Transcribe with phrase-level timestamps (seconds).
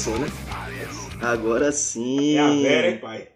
[0.00, 0.26] começou, né?
[1.20, 2.36] Agora sim.
[2.36, 3.28] É a Vera, hein, pai?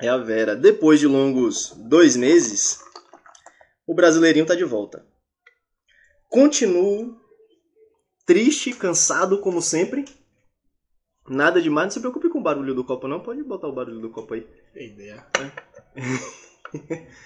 [0.00, 0.54] É a Vera.
[0.54, 2.80] Depois de longos dois meses,
[3.86, 5.06] o Brasileirinho tá de volta.
[6.28, 7.16] Continuo
[8.26, 10.04] triste, cansado, como sempre.
[11.26, 11.86] Nada demais.
[11.86, 13.20] Não se preocupe com o barulho do copo, não.
[13.20, 14.46] Pode botar o barulho do copo aí.
[14.72, 15.26] Que ideia.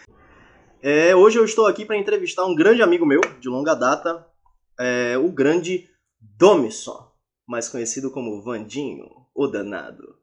[0.86, 4.26] É, hoje eu estou aqui para entrevistar um grande amigo meu, de longa data,
[4.78, 5.88] é, o grande
[6.20, 7.10] Domison,
[7.46, 10.16] mais conhecido como Vandinho, o danado.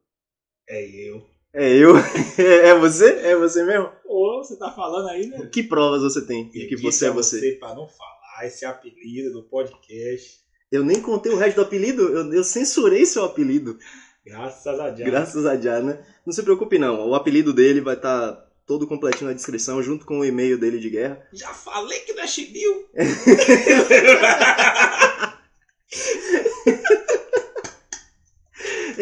[0.68, 1.26] É eu.
[1.54, 1.94] É eu?
[2.38, 3.10] É você?
[3.20, 3.90] É você mesmo?
[4.06, 5.46] Ô, você tá falando aí, né?
[5.52, 7.56] Que provas você tem de que você é a você?
[7.58, 10.40] pra não falar esse apelido do podcast.
[10.70, 13.78] Eu nem contei o resto do apelido, eu, eu censurei seu apelido,
[14.24, 15.10] Graças a Deus.
[15.10, 16.00] graças a Diana.
[16.24, 18.32] Não se preocupe não, o apelido dele vai estar
[18.66, 21.20] todo completinho na descrição, junto com o e-mail dele de guerra.
[21.32, 22.88] Já falei que não é chibiu.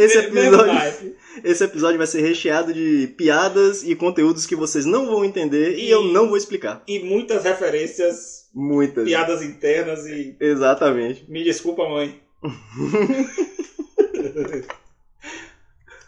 [0.05, 5.25] Esse episódio, esse episódio vai ser recheado de piadas e conteúdos que vocês não vão
[5.25, 6.83] entender e, E- eu não vou explicar.
[6.87, 9.05] E muitas referências, Muitas.
[9.05, 10.37] piadas internas e.
[10.41, 11.25] Exatamente.
[11.31, 12.21] Me desculpa, mãe.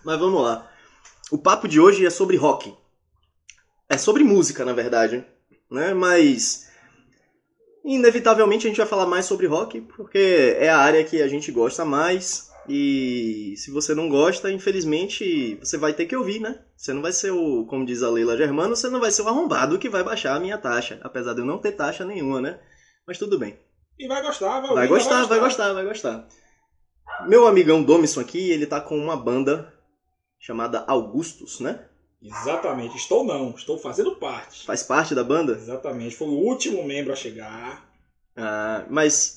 [0.04, 0.68] Mas vamos lá.
[1.30, 2.74] O papo de hoje é sobre rock.
[3.88, 5.24] É sobre música, na verdade.
[5.70, 5.94] Né?
[5.94, 6.68] Mas.
[7.84, 11.50] Inevitavelmente a gente vai falar mais sobre rock, porque é a área que a gente
[11.50, 12.50] gosta mais.
[12.68, 16.60] E se você não gosta, infelizmente, você vai ter que ouvir, né?
[16.76, 19.28] Você não vai ser o, como diz a Leila Germano, você não vai ser o
[19.28, 21.00] arrombado que vai baixar a minha taxa.
[21.02, 22.60] Apesar de eu não ter taxa nenhuma, né?
[23.06, 23.58] Mas tudo bem.
[23.98, 26.28] E vai gostar, vai Vai ouvir, gostar, vai gostar, vai gostar.
[27.26, 29.72] Meu amigão Domison aqui, ele tá com uma banda
[30.38, 31.86] chamada Augustus, né?
[32.22, 32.96] Exatamente.
[32.96, 34.64] Estou não, estou fazendo parte.
[34.64, 35.52] Faz parte da banda?
[35.52, 36.14] Exatamente.
[36.14, 37.88] Foi o último membro a chegar.
[38.36, 39.36] Ah, mas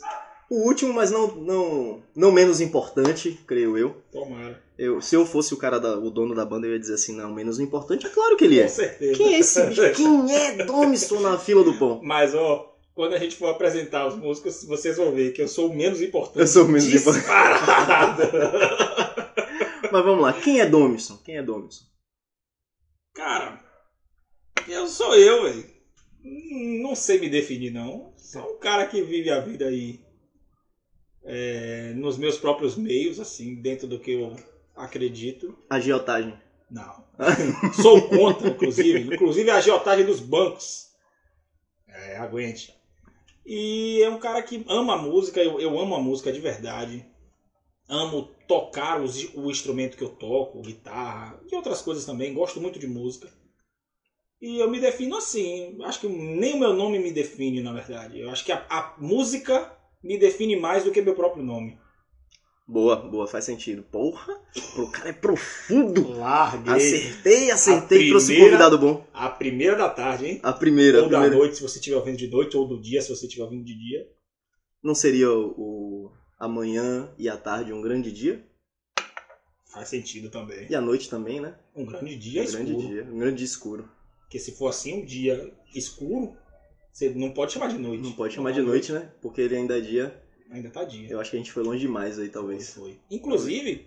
[0.49, 4.01] o último, mas não, não, não menos importante, creio eu.
[4.11, 4.61] Tomara.
[4.77, 5.01] eu.
[5.01, 7.33] Se eu fosse o cara, da, o dono da banda, eu ia dizer assim, não,
[7.33, 8.67] menos importante, é claro que ele Com é.
[8.67, 9.17] certeza.
[9.17, 9.81] Quem é esse bicho?
[9.95, 11.99] Quem é Domison na fila do pão?
[12.03, 15.69] Mas, ó, quando a gente for apresentar os músicos, vocês vão ver que eu sou
[15.69, 16.39] o menos importante.
[16.39, 17.25] Eu sou o menos importante.
[17.25, 18.21] Disparado.
[19.91, 21.17] Mas vamos lá, quem é Domison?
[21.17, 21.85] Quem é Domison?
[23.15, 23.59] Cara,
[24.67, 25.65] eu sou eu, velho.
[26.81, 28.13] Não sei me definir, não.
[28.17, 30.04] Sou um cara que vive a vida aí
[31.25, 34.35] é, nos meus próprios meios, assim, dentro do que eu
[34.75, 35.57] acredito.
[35.69, 36.37] Agiotagem.
[36.69, 37.03] Não.
[37.81, 39.13] Sou contra, inclusive.
[39.15, 40.87] Inclusive a agiotagem dos bancos.
[41.87, 42.73] É, aguente.
[43.45, 47.05] E é um cara que ama a música, eu, eu amo a música de verdade.
[47.87, 52.33] Amo tocar os- o instrumento que eu toco, guitarra e outras coisas também.
[52.33, 53.31] Gosto muito de música.
[54.41, 55.77] E eu me defino assim.
[55.83, 58.19] Acho que nem o meu nome me define, na verdade.
[58.19, 59.74] Eu acho que a, a música
[60.05, 61.77] me define mais do que meu próprio nome.
[62.67, 63.83] Boa, boa, faz sentido.
[63.83, 64.33] Porra,
[64.77, 66.07] o cara é profundo.
[66.17, 66.73] Larguei.
[66.73, 69.05] Acertei, acertei, A trouxe um primeira- convidado bom.
[69.13, 70.39] A primeira da tarde, hein?
[70.41, 71.37] A primeira, a ou da primeira.
[71.37, 73.77] noite, se você estiver ouvindo de noite, ou do dia, se você estiver ouvindo de
[73.77, 74.07] dia.
[74.81, 78.43] Não seria o, o amanhã e a tarde um grande dia?
[79.71, 80.65] Faz sentido também.
[80.69, 81.55] E a noite também, né?
[81.75, 82.63] Um grande dia um escuro.
[82.65, 83.89] grande dia, um grande dia escuro.
[84.21, 86.35] Porque se for assim, um dia escuro,
[86.95, 88.01] você não pode chamar de noite.
[88.03, 89.09] Não pode chamar de noite, né?
[89.21, 90.21] Porque ele ainda é dia.
[90.49, 91.09] Ainda tá dia.
[91.09, 92.73] Eu acho que a gente foi longe demais aí, talvez.
[92.73, 92.97] foi.
[93.11, 93.85] Inclusive,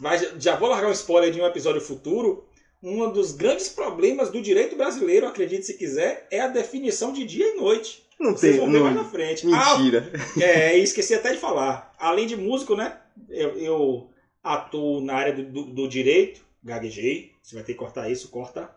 [0.00, 2.44] mas já- vou largar um spoiler de um episódio futuro.
[2.82, 7.54] Um dos grandes problemas do direito brasileiro, acredite se quiser, é a definição de dia
[7.54, 8.02] e noite.
[8.18, 8.60] Não Vocês tem.
[8.64, 9.46] vão ver mais Não, na frente.
[9.52, 10.10] Ah, mentira.
[10.40, 11.94] É, e esqueci até de falar.
[11.98, 12.98] Além de músico, né?
[13.28, 14.10] Eu, eu
[14.42, 16.40] atuo na área do, do- do direito.
[16.64, 17.32] Gaguejei.
[17.42, 18.74] Você vai ter que cortar isso, corta.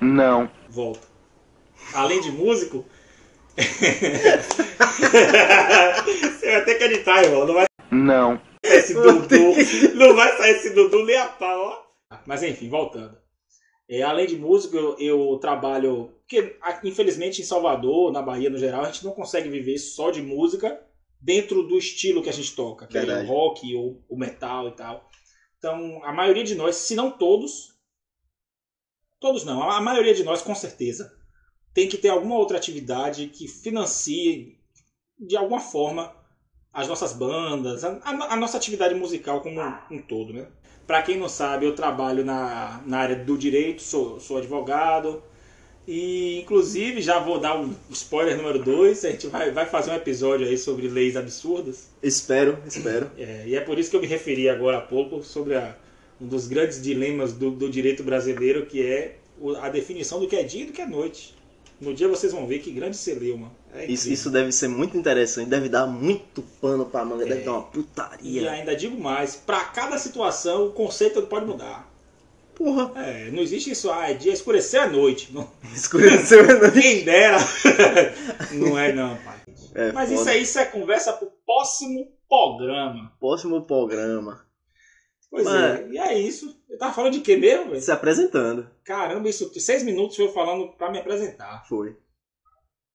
[0.00, 0.50] Não.
[0.68, 1.06] Volta.
[1.94, 2.84] Além de músico.
[6.22, 7.46] Você vai ter que editar, irmão.
[7.46, 8.40] Não vai Não.
[8.64, 9.54] sair esse Dudu.
[9.94, 12.16] Não vai sair esse Dudu nem a pau, ó.
[12.26, 13.16] Mas enfim, voltando.
[13.88, 16.14] É, além de músico, eu, eu trabalho.
[16.20, 20.22] Porque, infelizmente, em Salvador, na Bahia no geral, a gente não consegue viver só de
[20.22, 20.80] música
[21.20, 23.26] dentro do estilo que a gente toca, que é Verdade.
[23.26, 25.08] o rock ou o metal e tal.
[25.58, 27.76] Então, a maioria de nós, se não todos,
[29.20, 31.12] todos não, a maioria de nós, com certeza,
[31.74, 34.56] tem que ter alguma outra atividade que financie,
[35.18, 36.12] de alguma forma,
[36.72, 40.46] as nossas bandas, a, a- nossa atividade musical como um, um todo, né?
[40.86, 45.22] Para quem não sabe, eu trabalho na, na área do direito, sou, sou advogado.
[45.86, 49.04] E, inclusive, já vou dar um spoiler número 2.
[49.04, 51.88] A gente vai, vai fazer um episódio aí sobre leis absurdas.
[52.02, 53.10] Espero, espero.
[53.18, 55.76] É, e é por isso que eu me referi agora há pouco sobre a-
[56.20, 59.18] um dos grandes dilemas do, do direito brasileiro, que é
[59.60, 61.34] a definição do que é dia e do que é noite.
[61.82, 63.50] No dia vocês vão ver que grande celeuma.
[63.74, 67.44] É Isso, isso deve ser muito interessante, deve dar muito pano pra manga, deve É.
[67.44, 68.50] dar uma E putaria.
[68.50, 71.90] ainda digo mais, pra cada situação o conceito pode mudar.
[72.54, 75.30] Porra, É, não existe isso, ah, é dia escurecer à noite.
[75.32, 76.70] Não, escureceu, né?
[76.70, 77.38] quem dera.
[78.52, 79.38] não é não, pai.
[79.74, 80.20] É Mas foda.
[80.20, 83.10] isso aí, isso é conversa pro próximo programa.
[83.18, 84.44] Próximo programa.
[85.32, 85.86] Pois Mano.
[85.86, 86.62] é, e é isso.
[86.68, 87.80] Eu tava falando de quê mesmo, velho?
[87.80, 88.68] Se apresentando.
[88.84, 91.66] Caramba, isso, seis minutos foi eu falando pra me apresentar.
[91.66, 91.96] Foi.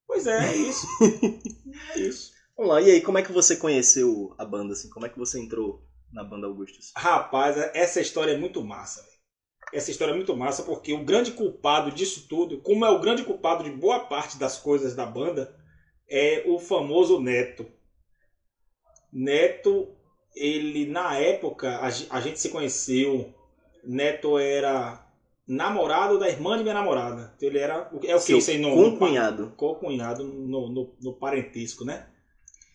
[0.05, 0.85] Pois é, é isso.
[1.95, 2.31] é isso.
[2.55, 4.87] Vamos lá, e aí, como é que você conheceu a banda, assim?
[4.91, 6.91] Como é que você entrou na banda Augustus?
[6.95, 9.17] Rapaz, essa história é muito massa, velho.
[9.73, 13.23] Essa história é muito massa porque o grande culpado disso tudo, como é o grande
[13.23, 15.57] culpado de boa parte das coisas da banda,
[16.07, 17.65] é o famoso Neto.
[19.11, 19.96] Neto,
[20.39, 23.33] ele na época, a, ge- a gente se conheceu.
[23.83, 25.05] Neto era
[25.47, 27.33] namorado da irmã de minha namorada.
[27.37, 27.89] Então ele era.
[28.03, 28.75] É o que aí no.
[28.75, 29.53] no- concunhado.
[29.55, 32.07] Co-cunhado no, no, no parentesco, né?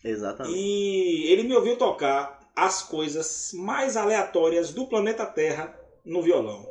[0.03, 0.57] Exatamente.
[0.57, 6.67] E ele me ouviu tocar as coisas mais aleatórias do planeta Terra no violão.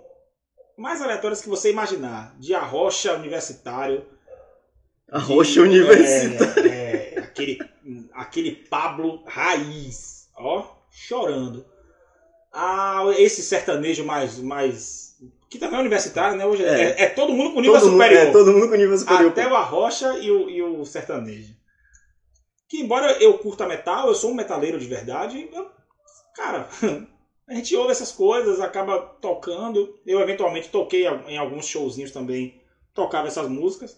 [0.76, 2.36] Mais aleatórias que você imaginar.
[2.38, 4.04] De arrocha universitário.
[5.10, 6.70] A de- Roxa Universitária.
[6.72, 7.58] É, é, aquele,
[8.14, 10.28] aquele Pablo raiz.
[10.36, 11.64] Ó, chorando.
[12.52, 14.38] Ah, esse sertanejo mais.
[14.38, 15.16] mais
[15.50, 16.46] que também é universitário, né?
[16.46, 17.02] Hoje é, É.
[17.04, 18.22] é todo mundo com nível todo, mundo, superior.
[18.28, 19.30] é, todo mundo com nível superior.
[19.30, 21.54] Até o arrocha e o, e o sertanejo.
[22.68, 25.70] Que embora eu curta metal, eu sou um metaleiro de verdade, eu-
[26.34, 26.68] cara,
[27.48, 29.94] a gente ouve essas coisas, acaba tocando.
[30.06, 32.58] Eu eventualmente toquei em alguns showzinhos também,
[32.94, 33.96] tocava essas músicas.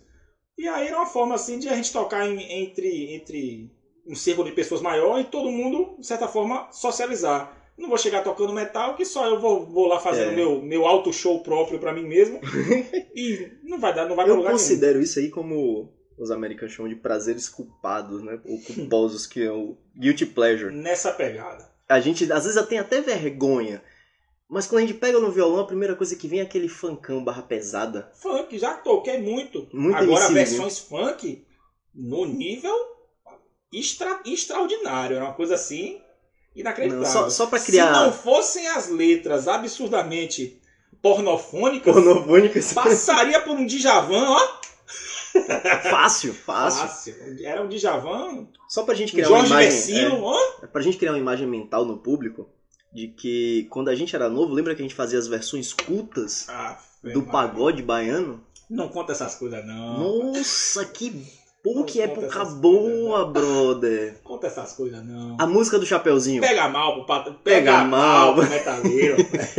[0.58, 3.70] E aí era uma forma assim de a gente tocar em- entre, entre
[4.06, 7.60] um círculo de pessoas maior e todo mundo, de certa forma, socializar.
[7.76, 10.36] Não vou chegar tocando metal, que só eu vou, vou lá fazendo É.
[10.36, 12.40] meu, meu auto show próprio pra mim mesmo.
[13.14, 14.58] e não vai dar, não vai pra Eu lugar nenhum.
[14.60, 18.38] considero isso aí como os americanos chamam de prazeres culpados, né?
[18.44, 20.72] Ou culposos, que é o guilty pleasure.
[20.72, 21.68] nessa pegada.
[21.88, 23.82] A gente, às vezes, tem até vergonha.
[24.48, 27.24] Mas quando a gente pega no violão, a primeira coisa que vem é aquele funkão
[27.24, 28.10] barra pesada.
[28.14, 29.68] Funk, já toquei muito.
[29.72, 31.44] Muito Agora, MC, versões funk
[31.92, 32.72] no nível
[33.78, 35.16] extra, extraordinário.
[35.16, 36.00] É uma coisa assim
[36.54, 37.04] inacreditável.
[37.04, 40.60] Não, só, só pra criar Se não fossem as letras absurdamente
[41.02, 42.72] pornofônicas, pornofônicas.
[42.72, 44.64] passaria por um Djavan, ó.
[45.90, 46.86] Fácil, fácil.
[46.86, 47.14] Fácil.
[47.42, 49.70] Era um Djavan, Só pra gente criar uma Jorge imagem.
[49.70, 50.38] Versilo, ó.
[50.62, 52.48] É, pra gente criar uma imagem mental no público
[52.92, 56.46] de que quando a gente era novo, lembra que a gente fazia as versões cultas
[56.48, 58.40] Ah, do pagode baiano?
[58.70, 60.32] Não conta essas coisas, não.
[60.32, 61.26] Nossa, que,
[61.64, 64.20] pô, Não que época boa, brother.
[64.22, 65.36] Conta essas coisas, não.
[65.40, 66.42] A música do Chapeuzinho.
[66.42, 68.34] Pega mal pro pato, Pega pega, mal.
[68.34, 69.16] pro metaleiro.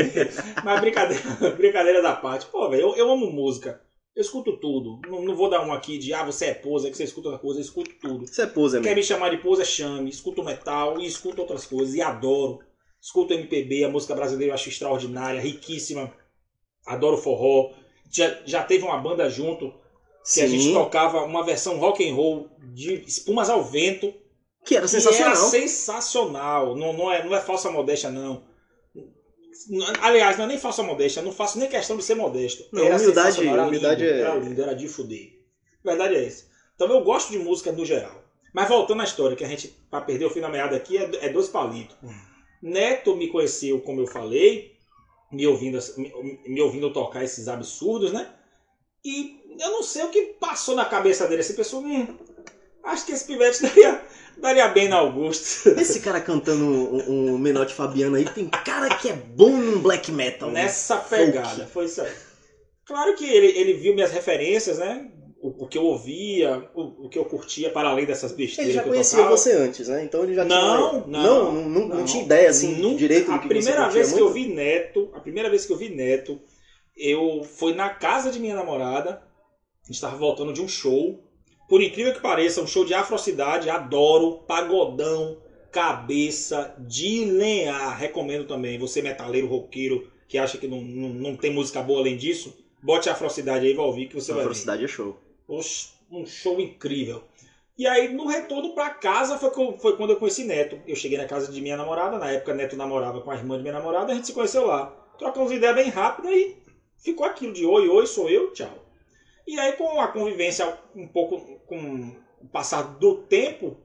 [0.63, 1.24] Mas brincadeira,
[1.57, 2.46] brincadeira da parte.
[2.46, 3.81] Pô, velho, eu, eu amo música.
[4.16, 5.02] Eu escuto tudo.
[5.10, 7.42] Não, não vou dar um aqui de, ah, você é poser, que você escuta outra
[7.42, 7.60] coisa.
[7.60, 8.24] Eu escuto tudo.
[8.24, 8.96] Isso é pose, Quer amigo.
[8.96, 10.10] me chamar de poser, chame.
[10.10, 11.96] Escuto metal e escuto outras coisas.
[11.96, 12.60] E adoro.
[13.02, 16.13] Escuto MPB, a música brasileira eu acho extraordinária, riquíssima.
[16.86, 17.72] Adoro forró.
[18.10, 19.74] Já, já teve uma banda junto
[20.33, 24.13] que a gente Sim, tocava uma versão rock and roll de Espumas ao Vento.
[24.66, 25.27] que era Que sensacional.
[25.31, 26.76] era sensacional.
[26.76, 28.44] Não, não, é, não é falsa modéstia, não.
[30.02, 31.21] Aliás, não é nem falsa modéstia.
[31.21, 32.64] Não faço nem questão de ser modesto.
[32.71, 35.40] Não, era humildade- era humildade lindo, é- Era lindo, era de fuder.
[35.83, 36.45] A verdade é essa.
[36.76, 38.23] Então eu gosto de música no geral.
[38.54, 41.09] Mas voltando à história, que a gente, pra perder o fim da meada aqui, é,
[41.26, 41.95] é dois palitos.
[42.61, 44.71] Neto me conheceu, como eu falei,
[45.31, 48.30] me ouvindo, me, me ouvindo tocar esses absurdos, né?
[49.04, 51.42] E eu não sei o que passou na cabeça dele.
[51.42, 52.07] Esse pessoal, hum,
[52.83, 54.02] acho que esse pivete daria,
[54.38, 55.69] daria bem na Augusto.
[55.80, 60.12] Esse cara cantando um, um Menotti Fabiano aí, tem cara que é bom num black
[60.12, 60.50] metal.
[60.52, 60.64] né?
[60.64, 62.12] Nessa pegada, foi isso aí.
[62.85, 65.04] Claro que ele, ele viu minhas referências, né?
[65.42, 68.80] O, o que eu ouvia, o, o que eu curtia, para além dessas besteiras Ele
[68.80, 70.04] já conhecia você antes, né?
[70.04, 71.07] Então ele já Não, tinha.
[71.07, 73.83] não, não, não, não, não tinha ideia assim Nunca- direito do A que primeira você
[73.85, 76.40] curtia vez que eu vi Neto, a primeira vez que eu vi Neto,
[76.95, 79.21] eu foi na casa de minha namorada.
[79.85, 81.23] A gente estava voltando de um show.
[81.69, 85.37] Por incrível que pareça, um show de afrocidade, adoro, pagodão,
[85.71, 87.95] cabeça de lenhar.
[87.95, 88.80] Recomendo também.
[88.80, 93.09] Você metaleiro, roqueiro, que acha que não, não, não tem música boa além disso, bote
[93.09, 94.49] a afrocidade aí e vai ouvir que você A vai ver.
[94.49, 95.19] velocidade é show.
[95.47, 97.23] Oxe, um show incrível.
[97.77, 100.80] E aí, no retorno pra casa, foi, foi quando eu conheci Neto.
[100.87, 103.61] Eu cheguei na casa de minha namorada, na época Neto namorava com a irmã de
[103.63, 104.87] minha namorada, a gente se conheceu lá.
[105.19, 106.57] Trocamos ideia bem rápido e
[106.97, 108.84] ficou aquilo de oi, oi, sou eu, tchau.
[109.47, 113.78] E aí, com a convivência um pouco com o passar do tempo,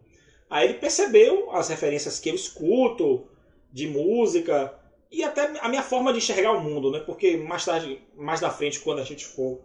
[0.48, 3.26] aí ele percebeu as referências que eu escuto
[3.72, 4.78] de música
[5.10, 7.00] e até a minha forma de enxergar o mundo, né?
[7.00, 9.60] Porque mais tarde, mais da frente, quando a gente for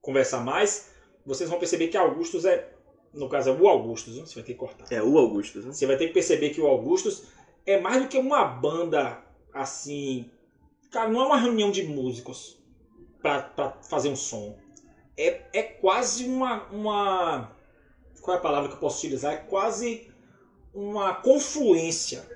[0.00, 0.90] conversar mais,
[1.24, 2.72] vocês vão perceber que Augustus é
[3.12, 4.24] no caso é o Augustus, né?
[4.24, 4.86] você vai ter que cortar.
[4.90, 5.72] É o Augustus, né?
[5.72, 7.24] Você vai ter que perceber que o Augustus
[7.66, 10.30] é mais do que uma banda assim.
[10.90, 12.58] Cara, não é uma reunião de músicos
[13.20, 14.58] pra fazer um som.
[15.16, 17.52] É, é quase uma, uma.
[18.20, 19.32] Qual é a palavra que eu posso utilizar?
[19.32, 20.08] É quase
[20.74, 22.26] uma confluência.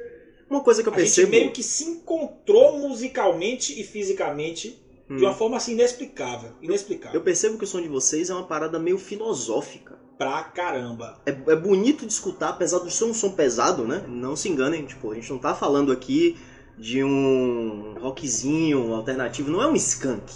[0.48, 1.32] Uma coisa que eu A percebo.
[1.32, 5.16] gente meio que se encontrou musicalmente e fisicamente Hum.
[5.16, 6.50] de uma forma assim inexplicável.
[6.60, 7.20] Inexplicável.
[7.20, 9.96] Eu percebo que o som de vocês é uma parada meio filosófica.
[10.18, 11.20] Pra caramba.
[11.26, 14.04] É, é bonito de escutar, apesar de ser um som pesado, né?
[14.08, 16.36] Não se enganem, tipo, a gente não tá falando aqui
[16.76, 20.32] de um rockzinho alternativo, não é um skunk.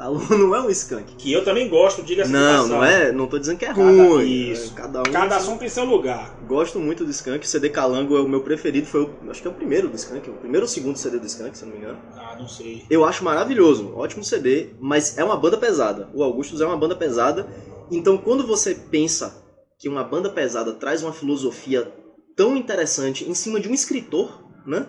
[0.00, 0.08] Tá?
[0.34, 1.14] Não é um skunk.
[1.16, 3.82] Que eu também gosto, diga-se de Não, não é, não tô dizendo que é Cada-
[3.82, 4.50] ruim.
[4.50, 4.72] isso.
[4.72, 6.34] Cada um Cada som tem seu lugar.
[6.46, 9.46] Gosto muito do Skank, o CD Calango é o meu preferido, foi o, acho que
[9.46, 11.74] é o primeiro do Skank, o primeiro ou segundo CD do Skank, se eu não
[11.74, 11.98] me engano.
[12.16, 12.86] Ah, não sei.
[12.88, 16.08] Eu acho maravilhoso, ótimo CD, mas é uma banda pesada.
[16.14, 17.46] O Augustus é uma banda pesada,
[17.90, 19.36] então quando você pensa
[19.78, 21.92] que uma banda pesada traz uma filosofia
[22.34, 24.86] tão interessante em cima de um escritor, né?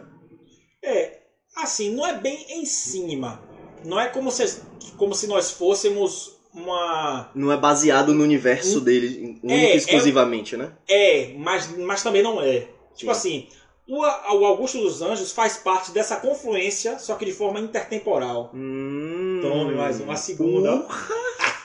[0.81, 1.19] É,
[1.57, 3.50] assim, não é bem em cima.
[3.83, 4.61] Não é como se,
[4.97, 7.29] como se nós fôssemos uma.
[7.33, 10.73] Não é baseado no universo dele, único É, e exclusivamente, né?
[10.87, 12.67] É, mas, mas também não é.
[12.95, 13.47] Tipo Sim.
[13.47, 13.47] assim,
[13.87, 18.51] o, o Augusto dos Anjos faz parte dessa confluência, só que de forma intertemporal.
[18.53, 20.77] Hum, Tome mais uma segunda.
[20.77, 21.15] Porra!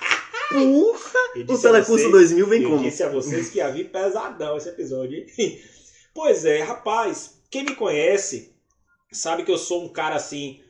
[0.52, 0.94] Eu
[1.48, 2.82] O Telecurso vocês- 2000 vem eu como?
[2.82, 5.26] disse a vocês que ia vir pesadão esse episódio.
[6.14, 8.54] pois é, rapaz, quem me conhece
[9.12, 10.60] sabe que eu sou um cara assim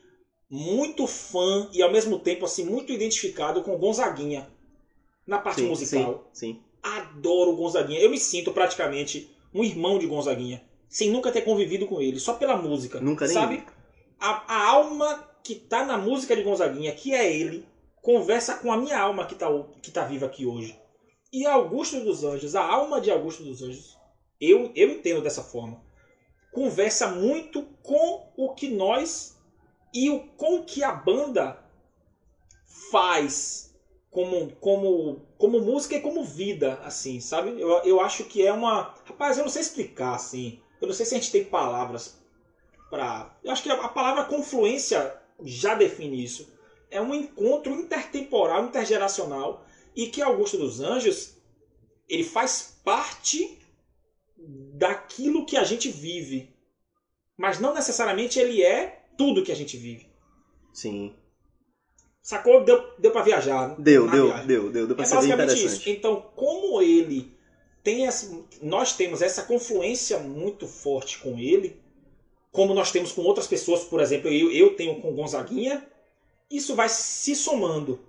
[0.49, 4.49] muito fã e ao mesmo tempo assim muito identificado com Gonzaguinha
[5.25, 6.29] na parte Sim, musical.
[6.31, 6.63] sim, sim.
[6.81, 7.99] Adoro Gonzaguinha.
[7.99, 12.33] Eu me sinto praticamente um irmão de Gonzaguinha, sem nunca ter convivido com ele, só
[12.33, 12.99] pela música.
[13.01, 13.63] Nunca nem sabe?
[14.19, 17.65] A, a alma que tá na música de Gonzaguinha, que é ele,
[18.01, 19.47] conversa com a minha alma que tá,
[19.81, 20.79] que tá viva aqui hoje.
[21.31, 23.97] E Augusto dos Anjos, a alma de Augusto dos Anjos,
[24.39, 25.81] eu, eu entendo dessa forma,
[26.53, 29.36] conversa muito com o que nós
[29.93, 31.63] e o, com que a banda
[32.91, 33.75] faz
[34.09, 37.59] como, como, como música e como vida, assim, sabe?
[37.59, 38.95] Eu, eu acho que é uma.
[39.05, 40.59] Rapaz, eu não sei explicar, assim.
[40.81, 42.17] Eu não sei se a gente tem palavras
[42.89, 43.37] pra.
[43.43, 46.51] Eu acho que a, a palavra confluência já define isso.
[46.89, 49.65] É um encontro intertemporal, intergeracional,
[49.95, 51.35] e que Augusto dos Anjos
[52.07, 53.59] ele faz parte
[54.37, 56.55] daquilo que a gente vive.
[57.35, 60.07] Mas não necessariamente ele é tudo que a gente vive.
[60.73, 61.13] Sim.
[62.21, 62.63] Sacou?
[62.63, 63.75] Deu, deu pra viajar.
[63.79, 64.47] Deu, na deu, viagem.
[64.47, 65.65] deu, deu, deu pra É ser bem interessante.
[65.65, 65.89] isso.
[65.89, 67.35] Então, como ele
[67.83, 71.81] tem essa, nós temos essa confluência muito forte com ele,
[72.51, 75.87] como nós temos com outras pessoas, por exemplo, eu, eu tenho com Gonzaguinha,
[76.51, 77.99] isso vai se somando.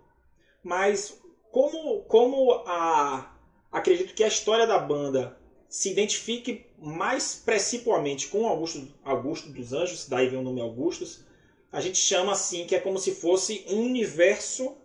[0.65, 1.17] Mas
[1.53, 3.37] como, como a,
[3.71, 5.39] acredito que a história da banda
[5.69, 11.25] se identifique mais precipuamente com Augusto, Augusto dos Anjos, daí vem o nome Augustus,
[11.73, 14.77] a gente chama assim que é como se fosse um universo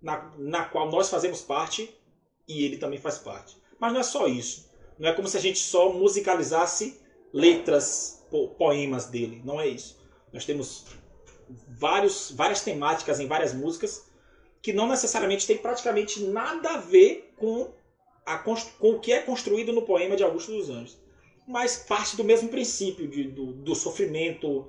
[0.00, 1.94] na, na qual nós fazemos parte
[2.48, 3.56] e ele também faz parte.
[3.78, 4.70] Mas não é só isso.
[4.98, 7.00] Não é como se a gente só musicalizasse
[7.32, 9.40] letras, po- poemas dele.
[9.44, 10.00] Não é isso.
[10.32, 10.84] Nós temos
[11.68, 14.04] vários, várias temáticas em várias músicas
[14.60, 17.72] que não necessariamente tem praticamente nada a ver com,
[18.24, 21.01] a, com o que é construído no poema de Augusto dos Anjos.
[21.46, 24.66] Mas parte do mesmo princípio de, do, do sofrimento,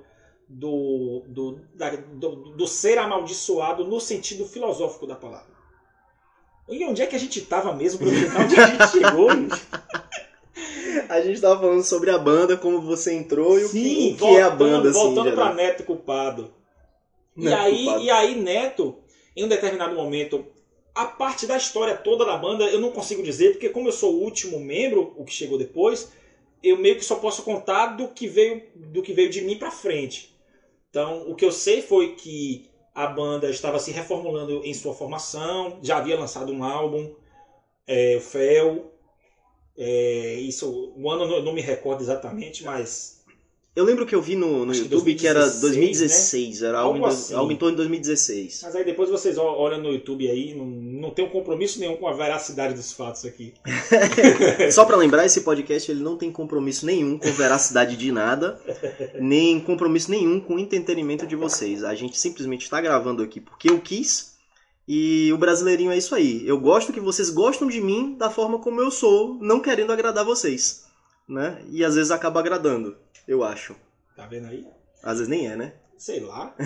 [0.48, 5.54] do, do, da- do, do ser amaldiçoado no sentido filosófico da palavra.
[6.68, 8.08] E onde é que a gente estava mesmo para
[8.44, 9.28] onde a gente chegou?
[11.08, 14.36] A gente tava falando sobre a banda, como você entrou e o que, o que
[14.36, 15.46] é a banda, assim, Voltando geral.
[15.46, 16.54] para Neto Culpado.
[17.36, 18.04] E Neto aí, Culpado.
[18.04, 18.96] e aí, Neto,
[19.36, 20.46] em um determinado momento,
[20.94, 24.14] a parte da história toda da banda eu não consigo dizer, porque como eu sou
[24.14, 26.10] o último membro, o que chegou depois,
[26.64, 29.70] eu meio que só posso contar do que veio, do que veio de mim pra
[29.70, 30.34] frente.
[30.88, 35.78] Então, o que eu sei foi que a banda estava se reformulando em sua formação,
[35.82, 37.12] já havia lançado um álbum,
[37.86, 38.92] é, o Fel.
[39.76, 43.23] É, isso, o ano eu não me recordo exatamente, mas
[43.76, 46.94] Eu lembro que eu vi no, no Acho YouTube que era 2016, 2016, era algo,
[46.98, 47.34] Algo assim.
[47.34, 48.60] algo em torno de 2016.
[48.62, 52.06] Mas aí depois vocês olham no YouTube aí, não, não tem um compromisso nenhum com
[52.06, 53.52] a veracidade dos fatos aqui.
[54.70, 58.60] Só pra lembrar, esse podcast ele não tem compromisso nenhum com veracidade de nada,
[59.20, 61.82] nem compromisso nenhum com o entretenimento de vocês.
[61.82, 64.34] A gente simplesmente está gravando aqui porque eu quis
[64.86, 66.46] e o brasileirinho é isso aí.
[66.46, 70.24] Eu gosto que vocês gostam de mim da forma como eu sou, não querendo agradar
[70.24, 70.83] vocês,
[71.28, 71.62] né?
[71.70, 73.76] E às vezes acaba agradando, eu acho.
[74.16, 74.66] Tá vendo aí?
[75.02, 75.74] Às vezes nem é, né?
[75.96, 76.54] Sei lá.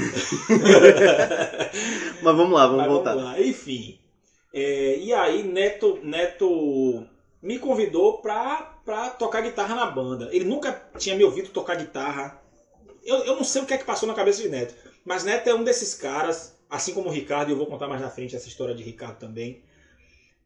[2.23, 3.15] Mas vamos lá, vamos Mas voltar.
[3.15, 3.41] lá.
[3.41, 3.99] Enfim.
[4.53, 7.07] É, e aí, Neto, Neto
[7.43, 10.29] me convidou pra, pra tocar guitarra na banda.
[10.33, 12.41] Ele nunca tinha me ouvido tocar guitarra.
[13.05, 14.75] Eu, eu não sei o que é que passou na cabeça de Neto,
[15.05, 18.01] mas Neto é um desses caras, assim como o Ricardo, e eu vou contar mais
[18.01, 19.63] na frente essa história de Ricardo também.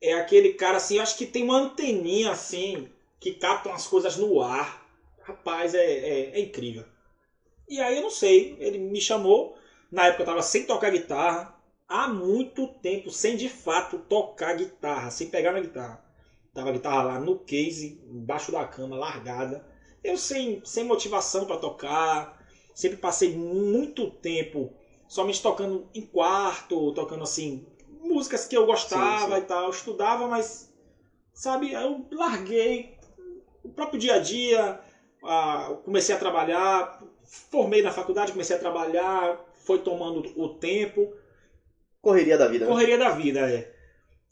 [0.00, 2.88] É aquele cara assim, eu acho que tem uma anteninha assim,
[3.22, 4.82] que captam as coisas no ar.
[5.22, 6.84] Rapaz, é, é, é incrível.
[7.68, 9.54] E aí eu não sei, ele me chamou,
[9.90, 11.56] na época eu tava sem tocar guitarra,
[11.88, 16.02] há muito tempo, sem de fato tocar guitarra, sem pegar na guitarra.
[16.52, 19.64] Tava a guitarra lá no case, embaixo da cama, largada.
[20.02, 24.74] Eu sem, sem motivação para tocar, sempre passei muito tempo
[25.06, 27.64] somente tocando em quarto, tocando assim,
[28.00, 29.38] músicas que eu gostava sim, sim.
[29.38, 30.72] e tal, estudava, mas
[31.32, 32.91] sabe, eu larguei
[33.62, 34.80] o próprio dia a dia,
[35.24, 41.12] ah, comecei a trabalhar, formei na faculdade, comecei a trabalhar, foi tomando o tempo.
[42.00, 42.64] Correria da vida.
[42.64, 42.70] Né?
[42.70, 43.04] Correria né?
[43.04, 43.72] da vida, é.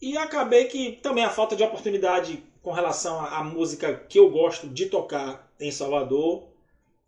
[0.01, 4.69] E acabei que também a falta de oportunidade com relação à música que eu gosto
[4.69, 6.49] de tocar em Salvador.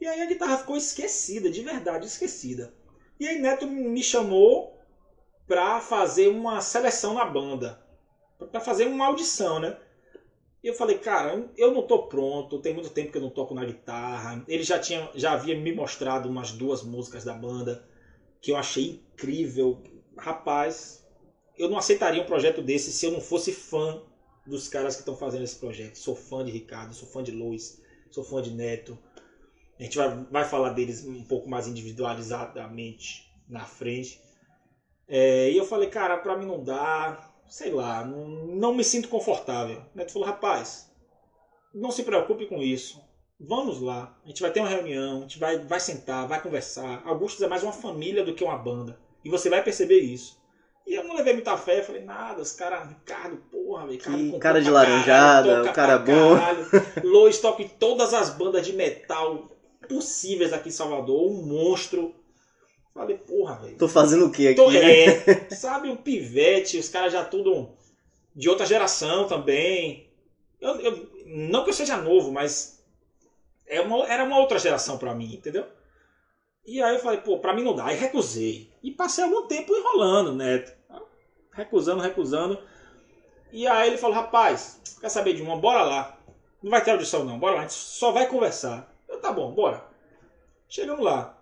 [0.00, 2.74] E aí a guitarra ficou esquecida, de verdade esquecida.
[3.18, 4.78] E aí Neto me chamou
[5.46, 7.82] para fazer uma seleção na banda,
[8.50, 9.76] para fazer uma audição, né?
[10.62, 13.52] E eu falei, cara, eu não tô pronto, tem muito tempo que eu não toco
[13.52, 14.44] na guitarra.
[14.46, 17.84] Ele já tinha, já havia me mostrado umas duas músicas da banda
[18.40, 19.82] que eu achei incrível.
[20.16, 21.04] Rapaz,
[21.58, 24.00] eu não aceitaria um projeto desse se eu não fosse fã
[24.46, 25.96] dos caras que estão fazendo esse projeto.
[25.96, 28.96] Sou fã de Ricardo, sou fã de Luiz, sou fã de Neto.
[29.80, 34.20] A gente vai, vai falar deles um pouco mais individualizadamente na frente.
[35.08, 39.10] É, e eu falei, cara, pra mim não dá sei lá, não, não me sinto
[39.10, 39.82] confortável.
[39.94, 40.90] Neto falou, rapaz,
[41.74, 42.98] não se preocupe com isso.
[43.38, 47.02] Vamos lá, a gente vai ter uma reunião, a gente vai, vai sentar, vai conversar.
[47.04, 48.98] Augustus é mais uma família do que uma banda.
[49.22, 50.40] E você vai perceber isso.
[50.86, 54.38] E eu não levei muita fé, falei, nada, os caras, Ricardo, porra, Ricardo.
[54.38, 56.38] cara de laranjada, o cara bom.
[57.04, 59.50] Lois toca em todas as bandas de metal
[59.86, 62.14] possíveis aqui em Salvador, um monstro.
[62.94, 63.78] Falei, porra, velho.
[63.78, 64.56] Tô fazendo o que aqui?
[64.56, 64.70] Tô?
[64.70, 67.70] É, sabe, um pivete, os caras já tudo
[68.34, 70.06] de outra geração também.
[70.60, 72.84] Eu, eu, não que eu seja novo, mas
[73.66, 75.66] é uma, era uma outra geração para mim, entendeu?
[76.66, 77.92] E aí eu falei, pô, pra mim não dá.
[77.92, 78.70] E recusei.
[78.82, 80.64] E passei algum tempo enrolando, né?
[81.50, 82.58] Recusando, recusando.
[83.50, 85.56] E aí ele falou, rapaz, quer saber de uma?
[85.56, 86.18] Bora lá.
[86.62, 87.60] Não vai ter audição não, bora lá.
[87.60, 88.94] A gente só vai conversar.
[89.08, 89.82] Eu, tá bom, bora.
[90.68, 91.41] Chegamos lá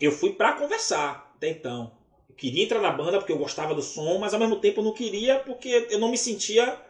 [0.00, 1.92] eu fui para conversar até então.
[2.28, 4.84] Eu queria entrar na banda porque eu gostava do som, mas ao mesmo tempo eu
[4.84, 6.80] não queria porque eu não me sentia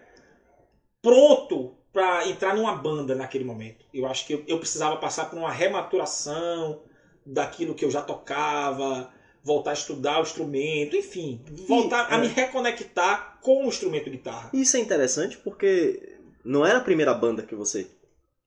[1.03, 3.85] pronto para entrar numa banda naquele momento.
[3.93, 6.83] Eu acho que eu, eu, precisava passar por uma rematuração
[7.25, 9.13] daquilo que eu já tocava,
[9.43, 12.21] voltar a estudar o instrumento, enfim, voltar e, a é.
[12.21, 14.51] me reconectar com o instrumento de guitarra.
[14.53, 17.87] Isso é interessante porque não era a primeira banda que você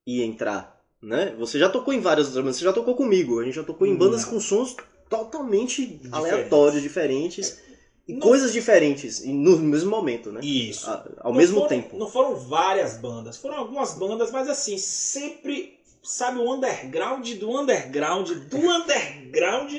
[0.06, 1.36] ia entrar né?
[1.38, 3.88] Você já tocou em várias outras bandas, você já tocou comigo, a gente já tocou
[3.88, 4.76] em bandas com sons
[5.10, 6.10] totalmente Diferente.
[6.14, 7.60] aleatórios, diferentes.
[8.08, 10.40] E não, coisas diferentes no mesmo momento, né?
[10.42, 10.90] Isso.
[11.20, 11.98] ao não mesmo foram, tempo.
[11.98, 18.32] Não foram várias bandas, foram algumas bandas, mas assim, sempre, sabe, o underground do underground
[18.32, 19.74] do underground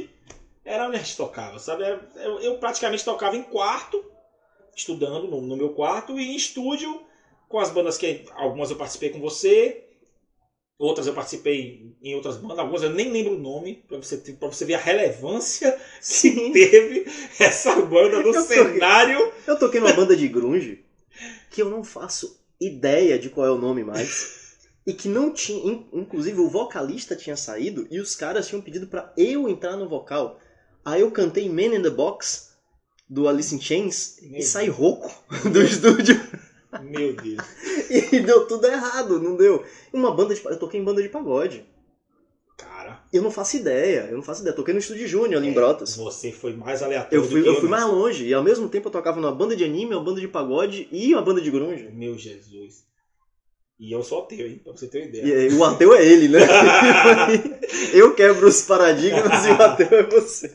[0.63, 1.85] era onde a gente tocava, sabe?
[2.17, 4.05] Eu, eu praticamente tocava em quarto,
[4.77, 7.01] estudando no, no meu quarto, e em estúdio,
[7.49, 9.88] com as bandas que algumas eu participei com você,
[10.79, 14.47] Outras eu participei em outras bandas, algumas eu nem lembro o nome, para você, pra
[14.47, 16.53] você ver a relevância Sim.
[16.53, 17.07] que teve
[17.41, 19.19] essa banda no eu cenário.
[19.19, 20.85] Toquei, eu toquei numa banda de grunge
[21.51, 24.57] que eu não faço ideia de qual é o nome mais.
[24.87, 25.85] E que não tinha.
[25.93, 30.39] Inclusive o vocalista tinha saído e os caras tinham pedido para eu entrar no vocal.
[30.85, 32.53] Aí eu cantei Man in the Box
[33.09, 35.13] do Alice in Chains Meu e saí rouco
[35.53, 36.19] do estúdio.
[36.83, 37.43] Meu Deus.
[38.13, 39.65] e deu tudo errado, não deu.
[39.93, 40.45] Uma banda de.
[40.45, 41.65] Eu toquei em banda de pagode.
[42.57, 43.01] Cara.
[43.13, 44.55] Eu não faço ideia, eu não faço ideia.
[44.55, 45.97] Toquei no Estúdio Júnior ali é, em Brotas.
[45.97, 47.19] Você foi mais aleatório.
[47.19, 48.27] Eu fui, eu, eu fui mais longe.
[48.27, 51.15] E ao mesmo tempo eu tocava numa banda de anime, uma banda de pagode e
[51.15, 51.89] uma banda de grunge.
[51.93, 52.89] Meu Jesus.
[53.79, 54.61] E eu sou ateu, hein?
[54.63, 55.49] Pra você ter uma ideia.
[55.49, 56.41] E, o ateu é ele, né?
[57.95, 60.53] eu quebro os paradigmas e o ateu é você.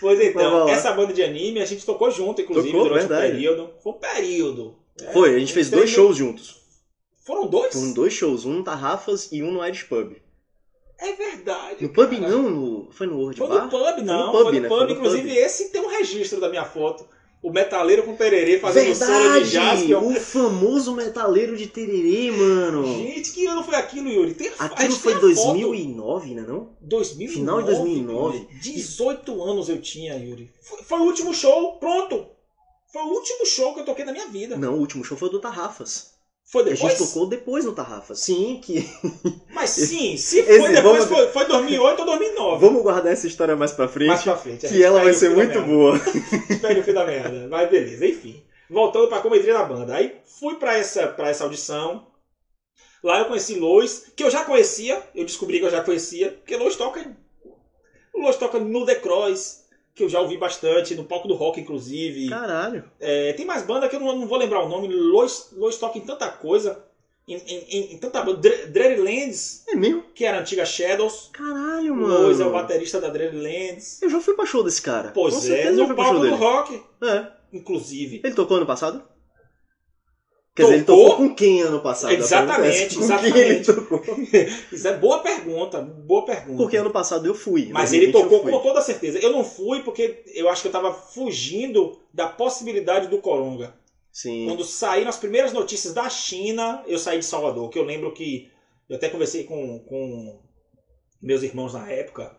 [0.00, 3.26] Pois então, essa banda de anime a gente tocou junto, inclusive, tocou, durante verdade.
[3.26, 3.70] um período.
[3.82, 4.76] Foi um período.
[5.00, 6.60] É, Foi, a gente fez dois shows juntos.
[7.22, 7.74] Foram dois?
[7.74, 10.16] Foram dois shows, um no Tarrafas e um no Irish Pub.
[10.98, 11.82] É verdade.
[11.82, 12.90] No pub não, no...
[12.90, 13.64] foi no World foi Bar?
[13.64, 14.32] No pub, não.
[14.32, 14.68] Foi no pub, foi no né?
[14.68, 14.68] pub.
[14.68, 15.38] Foi no inclusive, pub.
[15.38, 17.06] esse tem um registro da minha foto.
[17.42, 19.90] O metaleiro com tererê fazendo Verdade, solo de jazz.
[19.90, 22.86] o famoso metaleiro de tererê, mano.
[22.98, 24.34] Gente, que ano foi aquilo, Yuri?
[24.34, 26.68] Tem, aquilo foi 2009, né não?
[26.82, 27.34] 2009.
[27.34, 28.48] Final de 2009.
[28.60, 30.52] 18 anos eu tinha, Yuri.
[30.60, 32.26] Foi, foi, o último show, pronto.
[32.92, 34.56] Foi o último show que eu toquei na minha vida.
[34.58, 36.09] Não, o último show foi o do Tarrafas.
[36.50, 36.92] Foi A depois?
[36.92, 38.14] gente tocou depois no Tarrafa.
[38.14, 38.84] Sim, que.
[39.54, 42.60] Mas sim, se Esse- foi depois, vamos- foi, foi 2008 ou 2009.
[42.66, 44.08] Vamos guardar essa história mais pra frente.
[44.08, 44.66] Mais pra frente.
[44.66, 45.96] a que ela vai ser muito boa.
[46.50, 47.46] Espere o fim da merda.
[47.48, 48.42] Mas beleza, enfim.
[48.68, 49.94] Voltando pra como entrei na banda.
[49.94, 52.06] Aí fui pra essa, pra essa audição.
[53.02, 55.00] Lá eu conheci Lois, que eu já conhecia.
[55.14, 56.32] Eu descobri que eu já conhecia.
[56.32, 57.16] Porque Lois toca.
[58.14, 59.62] Lois toca no The Cross,
[59.94, 62.28] que eu já ouvi bastante, no palco do rock, inclusive.
[62.28, 62.84] Caralho.
[62.98, 64.88] É, tem mais banda que eu não, não vou lembrar o nome.
[64.88, 66.82] Lois, Lois toca em tanta coisa.
[67.28, 68.38] Em, em, em- em tanta banda.
[68.38, 70.02] Dre- Dreadlands, É mesmo?
[70.14, 71.30] que era a antiga Shadows.
[71.32, 72.22] Caralho, mano.
[72.22, 74.00] Lois é o baterista da Dreadlands.
[74.02, 75.10] Eu já fui pra show desse cara.
[75.14, 77.26] Pois Com é, no palco do rock, É.
[77.52, 78.20] inclusive.
[78.24, 79.02] Ele tocou ano passado?
[80.60, 81.10] Quer dizer, ele Tocou?
[81.10, 82.12] tocou com quem ano passado?
[82.12, 83.72] Exatamente, exatamente.
[83.72, 84.02] tocou?
[84.72, 86.56] Isso é boa pergunta, boa pergunta.
[86.56, 87.70] Porque ano passado eu fui.
[87.72, 89.18] Mas 2020 ele tocou com toda certeza.
[89.18, 93.74] Eu não fui porque eu acho que eu tava fugindo da possibilidade do Coronga.
[94.12, 94.46] Sim.
[94.46, 97.68] Quando saíram as primeiras notícias da China, eu saí de Salvador.
[97.70, 98.50] Que eu lembro que
[98.88, 100.38] eu até conversei com, com
[101.22, 102.36] meus irmãos na época.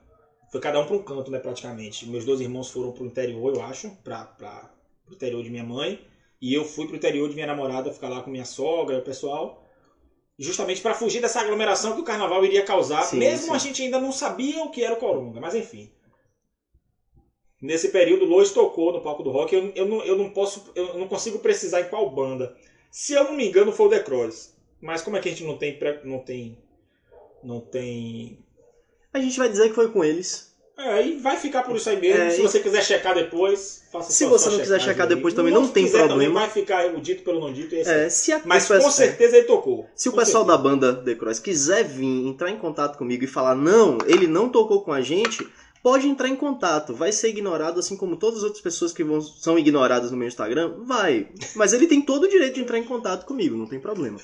[0.52, 2.08] Foi cada um para um canto, né, praticamente.
[2.08, 4.26] Meus dois irmãos foram pro interior, eu acho, para
[5.06, 6.06] pro interior de minha mãe.
[6.42, 9.64] E eu fui pro interior de minha namorada, ficar lá com minha sogra, o pessoal.
[10.40, 13.04] Justamente para fugir dessa aglomeração que o carnaval iria causar.
[13.04, 13.56] Sim, mesmo sim.
[13.56, 15.92] a gente ainda não sabia o que era o Coronga, mas enfim.
[17.62, 19.54] Nesse período, Lois tocou no palco do rock.
[19.54, 22.58] Eu, eu, não, eu não posso, eu não consigo precisar em qual banda.
[22.90, 24.58] Se eu não me engano, foi o The Cross.
[24.82, 26.58] Mas como é que a gente não tem, não tem,
[27.44, 28.44] não tem.
[29.14, 30.51] A gente vai dizer que foi com eles.
[30.84, 32.24] É, e vai ficar por isso aí mesmo.
[32.24, 35.16] É, Se você quiser checar depois, faça Se você não quiser checar aí.
[35.16, 36.24] depois também, não tem quiser problema.
[36.24, 37.76] Também vai ficar o dito pelo não dito.
[37.76, 39.88] E é se a, Mas com certeza ele tocou.
[39.96, 40.58] Se o Com pessoal certeza.
[40.58, 44.50] da banda The Cross quiser vir, entrar em contato comigo e falar, não, ele não
[44.50, 45.48] tocou com a gente,
[45.84, 46.96] pode entrar em contato.
[46.96, 50.28] Vai ser ignorado, assim como todas as outras pessoas que vão, são ignoradas no meu
[50.28, 50.78] Instagram.
[50.86, 51.30] Vai.
[51.56, 54.18] Mas ele tem todo o direito de entrar em contato comigo, não tem problema.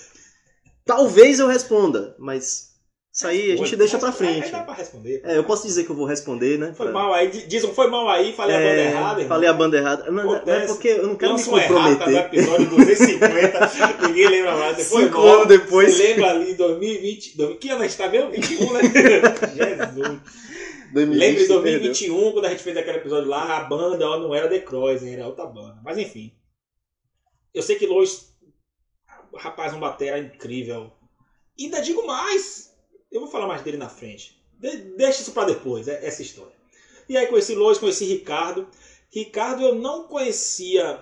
[0.86, 2.77] Talvez eu responda, mas
[3.18, 3.76] isso aí a gente Responde.
[3.78, 4.52] deixa pra Aí frente.
[4.52, 5.22] dá pra responder.
[5.24, 6.74] É, eu posso dizer que eu vou responder, né?
[6.78, 7.30] Foi pra- mal aí.
[7.30, 9.22] Dizem foi mal aí, falei a banda É, errada.
[9.22, 9.28] irmão.
[9.36, 10.12] Falei a banda errada.
[10.12, 12.16] Não, não é porque eu não quero me Lança um no comprometer.
[12.16, 13.72] episódio 250,
[14.08, 14.78] ninguém lembra mais.
[14.78, 15.94] Depois Cinco volta, anos depois.
[15.96, 17.38] Você lembra ali em 2020.
[17.38, 18.30] dois- Que ano a gente tá vendo?
[18.32, 18.82] 21, né?
[19.56, 20.20] Jesus.
[20.94, 21.62] 2020 Lembra em se perdeu.
[21.64, 25.04] 2021, quando a gente fez aquele episódio lá, a banda ó, não era The Cross,
[25.04, 25.80] era outra banda.
[25.84, 26.32] Mas enfim.
[27.52, 28.28] Eu sei que Lois.
[29.36, 30.92] Rapaz, um batera incrível.
[31.58, 32.68] E ainda digo mais.
[33.12, 34.38] Eu vou falar mais dele na frente.
[34.60, 36.52] De- deixa isso pra depois, é- essa história.
[37.08, 38.68] E aí conheci Lois, conheci Ricardo.
[39.10, 41.02] Ricardo eu não conhecia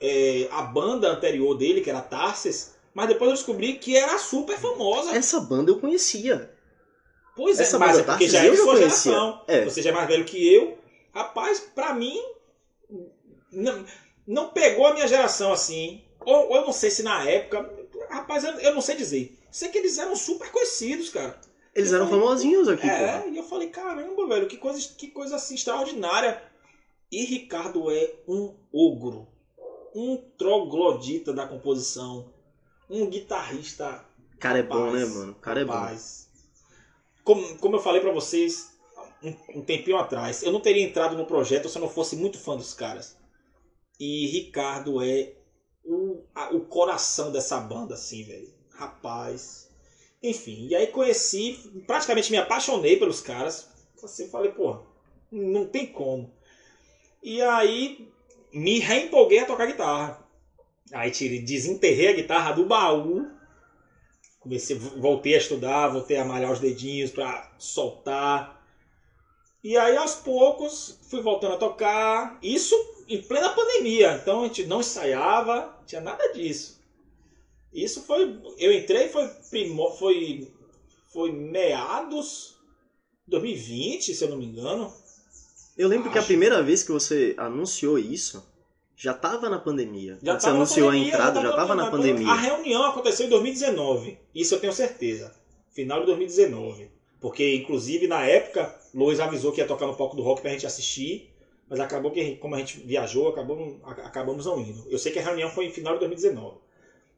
[0.00, 4.58] é, a banda anterior dele, que era Tarsis, mas depois eu descobri que era super
[4.58, 5.16] famosa.
[5.16, 6.52] Essa banda eu conhecia.
[7.36, 8.88] Pois é, essa mas banda é porque Tarsis já é eu de sua conhecia.
[9.12, 9.44] geração.
[9.46, 9.64] É.
[9.64, 10.78] Você já é mais velho que eu.
[11.14, 12.18] Rapaz, pra mim,
[13.52, 13.84] não,
[14.26, 16.02] não pegou a minha geração assim.
[16.24, 17.70] Ou, ou eu não sei se na época.
[18.10, 19.35] Rapaz, eu, eu não sei dizer.
[19.56, 21.40] Sei que eles eram super conhecidos, cara.
[21.74, 23.28] Eles eram famosinhos aqui, É, pô.
[23.30, 26.42] e eu falei, caramba, velho, que coisa, que coisa assim extraordinária.
[27.10, 29.26] E Ricardo é um ogro.
[29.94, 32.34] Um troglodita da composição.
[32.90, 34.04] Um guitarrista
[34.38, 35.34] Cara é bom, né, mano?
[35.36, 35.72] Cara é bom.
[37.24, 38.76] Como, como eu falei pra vocês
[39.22, 42.38] um, um tempinho atrás, eu não teria entrado no projeto se eu não fosse muito
[42.38, 43.16] fã dos caras.
[43.98, 45.32] E Ricardo é
[45.82, 48.54] o, a- o coração dessa banda, assim, velho.
[48.76, 49.68] Rapaz.
[50.22, 53.68] Enfim, e aí conheci, praticamente me apaixonei pelos caras.
[54.02, 54.78] Assim, falei, pô,
[55.30, 56.32] não tem como.
[57.22, 58.08] E aí
[58.52, 60.24] me reempolguei a tocar guitarra.
[60.92, 63.36] Aí tirei, desenterrei a guitarra do baú
[64.46, 68.64] Comecei, voltei a estudar, voltei a malhar os dedinhos pra soltar.
[69.62, 72.38] E aí aos poucos fui voltando a tocar.
[72.40, 72.76] Isso
[73.08, 76.75] em plena pandemia, então a gente não ensaiava, tinha nada disso.
[77.72, 79.28] Isso foi, eu entrei foi
[79.98, 80.52] foi
[81.12, 82.56] foi meados
[83.26, 84.92] 2020, se eu não me engano.
[85.76, 86.28] Eu lembro que a Acho.
[86.28, 88.42] primeira vez que você anunciou isso,
[88.96, 90.18] já tava na pandemia.
[90.22, 92.28] Já Quando você anunciou pandemia, a entrada, já tava na pandemia.
[92.28, 94.18] A reunião aconteceu em 2019.
[94.34, 95.34] Isso eu tenho certeza.
[95.70, 96.90] Final de 2019.
[97.20, 100.66] Porque, inclusive, na época, Lois avisou que ia tocar no palco do rock pra gente
[100.66, 101.30] assistir.
[101.68, 104.86] Mas acabou que, como a gente viajou, acabamos, acabamos não indo.
[104.88, 106.58] Eu sei que a reunião foi em final de 2019.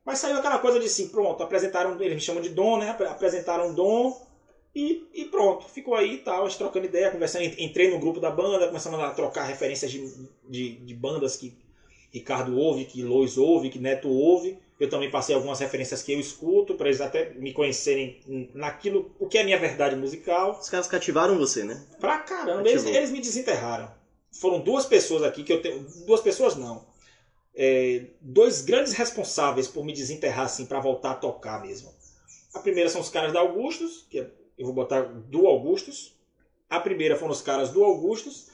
[0.04, 2.90] Mas saiu aquela coisa de assim, pronto, apresentaram, eles me chamam de Dom, né?
[2.90, 4.26] Apresentaram Dom
[4.74, 7.44] e, e pronto, ficou aí e tal, a gente trocando ideia, conversando.
[7.44, 11.56] Entrei no grupo da banda, começamos a trocar referências de, de, de bandas que
[12.12, 14.58] Ricardo ouve, que Lois ouve, que Neto ouve.
[14.78, 18.20] Eu também passei algumas referências que eu escuto, para eles até me conhecerem
[18.54, 20.56] naquilo, o que é a minha verdade musical.
[20.61, 21.84] Os caras cativaram você, né?
[21.98, 23.90] Pra caramba, eles, eles me desenterraram.
[24.30, 25.84] Foram duas pessoas aqui que eu tenho.
[26.06, 26.87] Duas pessoas não.
[27.60, 31.92] É, dois grandes responsáveis por me desenterrar assim para voltar a tocar mesmo.
[32.54, 36.16] A primeira são os caras da Augustus, que é, eu vou botar do Augustus.
[36.70, 38.46] A primeira foram os caras do Augustus,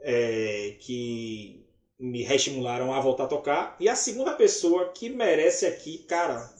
[0.00, 1.64] é, que
[1.98, 3.76] me reestimularam a voltar a tocar.
[3.80, 6.52] E a segunda pessoa que merece aqui, cara,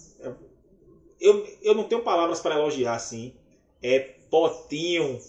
[1.20, 3.34] eu, eu não tenho palavras para elogiar assim,
[3.82, 3.98] é
[4.30, 5.20] Potinho.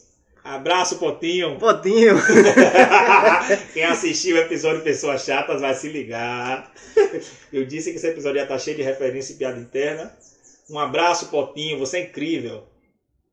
[0.44, 1.58] Abraço, Potinho.
[1.60, 2.16] Potinho.
[3.74, 6.72] Quem assistiu o episódio Pessoas Chatas vai se ligar.
[7.52, 10.12] Eu disse que esse episódio ia estar cheio de referência e piada interna.
[10.70, 11.80] Um abraço, Potinho.
[11.80, 12.64] Você é incrível.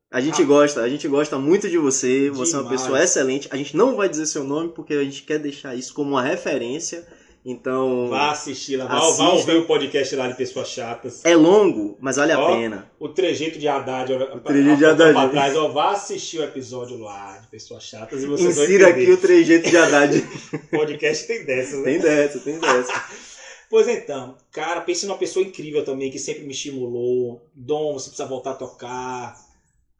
[0.09, 0.45] A gente ah.
[0.45, 2.29] gosta, a gente gosta muito de você.
[2.29, 2.53] Você Demais.
[2.53, 3.47] é uma pessoa excelente.
[3.51, 6.23] A gente não vai dizer seu nome porque a gente quer deixar isso como uma
[6.23, 7.05] referência.
[7.49, 8.09] Então.
[8.09, 11.23] Vá assistir lá, vá, vá ouvir o podcast lá de Pessoas Chatas.
[11.23, 12.91] É longo, mas vale ó, a pena.
[12.99, 15.13] O trejeito de Haddad, o trejeito de Haddad.
[15.13, 19.09] Pra trás, ó, vá assistir o episódio lá de Pessoas Chatas e você Insira aqui
[19.09, 20.21] o trejeito de Haddad.
[20.69, 21.83] podcast tem dessas, né?
[21.85, 23.05] Tem dessa, tem dessa.
[23.71, 27.47] pois então, cara, pense numa pessoa incrível também, que sempre me estimulou.
[27.55, 29.37] Dom, você precisa voltar a tocar.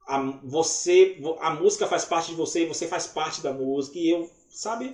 [0.05, 3.97] A, você, a música faz parte de você e você faz parte da música.
[3.97, 4.91] E eu, sabe,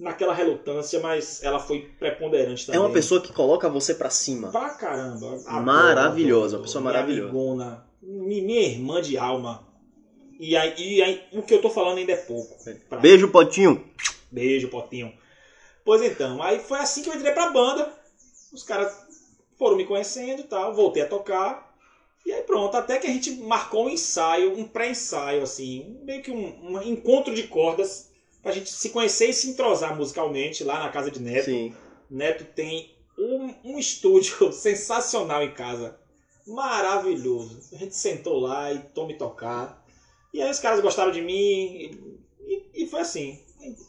[0.00, 2.80] naquela relutância, mas ela foi preponderante também.
[2.80, 4.50] É uma pessoa que coloca você para cima.
[4.50, 5.38] Pra caramba.
[5.60, 7.28] Maravilhosa, uma pessoa maravilhosa.
[7.28, 9.68] Amigona, minha irmã de alma.
[10.38, 12.56] E aí, e aí, o que eu tô falando ainda é pouco.
[12.88, 12.98] Pra...
[12.98, 13.84] Beijo, Potinho.
[14.32, 15.12] Beijo, Potinho.
[15.84, 17.92] Pois então, aí foi assim que eu entrei pra banda.
[18.52, 18.96] Os caras
[19.58, 21.70] foram me conhecendo e tal, voltei a tocar.
[22.24, 26.30] E aí pronto, até que a gente marcou um ensaio, um pré-ensaio, assim, meio que
[26.30, 28.09] um, um encontro de cordas
[28.42, 31.46] pra gente se conhecer e se entrosar musicalmente lá na casa de Neto.
[31.46, 31.74] Sim.
[32.10, 35.98] Neto tem um, um estúdio sensacional em casa.
[36.46, 37.60] Maravilhoso.
[37.72, 39.84] A gente sentou lá e tome tocar.
[40.32, 41.90] E aí os caras gostaram de mim
[42.40, 43.38] e, e foi assim.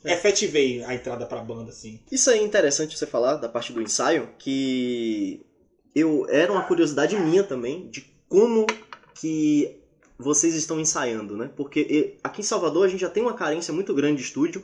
[0.04, 0.14] É.
[0.14, 2.00] Efetivei a entrada pra banda, assim.
[2.12, 5.46] Isso é interessante você falar da parte do ensaio, que
[5.96, 8.66] eu era uma curiosidade minha também de como
[9.16, 9.81] que
[10.22, 11.50] vocês estão ensaiando, né?
[11.56, 14.64] Porque aqui em Salvador a gente já tem uma carência muito grande de estúdio.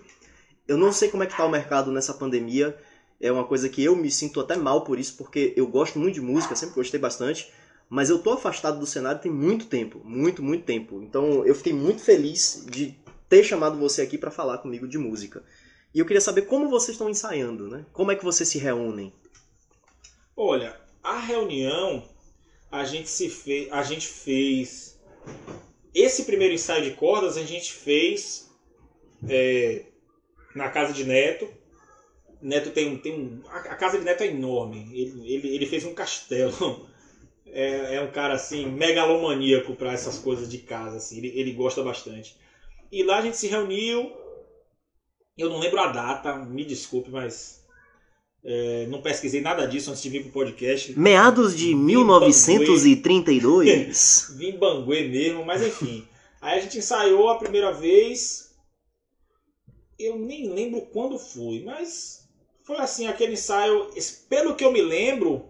[0.67, 2.77] Eu não sei como é que tá o mercado nessa pandemia.
[3.19, 6.15] É uma coisa que eu me sinto até mal por isso, porque eu gosto muito
[6.15, 7.51] de música, sempre gostei bastante.
[7.89, 11.01] Mas eu tô afastado do cenário tem muito tempo, muito, muito tempo.
[11.01, 12.95] Então eu fiquei muito feliz de
[13.29, 15.43] ter chamado você aqui para falar comigo de música.
[15.93, 17.85] E eu queria saber como vocês estão ensaiando, né?
[17.93, 19.13] Como é que vocês se reúnem?
[20.35, 22.03] Olha, a reunião
[22.69, 24.96] a gente se fez, a gente fez
[25.93, 28.51] esse primeiro ensaio de cordas a gente fez
[29.27, 29.85] é,
[30.55, 31.47] na casa de Neto.
[32.41, 33.41] Neto tem um, tem um.
[33.47, 34.89] A casa de Neto é enorme.
[34.93, 36.87] Ele, ele, ele fez um castelo.
[37.49, 40.97] É, é um cara assim, megalomaníaco para essas coisas de casa.
[40.97, 41.17] Assim.
[41.17, 42.35] Ele, ele gosta bastante.
[42.91, 44.11] E lá a gente se reuniu.
[45.37, 47.56] Eu não lembro a data, me desculpe, mas
[48.49, 50.97] é, não pesquisei nada disso antes de vir pro podcast.
[50.97, 54.35] Meados de Vim 1932.
[54.39, 56.07] Vim banguê mesmo, mas enfim.
[56.39, 58.55] Aí a gente ensaiou a primeira vez.
[59.99, 62.25] Eu nem lembro quando foi, mas
[62.63, 63.89] foi assim, aquele ensaio.
[64.29, 65.49] Pelo que eu me lembro,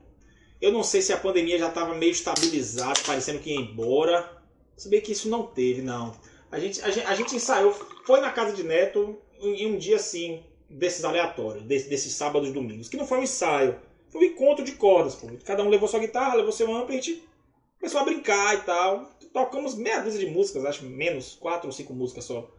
[0.60, 4.42] eu não sei se a pandemia já estava meio estabilizada, parecendo que ia embora.
[4.76, 6.20] Se bem que isso não teve, não.
[6.52, 7.74] A gente, a gente, a gente ensaiou,
[8.08, 12.54] foi na casa de Neto em um dia assim, desses aleatórios, desse, desses sábados e
[12.54, 15.16] domingos, que não foi um ensaio, foi um encontro de cordas.
[15.16, 15.28] Pô.
[15.46, 17.24] Cada um levou sua guitarra, levou seu amplo, a gente
[17.80, 19.10] começou a brincar e tal.
[19.34, 22.50] Tocamos meia dúzia de músicas, acho menos, quatro ou cinco músicas só.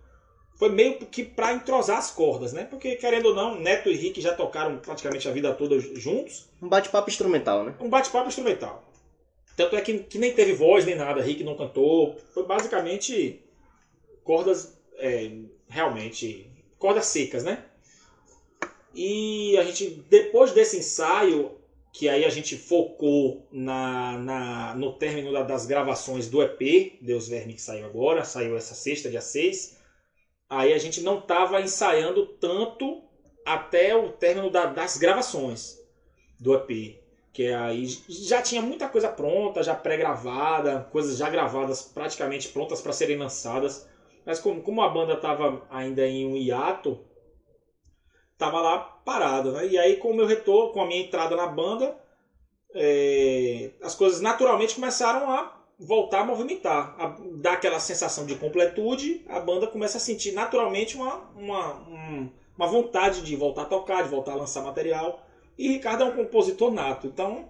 [0.56, 2.64] Foi meio que para entrosar as cordas, né?
[2.64, 6.48] Porque, querendo ou não, Neto e Rick já tocaram praticamente a vida toda juntos.
[6.60, 7.74] Um bate-papo instrumental, né?
[7.78, 8.84] Um bate-papo instrumental.
[9.56, 12.16] Tanto é que, que nem teve voz nem nada, Rick não cantou.
[12.34, 13.40] Foi basicamente
[14.24, 15.30] cordas é,
[15.68, 16.50] realmente.
[16.76, 17.64] cordas secas, né?
[18.94, 21.58] E a gente, depois desse ensaio,
[21.92, 27.28] que aí a gente focou na, na no término da, das gravações do EP, Deus
[27.28, 29.76] Verme, que saiu agora, saiu essa sexta, dia 6.
[30.48, 33.02] Aí a gente não estava ensaiando tanto
[33.44, 35.78] até o término da, das gravações
[36.38, 37.00] do EP.
[37.32, 42.92] Que aí já tinha muita coisa pronta, já pré-gravada, coisas já gravadas praticamente prontas para
[42.92, 43.88] serem lançadas.
[44.24, 47.07] Mas como, como a banda estava ainda em um hiato,
[48.38, 49.66] tava lá parado, né?
[49.66, 51.98] E aí com o meu retorno, com a minha entrada na banda,
[52.74, 59.24] é, as coisas naturalmente começaram a voltar a movimentar, a dar aquela sensação de completude,
[59.28, 61.74] a banda começa a sentir naturalmente uma, uma,
[62.56, 65.24] uma vontade de voltar a tocar, de voltar a lançar material.
[65.56, 67.48] E Ricardo é um compositor nato, então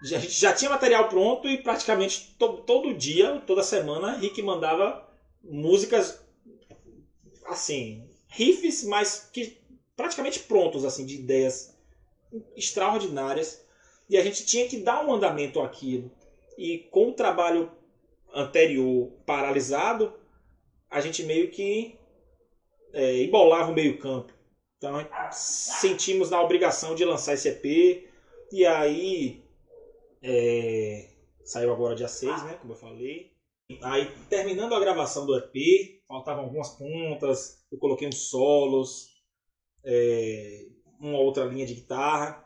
[0.00, 5.08] a gente já tinha material pronto e praticamente to, todo dia, toda semana, Rick mandava
[5.42, 6.24] músicas
[7.46, 9.59] assim, riffs, mas que
[10.00, 11.78] praticamente prontos, assim, de ideias
[12.56, 13.64] extraordinárias
[14.08, 16.10] e a gente tinha que dar um andamento àquilo.
[16.56, 17.70] E com o trabalho
[18.34, 20.12] anterior paralisado,
[20.90, 21.98] a gente meio que
[22.92, 24.32] é, embolava o meio-campo.
[24.78, 28.08] Então sentimos na obrigação de lançar esse EP.
[28.50, 29.44] E aí
[30.22, 31.08] é,
[31.44, 32.54] saiu agora dia 6, né?
[32.54, 33.30] Como eu falei.
[33.82, 39.09] Aí terminando a gravação do EP, faltavam algumas pontas, eu coloquei uns solos,
[39.84, 40.66] é,
[40.98, 42.44] uma outra linha de guitarra.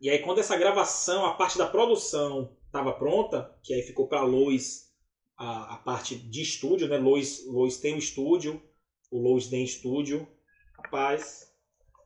[0.00, 4.22] E aí quando essa gravação, a parte da produção estava pronta, que aí ficou para
[4.22, 4.92] Lois
[5.36, 6.98] a, a, parte de estúdio, né?
[6.98, 8.60] Lois, Lois tem um estúdio,
[9.10, 10.26] o Lois tem estúdio.
[10.76, 11.46] Rapaz,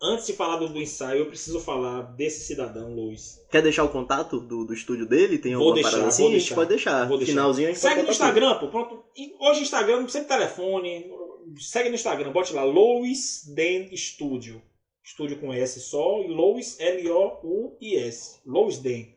[0.03, 3.39] antes de falar do, do, ensaio, eu preciso falar desse cidadão, Luiz.
[3.51, 5.39] Quer deixar o contato do, do estúdio dele?
[5.39, 6.23] Tem vou alguma deixar, parada assim?
[6.23, 7.09] Vou a gente deixar, pode deixar.
[7.09, 7.33] Vou deixar.
[7.33, 8.69] Finalzinho a gente Segue no Instagram, pô.
[8.69, 9.05] Pronto.
[9.17, 11.11] E hoje Instagram, sem telefone.
[11.59, 14.63] Segue no Instagram, bote lá, Lois Den Studio.
[15.03, 18.41] Estúdio com S só, e Lois, L-O-U-I-S.
[18.47, 19.17] Lois Den.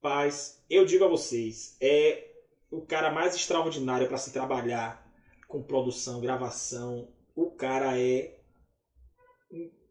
[0.00, 2.28] Paz, eu digo a vocês, é
[2.70, 5.02] o cara mais extraordinário para se trabalhar
[5.48, 7.08] com produção, gravação.
[7.34, 8.34] O cara é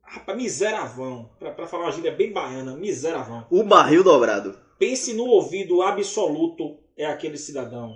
[0.03, 1.31] Rapaz, miseravão.
[1.39, 3.47] Pra falar uma gíria bem baiana, miseravão.
[3.49, 4.59] O barril dobrado.
[4.77, 7.95] Pense no ouvido absoluto é aquele cidadão.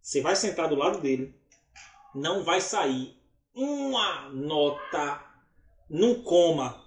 [0.00, 1.34] Você vai sentar do lado dele,
[2.16, 3.14] não vai sair
[3.54, 5.22] uma nota
[5.88, 6.82] num coma.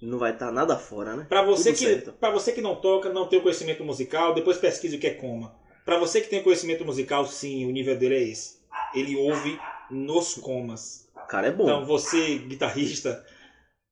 [0.00, 1.26] Não vai estar tá nada fora, né?
[1.28, 4.58] Para você Tudo que para você que não toca, não tem o conhecimento musical, depois
[4.58, 5.54] pesquise o que é coma.
[5.84, 8.56] Para você que tem conhecimento musical, sim, o nível dele é esse.
[8.94, 9.58] Ele ouve
[9.90, 11.08] nos comas.
[11.28, 11.64] Cara é bom.
[11.64, 13.24] Então você, guitarrista,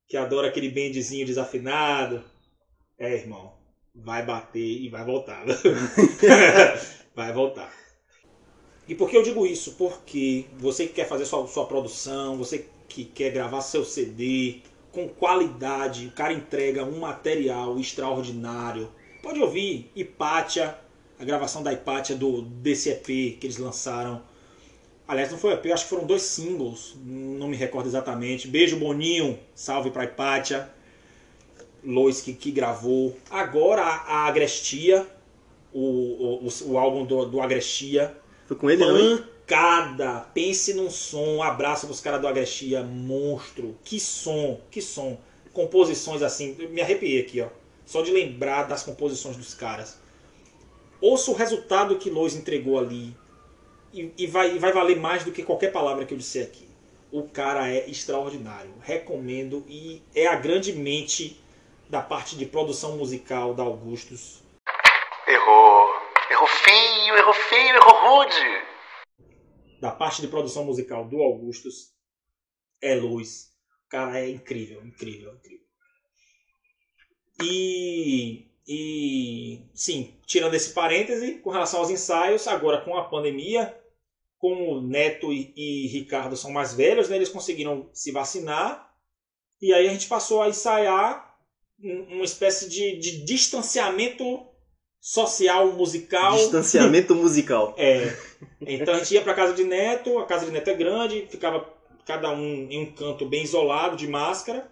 [0.08, 2.22] que adora aquele bendezinho desafinado.
[2.98, 3.54] É, irmão,
[3.94, 5.44] vai bater e vai voltar.
[7.14, 7.83] vai voltar.
[8.86, 9.72] E por que eu digo isso?
[9.72, 14.60] Porque você que quer fazer sua, sua produção, você que quer gravar seu CD
[14.92, 18.88] com qualidade, o cara entrega um material extraordinário.
[19.22, 20.78] Pode ouvir Hipátia,
[21.18, 24.22] a gravação da Hipátia do, desse EP que eles lançaram.
[25.06, 28.48] Aliás, não foi EP, acho que foram dois singles, não me recordo exatamente.
[28.48, 30.70] Beijo Boninho, salve pra Hipátia.
[31.82, 33.16] Lois que, que gravou.
[33.28, 35.06] Agora a, Agrestia,
[35.72, 38.16] o, o, o, álbum do, do Agrestia.
[38.46, 38.84] Foi com ele?
[39.46, 40.26] Pancada!
[40.34, 41.36] Pense num som.
[41.36, 42.82] Um abraço pros caras do Agrestia.
[42.82, 43.76] Monstro.
[43.84, 45.18] Que som, que som.
[45.52, 46.54] Composições assim.
[46.70, 47.48] Me arrepiei aqui, ó.
[47.86, 49.98] Só de lembrar das composições dos caras.
[51.00, 53.14] Ouça o resultado que Lois entregou ali
[53.92, 56.66] e, e, vai, e vai valer mais do que qualquer palavra que eu disser aqui.
[57.12, 58.72] O cara é extraordinário.
[58.82, 61.40] Recomendo e é a grande mente
[61.88, 64.42] da parte de produção musical da Augustus.
[65.28, 65.90] Errou.
[66.30, 68.64] Errou feio, errou feio, errou rude.
[69.80, 71.94] Da parte de produção musical do Augustus
[72.80, 73.52] é Luiz.
[73.86, 75.64] O cara é incrível, incrível, incrível.
[77.42, 83.76] E, e sim, tirando esse parêntese, com relação aos ensaios, agora com a pandemia,
[84.38, 88.94] como Neto e, e Ricardo são mais velhos, né, eles conseguiram se vacinar.
[89.60, 91.34] E aí a gente passou a ensaiar
[91.78, 94.46] uma espécie de, de distanciamento
[95.06, 96.32] social musical.
[96.34, 97.74] Distanciamento musical.
[97.76, 98.16] É.
[98.62, 101.68] Então a gente ia para casa de Neto, a casa de Neto é grande, ficava
[102.06, 104.66] cada um em um canto bem isolado, de máscara.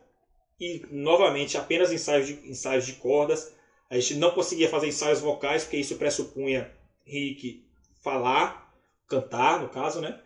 [0.59, 3.53] E novamente apenas ensaios de, ensaios de cordas.
[3.91, 6.71] A gente não conseguia fazer ensaios vocais, porque isso pressupunha
[7.05, 7.63] Rick
[8.03, 8.73] falar,
[9.07, 10.19] cantar, no caso, né?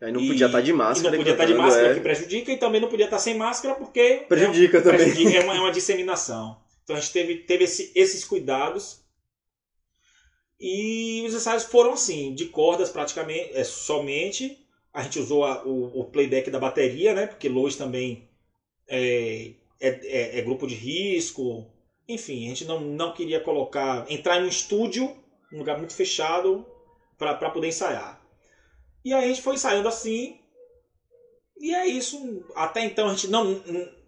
[0.00, 1.10] Aí não podia estar de E máscara.
[1.10, 1.94] não podia estar de cantando, máscara, é.
[1.94, 5.00] que prejudica, e também não podia estar sem máscara, porque Prejudica é, também.
[5.00, 6.56] prejudica, é, uma, é uma disseminação.
[6.82, 8.99] Então a gente teve, teve esse- esses cuidados.
[10.60, 14.58] E os ensaios foram assim, de cordas praticamente, é, somente.
[14.92, 17.26] A gente usou a- o, o playback da bateria, né?
[17.26, 18.28] Porque Lois também
[18.88, 21.66] é, é, é- é grupo de risco.
[22.08, 24.04] Enfim, a gente não, não queria colocar.
[24.10, 25.16] entrar em um estúdio,
[25.52, 26.66] um lugar muito fechado,
[27.18, 28.20] para poder ensaiar.
[29.04, 30.38] E aí a gente foi ensaiando assim.
[31.58, 32.42] E é isso.
[32.54, 33.62] Até então a gente não.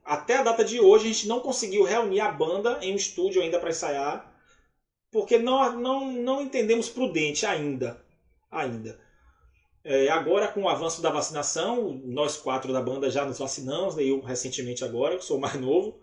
[0.05, 3.41] Até a data de hoje a gente não conseguiu reunir a banda em um estúdio
[3.43, 4.32] ainda para ensaiar.
[5.13, 8.03] Porque não, não, não entendemos prudente ainda.
[8.51, 8.99] Ainda.
[9.85, 14.05] É, agora, com o avanço da vacinação, nós quatro da banda já nos vacinamos, né?
[14.05, 16.01] eu recentemente agora, que sou mais novo.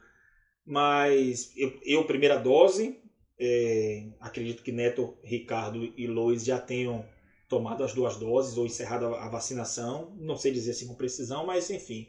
[0.63, 3.01] Mas eu, eu primeira dose,
[3.39, 7.03] é, acredito que Neto, Ricardo e Lois já tenham
[7.47, 10.13] tomado as duas doses ou encerrado a vacinação.
[10.19, 12.07] Não sei dizer assim com precisão, mas enfim.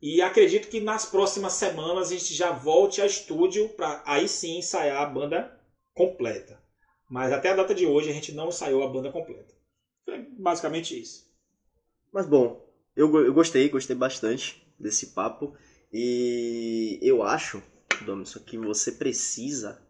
[0.00, 4.58] E acredito que nas próximas semanas a gente já volte a estúdio para aí sim
[4.58, 5.55] ensaiar a banda
[5.96, 6.62] completa.
[7.08, 9.52] Mas até a data de hoje a gente não ensaiou a banda completa.
[10.08, 11.26] É basicamente isso.
[12.12, 15.56] Mas bom, eu, eu gostei, gostei bastante desse papo.
[15.92, 17.62] E eu acho
[18.04, 19.80] Domison, que você precisa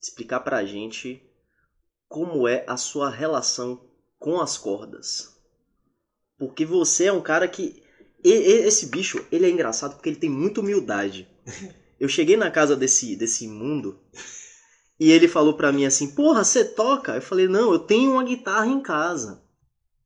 [0.00, 1.22] explicar pra gente
[2.06, 5.34] como é a sua relação com as cordas.
[6.36, 7.82] Porque você é um cara que.
[8.22, 11.28] Esse bicho, ele é engraçado porque ele tem muita humildade.
[12.00, 13.98] Eu cheguei na casa desse, desse mundo
[14.98, 17.16] e ele falou pra mim assim: Porra, você toca?
[17.16, 19.42] Eu falei: Não, eu tenho uma guitarra em casa.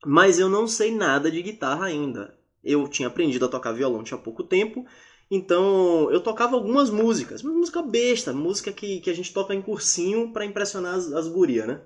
[0.06, 2.38] Mas eu não sei nada de guitarra ainda.
[2.62, 4.86] Eu tinha aprendido a tocar violão tinha pouco tempo.
[5.30, 10.32] Então eu tocava algumas músicas, música besta, música que, que a gente toca em cursinho
[10.32, 11.82] pra impressionar as, as gurias, né?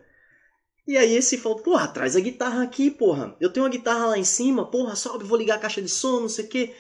[0.87, 3.37] E aí esse falou, porra, traz a guitarra aqui, porra.
[3.41, 6.21] Eu tenho uma guitarra lá em cima, porra, sobe, vou ligar a caixa de som,
[6.21, 6.75] não sei o quê.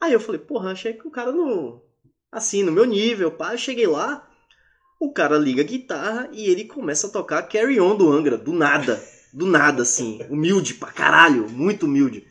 [0.00, 1.82] Aí eu falei, porra, achei que o cara no.
[2.30, 3.52] Assim, no meu nível, pá.
[3.52, 4.28] Eu cheguei lá,
[5.04, 8.52] o cara liga a guitarra e ele começa a tocar Carry On do Angra, do
[8.52, 9.02] nada.
[9.32, 10.20] Do nada, assim.
[10.28, 12.24] Humilde pra caralho, muito humilde.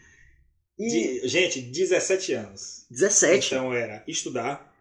[0.79, 0.87] E
[1.21, 2.85] De- gente, 17 anos.
[2.91, 4.71] 17, Então era estudar,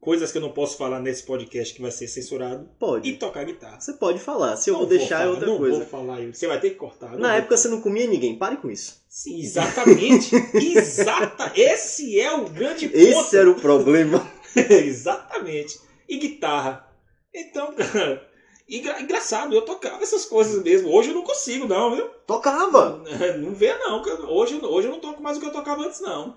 [0.00, 3.08] coisas que eu não posso falar nesse podcast que vai ser censurado, pode.
[3.08, 3.80] e tocar guitarra.
[3.80, 5.76] Você pode falar, se eu Não vou deixar é falar, outra não coisa.
[5.78, 6.20] vou falar.
[6.32, 7.12] Você vai ter que cortar.
[7.12, 9.00] não Na vou- época você não comia ninguém, pare com isso.
[9.08, 10.34] Sim, exatamente.
[10.54, 11.52] Exata.
[11.54, 12.98] Esse é o grande ponto.
[13.00, 14.26] Esse era o problema.
[14.56, 15.78] exatamente.
[16.08, 16.86] E guitarra.
[17.34, 18.24] Então, cara,
[18.68, 20.88] engra- engraçado, eu tocava essas coisas mesmo.
[20.90, 22.06] Hoje eu não consigo, não, viu?
[22.26, 23.02] Tocava!
[23.38, 24.00] Não vê, não.
[24.02, 26.36] que eu- Hoje, hoje eu não toco mais o que eu tocava antes, não.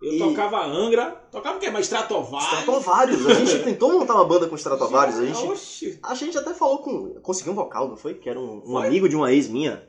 [0.00, 1.70] Eu E- tocava Angra, tocava o quê?
[1.70, 2.58] Mais Stratovarius.
[2.60, 3.26] Stratovarius.
[3.26, 5.18] A gente tentou montar uma banda com Stratovarius.
[5.18, 7.14] A gente, a gente até falou com.
[7.20, 8.14] Conseguiu um vocal, não foi?
[8.14, 9.84] Que era um, um amigo de uma ex minha.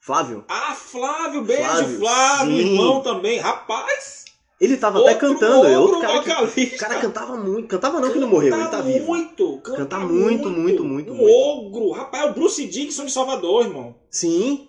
[0.00, 0.44] Flávio.
[0.48, 3.38] Ah, Flávio, beijo, Flávio, Flávio, irmão também.
[3.38, 4.24] Rapaz,
[4.64, 5.66] Ele tava até outro cantando.
[5.66, 6.28] É outro ogro cara que.
[6.30, 6.74] vocalista.
[6.76, 7.68] O cara cantava muito.
[7.68, 9.06] Cantava não que não morreu, ele tá vivo.
[9.06, 11.32] muito, canta, Canta muito, muito, muito, Um muito.
[11.32, 11.90] ogro.
[11.90, 13.94] Rapaz, é o Bruce Dickinson de Salvador, irmão.
[14.10, 14.68] Sim,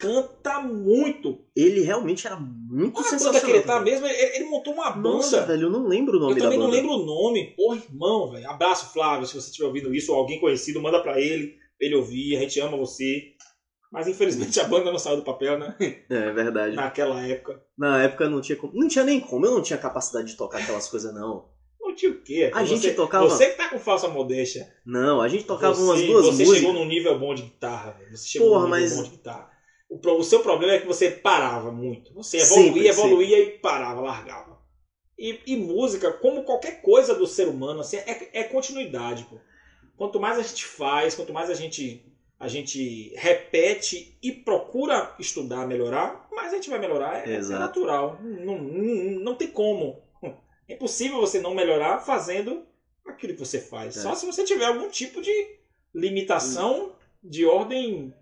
[0.00, 1.38] Canta muito.
[1.54, 3.40] ele realmente era muito a sensacional.
[3.40, 4.06] que ele tá mesmo?
[4.06, 5.46] Ele, ele montou uma Nossa, banda.
[5.52, 6.70] velho, eu não lembro o nome Eu da também banda.
[6.70, 7.54] não lembro o nome.
[7.56, 8.50] Porra, irmão, velho.
[8.50, 9.26] Abraço, Flávio.
[9.26, 11.54] Se você estiver ouvindo isso, ou alguém conhecido, manda pra ele.
[11.80, 12.36] Ele ouvir.
[12.36, 13.34] A gente ama você.
[13.90, 15.74] Mas infelizmente a banda não saiu do papel, né?
[16.10, 16.76] É verdade.
[16.76, 17.62] Naquela época.
[17.76, 18.72] Na época não tinha como.
[18.74, 19.46] Não tinha nem como.
[19.46, 21.48] Eu não tinha capacidade de tocar aquelas coisas, não.
[21.80, 22.50] Não tinha o quê?
[22.54, 24.70] A gente você, tocava- Você que tá com falsa modéstia.
[24.84, 26.56] Não, a gente tocava você, umas duas Você músicas.
[26.58, 28.16] chegou num nível bom de guitarra, velho.
[28.16, 29.50] Você chegou Porra, num nível mas- bom de guitarra.
[29.88, 32.12] O, o seu problema é que você parava muito.
[32.12, 34.58] Você Sempre, evoluía, evoluía e parava, largava.
[35.18, 39.38] E, e música, como qualquer coisa do ser humano, assim, é, é continuidade, pô.
[39.96, 42.04] Quanto mais a gente faz, quanto mais a gente,
[42.38, 47.28] a gente repete e procura estudar, melhorar, mais a gente vai melhorar.
[47.28, 48.18] É, é natural.
[48.22, 50.00] Não, não, não tem como.
[50.68, 52.62] É impossível você não melhorar fazendo
[53.06, 53.96] aquilo que você faz.
[53.96, 54.00] É.
[54.02, 55.32] Só se você tiver algum tipo de
[55.94, 56.92] limitação
[57.24, 58.12] de ordem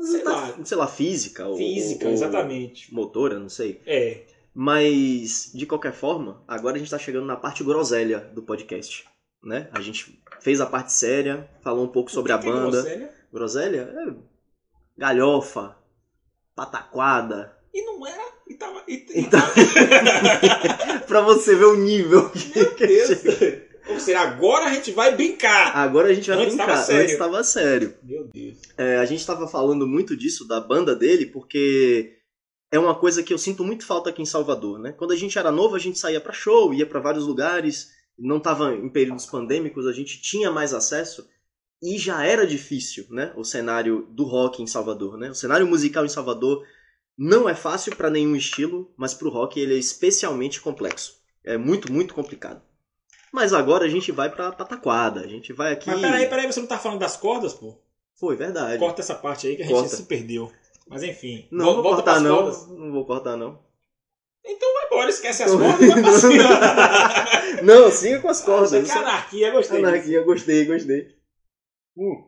[0.00, 1.48] sei Tá- lá, sei lá, física.
[1.48, 2.94] ou- física, ou- exatamente.
[2.94, 3.80] Motora, não sei.
[3.84, 4.20] É.
[4.54, 9.04] Mas, de qualquer forma, agora a gente tá chegando na parte groselha do podcast.
[9.42, 9.68] Né?
[9.72, 12.70] A gente fez a parte séria, falou um pouco sobre a que que é banda.
[12.82, 13.14] groselha?
[13.32, 13.94] Groselha?
[13.94, 14.28] É
[14.96, 15.76] galhofa,
[16.54, 17.56] pataquada.
[17.72, 18.24] E não era.
[18.48, 18.82] E tava.
[18.88, 19.40] E, Então-
[21.06, 22.30] pra você ver o nível.
[22.54, 23.10] Meu Deus.
[23.88, 25.74] Ou seja, agora a gente vai brincar.
[25.76, 26.66] Agora a gente vai Antes brincar.
[26.66, 27.02] tava sério.
[27.04, 27.94] Antes tava sério.
[28.02, 28.58] Meu Deus.
[28.76, 32.16] É, a gente tava falando muito disso, da banda dele, porque
[32.70, 34.92] é uma coisa que eu sinto muito falta aqui em Salvador, né?
[34.92, 37.88] Quando a gente era novo, a gente saía pra show, ia pra vários lugares,
[38.18, 41.28] não tava em períodos pandêmicos, a gente tinha mais acesso
[41.80, 43.32] e já era difícil, né?
[43.36, 45.30] O cenário do rock em Salvador, né?
[45.30, 46.66] O cenário musical em Salvador
[47.16, 51.20] não é fácil pra nenhum estilo, mas pro rock ele é especialmente complexo.
[51.44, 52.60] É muito, muito complicado.
[53.32, 55.88] Mas agora a gente vai pra pataquada, a gente vai aqui.
[55.88, 57.78] Mas peraí, peraí, você não tá falando das cordas, pô?
[58.14, 58.78] Foi verdade.
[58.78, 59.96] Corta essa parte aí que a gente Corta.
[59.96, 60.50] se perdeu.
[60.88, 61.46] Mas enfim.
[61.50, 62.36] Não vou cortar não.
[62.36, 62.66] cordas.
[62.68, 63.60] Não vou cortar não.
[64.44, 67.62] Então embora, esquece as cordas e vai pra cima.
[67.62, 68.72] Não, siga com as cordas.
[68.72, 69.76] Isso aqui é anarquia, gostei.
[69.78, 69.88] disso.
[69.88, 71.08] Anarquia, gostei, gostei.
[71.96, 72.24] Hum.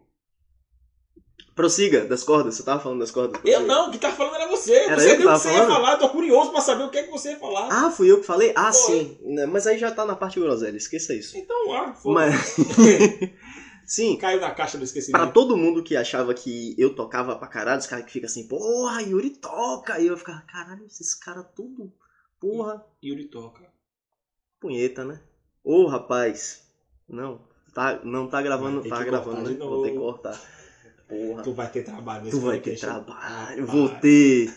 [1.54, 3.34] Prossiga das cordas, você tava falando das cordas.
[3.36, 3.60] Eu prossiga.
[3.66, 4.72] não, o que tá falando era você.
[4.74, 5.72] Era você eu deu o tava que você ia falando?
[5.74, 7.68] falar, eu tô curioso pra saber o que é que você ia falar.
[7.70, 8.52] Ah, fui eu que falei?
[8.56, 8.82] Ah, Foi.
[8.98, 9.18] sim.
[9.48, 11.36] Mas aí já tá na parte groselha, esqueça isso.
[11.36, 12.56] Então, ah, foda Mas.
[13.84, 15.20] sim, Caiu na caixa do esquecimento.
[15.22, 18.46] pra todo mundo que achava que eu tocava pra caralho, os caras que ficam assim,
[18.48, 19.98] porra, Yuri toca.
[20.00, 21.92] E eu ficava, caralho, esses caras tudo.
[22.40, 23.70] Porra, Yuri toca.
[24.58, 25.20] punheta, né?
[25.62, 26.66] Ô, rapaz.
[27.08, 27.40] Não,
[27.74, 29.56] tá, não tá gravando, tá gravando, né?
[29.58, 30.40] Vou ter que cortar.
[31.08, 31.42] Porra.
[31.42, 34.52] Tu vai ter trabalho nesse Tu vai ter trabalho, vou ter.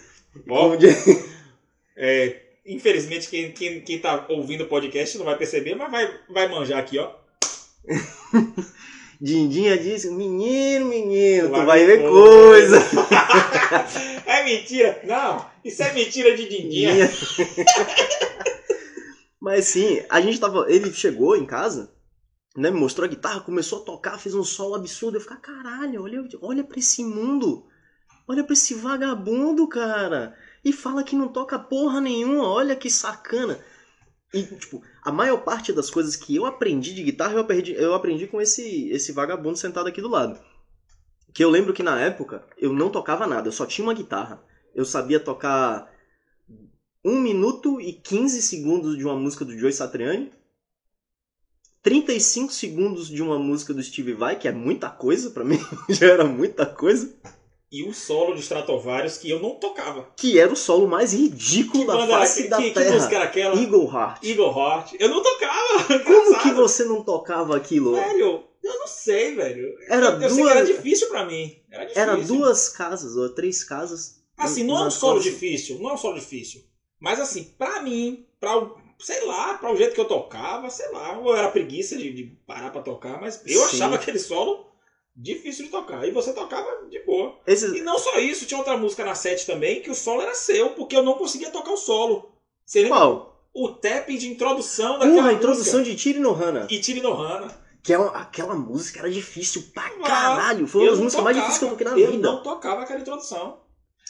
[0.79, 1.05] Diz-
[1.97, 6.47] é, infelizmente, quem, quem, quem tá ouvindo o podcast não vai perceber, mas vai, vai
[6.47, 7.13] manjar aqui, ó.
[9.23, 12.77] Dindinha disse, menino, menino, tu Vai ver coisa.
[14.27, 14.99] é mentira.
[15.05, 17.09] Não, isso é mentira de Dindinha.
[19.39, 20.65] Mas sim, a gente tava.
[20.67, 21.89] Ele chegou em casa,
[22.57, 22.69] né?
[22.69, 25.15] Me mostrou a guitarra, começou a tocar, fez um solo absurdo.
[25.15, 27.65] Eu fiquei, caralho, olha, olha pra esse mundo.
[28.27, 30.35] Olha pra esse vagabundo, cara.
[30.65, 33.57] E fala que não toca porra nenhuma, olha que sacana.
[34.33, 37.93] E, tipo, a maior parte das coisas que eu aprendi de guitarra, eu aprendi, eu
[37.93, 40.39] aprendi com esse, esse vagabundo sentado aqui do lado.
[41.33, 44.43] Que eu lembro que na época eu não tocava nada, eu só tinha uma guitarra.
[44.73, 45.91] Eu sabia tocar
[47.05, 50.31] 1 minuto e 15 segundos de uma música do Joe Satriani,
[51.83, 55.59] 35 segundos de uma música do Steve Vai, que é muita coisa pra mim,
[55.89, 57.13] já era muita coisa,
[57.73, 60.07] E o solo de Stratovarius que eu não tocava.
[60.15, 62.93] que era o solo mais ridículo Que da era- face que, da que, que Terra.
[62.93, 63.59] música era aquela?
[63.59, 64.23] Eagle Heart.
[64.23, 64.93] Eagle Heart.
[64.99, 65.83] Eu não tocava.
[66.05, 67.95] Como que você não tocava aquilo?
[67.95, 69.73] Velho, eu não sei, velho.
[69.89, 71.57] Era eu, eu que duas- era difícil pra mim.
[71.71, 72.01] Era difícil.
[72.03, 74.21] Era duas casas, ou três casas.
[74.37, 75.79] Assim, não é um solo casas- difícil.
[75.79, 76.61] Não é um solo difícil.
[76.99, 78.77] Mas assim, pra mim, pra o.
[78.99, 81.17] Sei lá, pra o jeito que eu tocava, sei lá.
[81.17, 83.75] Ou era preguiça de, de parar pra tocar, mas eu Sim.
[83.77, 84.67] achava aquele solo
[85.15, 86.07] difícil de tocar.
[86.07, 87.39] E você tocava de boa.
[87.45, 87.73] Esses...
[87.73, 90.71] E não só isso, tinha outra música na set também que o solo era seu,
[90.71, 92.31] porque eu não conseguia tocar o solo.
[92.65, 92.87] Você?
[92.87, 93.47] Qual?
[93.53, 95.95] O tapping de introdução daquela Porra, a introdução música.
[95.95, 96.67] de Tiri no Hana.
[96.71, 97.63] E Tire no Hana.
[97.83, 100.65] Que é aquela música era difícil pra Ah, caralho.
[100.65, 102.31] Foi uma das Eu não músicas mais difíceis que eu toquei na Eu vida.
[102.31, 103.59] não tocava aquela introdução.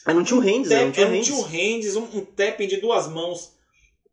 [0.05, 1.27] Aí não tinha o hands, aí não Tap, tinha um hands.
[1.27, 3.53] two hands, um, um tapping de duas mãos,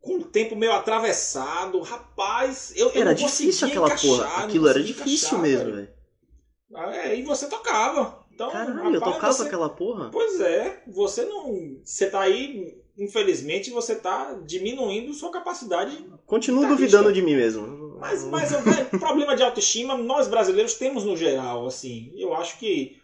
[0.00, 1.80] com o tempo meio atravessado.
[1.80, 4.24] Rapaz, eu, eu Era não difícil aquela encaixar, porra.
[4.38, 5.88] não Aquilo era difícil encaixar, mesmo, velho.
[6.74, 8.24] Ah, É, e você tocava.
[8.32, 10.08] Então, Caralho, eu rapaz, tocava você- aquela porra.
[10.10, 11.78] Pois é, você não.
[11.84, 16.06] Você tá aí, infelizmente, você tá diminuindo sua capacidade.
[16.26, 17.98] Continuo duvidando de mim mesmo.
[18.00, 22.12] Mas, mas eu vejo, problema de autoestima, nós brasileiros temos no geral, assim.
[22.16, 22.96] Eu acho que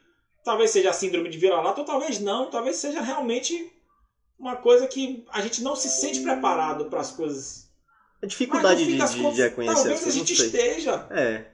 [0.43, 3.71] talvez seja a síndrome de vira-lata, ou talvez não, talvez seja realmente
[4.39, 7.69] uma coisa que a gente não se sente preparado para as coisas.
[8.23, 11.45] A dificuldade de, de, contas, de reconhecer as talvez a não gente esteja, É,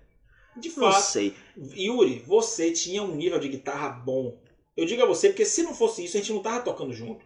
[0.56, 1.02] de não fato.
[1.02, 1.34] sei.
[1.76, 4.36] Yuri, você tinha um nível de guitarra bom.
[4.76, 7.24] Eu digo a você, porque se não fosse isso, a gente não tava tocando junto.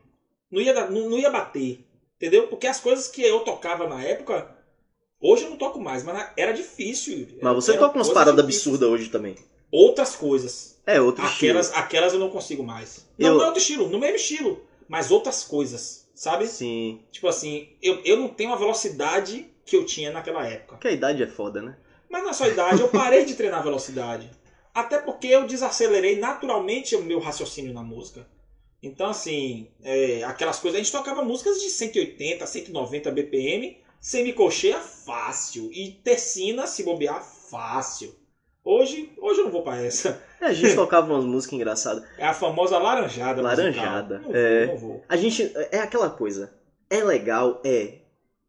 [0.50, 1.84] Não ia, não, não ia bater.
[2.16, 2.48] Entendeu?
[2.48, 4.56] Porque as coisas que eu tocava na época,
[5.20, 7.38] hoje eu não toco mais, mas era difícil, Yuri.
[7.42, 9.36] Mas você Era toca umas paradas absurdas hoje também.
[9.70, 10.80] Outras coisas.
[10.86, 11.82] É, outro Aquelas, estilo.
[11.84, 13.04] aquelas eu não consigo mais.
[13.18, 14.64] Não, Eu- não é outro estilo, no mesmo estilo.
[14.88, 16.46] Mas outras coisas, sabe?
[16.46, 17.00] Sim.
[17.10, 20.76] Tipo assim, eu, eu não tenho a velocidade que eu tinha naquela época.
[20.76, 21.76] Porque a idade é foda, né?
[22.10, 24.30] Mas na sua idade, eu parei de treinar velocidade.
[24.74, 28.26] Até porque eu desacelerei naturalmente o meu raciocínio na música.
[28.82, 30.78] Então, assim, é, aquelas coisas.
[30.78, 35.70] A gente tocava músicas de 180, 190 BPM, semicolcheia fácil.
[35.72, 38.14] E tercina, se bobear, fácil.
[38.62, 40.22] Hoje, hoje eu não vou pra essa.
[40.40, 42.04] É, a gente tocava umas músicas engraçadas.
[42.18, 43.40] É a famosa laranjada.
[43.40, 44.32] Laranjada, musical.
[44.32, 44.66] Não é.
[44.66, 45.04] não vou.
[45.08, 45.50] A gente.
[45.70, 46.52] É aquela coisa.
[46.90, 48.00] É legal, é.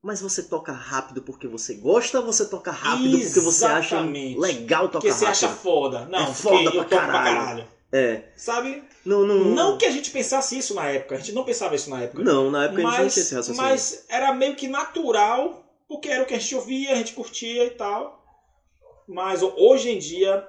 [0.01, 4.39] Mas você toca rápido porque você gosta ou você toca rápido porque você acha Exatamente.
[4.39, 5.45] legal tocar Porque você rápido?
[5.45, 6.05] acha foda.
[6.05, 7.35] Não, É foda pra toco pra caralho.
[7.37, 7.67] caralho.
[7.91, 8.23] É.
[8.35, 8.83] Sabe?
[9.05, 9.35] Não, não.
[9.55, 11.15] Não que a gente pensasse isso na época.
[11.15, 12.21] A gente não pensava isso na época.
[12.23, 13.69] Não, na época a gente não tinha mas, esse raciocínio.
[13.69, 17.65] mas era meio que natural, porque era o que a gente ouvia, a gente curtia
[17.65, 18.23] e tal.
[19.07, 20.45] Mas ho- hoje em dia,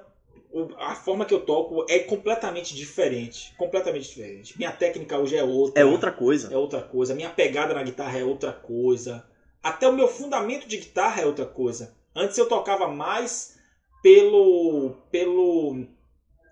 [0.77, 3.53] a forma que eu toco é completamente diferente.
[3.57, 4.57] Completamente diferente.
[4.57, 5.81] Minha técnica hoje é outra.
[5.81, 6.53] É outra coisa.
[6.53, 7.15] É outra coisa.
[7.15, 9.25] Minha pegada na guitarra é outra coisa.
[9.61, 11.95] Até o meu fundamento de guitarra é outra coisa.
[12.15, 13.57] Antes eu tocava mais
[14.01, 14.95] pelo.
[15.11, 15.85] pelo.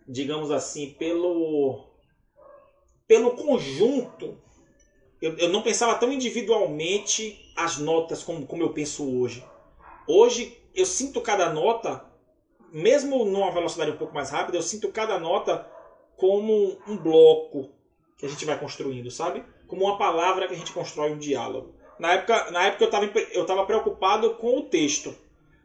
[0.08, 1.88] digamos assim, pelo.
[3.08, 4.38] pelo conjunto.
[5.22, 9.44] Eu, eu não pensava tão individualmente as notas como, como eu penso hoje.
[10.08, 12.06] Hoje eu sinto cada nota,
[12.72, 15.68] mesmo numa velocidade um pouco mais rápida, eu sinto cada nota
[16.16, 17.72] como um bloco
[18.18, 19.44] que a gente vai construindo, sabe?
[19.68, 21.77] Como uma palavra que a gente constrói um diálogo.
[22.00, 25.16] Na época, na época eu estava eu tava preocupado com o texto,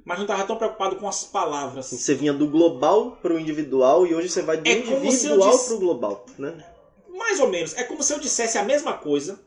[0.04, 1.90] mas não estava tão preocupado com as palavras.
[1.90, 5.78] Você vinha do global pro individual e hoje você vai do É individual disse- pro
[5.78, 6.64] global, né?
[7.08, 7.74] Mais ou menos.
[7.74, 9.38] É como se eu dissesse a mesma coisa,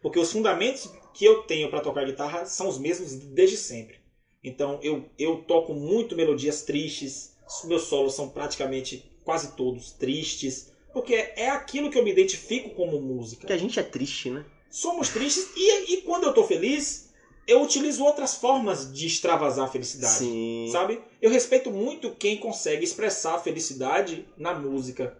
[0.00, 3.98] porque os fundamentos que eu tenho para tocar guitarra são os mesmos desde sempre.
[4.42, 7.32] Então eu, eu toco muito melodias tristes,
[7.64, 12.98] meus solos são praticamente quase todos tristes, porque é aquilo que eu me identifico como
[12.98, 13.42] música.
[13.42, 14.44] Porque a gente é triste, né?
[14.70, 17.10] Somos tristes e, e quando eu tô feliz,
[17.46, 20.14] eu utilizo outras formas de extravasar a felicidade.
[20.14, 20.68] Sim.
[20.70, 21.00] Sabe?
[21.20, 25.18] Eu respeito muito quem consegue expressar a felicidade na música.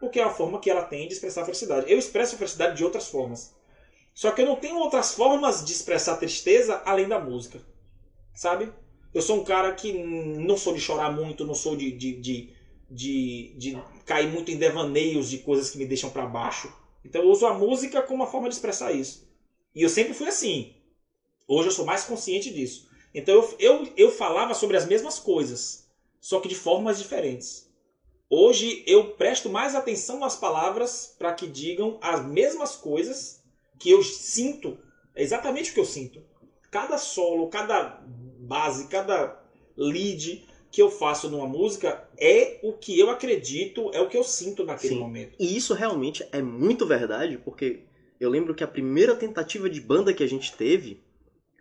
[0.00, 1.90] Porque é a forma que ela tem de expressar a felicidade.
[1.90, 3.54] Eu expresso a felicidade de outras formas.
[4.14, 7.60] Só que eu não tenho outras formas de expressar a tristeza além da música.
[8.34, 8.72] Sabe?
[9.12, 12.50] Eu sou um cara que não sou de chorar muito, não sou de, de, de,
[12.90, 16.72] de, de cair muito em devaneios de coisas que me deixam pra baixo.
[17.06, 19.28] Então eu uso a música como uma forma de expressar isso.
[19.72, 20.74] E eu sempre fui assim.
[21.46, 22.88] Hoje eu sou mais consciente disso.
[23.14, 25.88] Então eu, eu, eu falava sobre as mesmas coisas,
[26.20, 27.70] só que de formas diferentes.
[28.28, 33.40] Hoje eu presto mais atenção nas palavras para que digam as mesmas coisas
[33.78, 34.76] que eu sinto.
[35.14, 36.20] É exatamente o que eu sinto.
[36.72, 38.02] Cada solo, cada
[38.40, 39.40] base, cada
[39.76, 44.24] lead que eu faço numa música é o que eu acredito, é o que eu
[44.24, 45.00] sinto naquele Sim.
[45.00, 45.34] momento.
[45.38, 47.80] E isso realmente é muito verdade, porque
[48.20, 51.00] eu lembro que a primeira tentativa de banda que a gente teve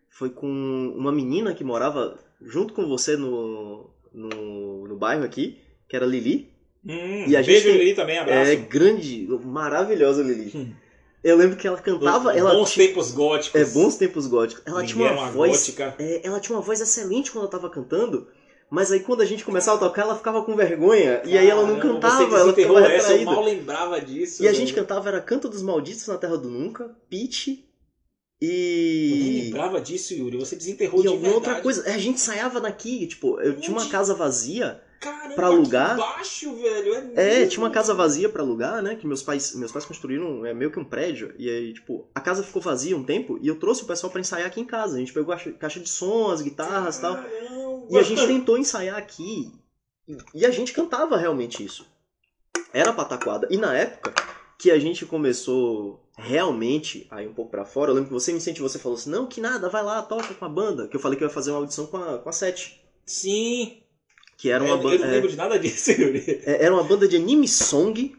[0.09, 0.47] foi com
[0.95, 6.49] uma menina que morava junto com você no, no, no bairro aqui, que era Lili.
[6.87, 8.51] Hum, E a beijo, tem- Lili, também, abraço.
[8.51, 10.51] É grande, maravilhosa Lili.
[10.55, 10.73] Hum.
[11.23, 13.59] Eu lembro que ela cantava, ela Bons tempos góticos.
[13.59, 14.61] é bons tempos góticos.
[14.65, 18.27] Ela tinha uma, uma voz, é, ela tinha uma voz excelente quando ela tava cantando.
[18.69, 21.21] Mas aí quando a gente começava a tocar, ela ficava com vergonha.
[21.23, 24.43] e aí ela não Caramba, cantava, ela ficava essa, eu mal lembrava disso.
[24.43, 24.59] E a velho.
[24.61, 26.95] gente cantava era Canto dos Malditos na Terra do Nunca,
[28.41, 29.41] Eu nem e.
[29.45, 30.37] lembrava disso, Yuri.
[30.37, 31.63] Você desenterrou E de alguma outra verdade.
[31.63, 31.87] coisa.
[31.89, 33.91] É, A gente ensaiava daqui, tipo, eu tinha uma Onde?
[33.91, 34.81] casa vazia.
[34.99, 35.97] Caramba, pra alugar.
[35.97, 36.93] Baixo, velho.
[37.15, 38.95] É, É, tinha uma casa vazia pra alugar, né?
[38.95, 41.33] Que meus pais, meus pais construíram é meio que um prédio.
[41.37, 44.21] E aí, tipo, a casa ficou vazia um tempo e eu trouxe o pessoal pra
[44.21, 44.95] ensaiar aqui em casa.
[44.95, 47.15] A gente pegou a caixa- de som, as guitarras e tal.
[47.89, 49.51] E a gente tentou ensaiar aqui.
[50.33, 51.85] e- a gente cantava realmente isso.
[52.73, 53.47] Era pataquada.
[53.51, 54.13] E na época
[54.57, 58.31] que a gente começou realmente a ir um pouco pra fora, eu lembro que você
[58.31, 60.87] me incentivou, você falou assim, não, que nada, vai lá, toca com a banda.
[60.87, 62.81] Que eu falei que eu ia fazer uma audição com a, com a Sete.
[63.05, 63.81] Sim.
[64.37, 66.41] Que era uma, eu, eu banda, não lembro de nada disso, Yuri.
[66.45, 68.15] é, era uma banda de anime song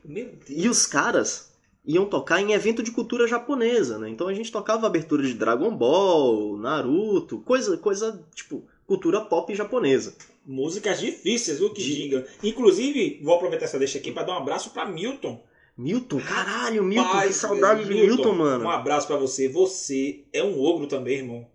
[0.48, 1.52] e os caras
[1.84, 4.08] iam tocar em evento de cultura japonesa, né?
[4.08, 10.14] Então a gente tocava abertura de Dragon Ball, Naruto, coisa, coisa tipo, cultura pop japonesa.
[10.44, 12.26] Músicas difíceis, o que De- diga.
[12.42, 15.42] Inclusive, vou aproveitar essa deixa aqui pra dar um abraço pra Milton.
[15.76, 18.64] Milton, caralho, Milton, Rapaz, que saudade velho, de Milton, mano.
[18.64, 19.46] Um abraço pra você.
[19.48, 21.46] Você é um ogro também, irmão.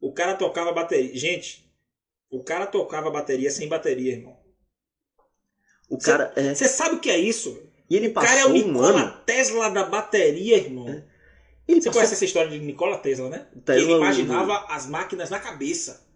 [0.00, 1.14] O cara tocava bateria.
[1.14, 1.67] Gente,
[2.30, 4.36] o cara tocava bateria sem bateria, irmão.
[5.88, 7.62] O cara, é, Você sabe o que é isso?
[7.88, 9.20] e ele O cara é o passou um Nikola ano.
[9.24, 10.86] Tesla da bateria, irmão.
[11.66, 13.46] Ele Você passou conhece essa história de Nikola Tesla, né?
[13.64, 16.06] Tesla, que ele imaginava as máquinas na cabeça.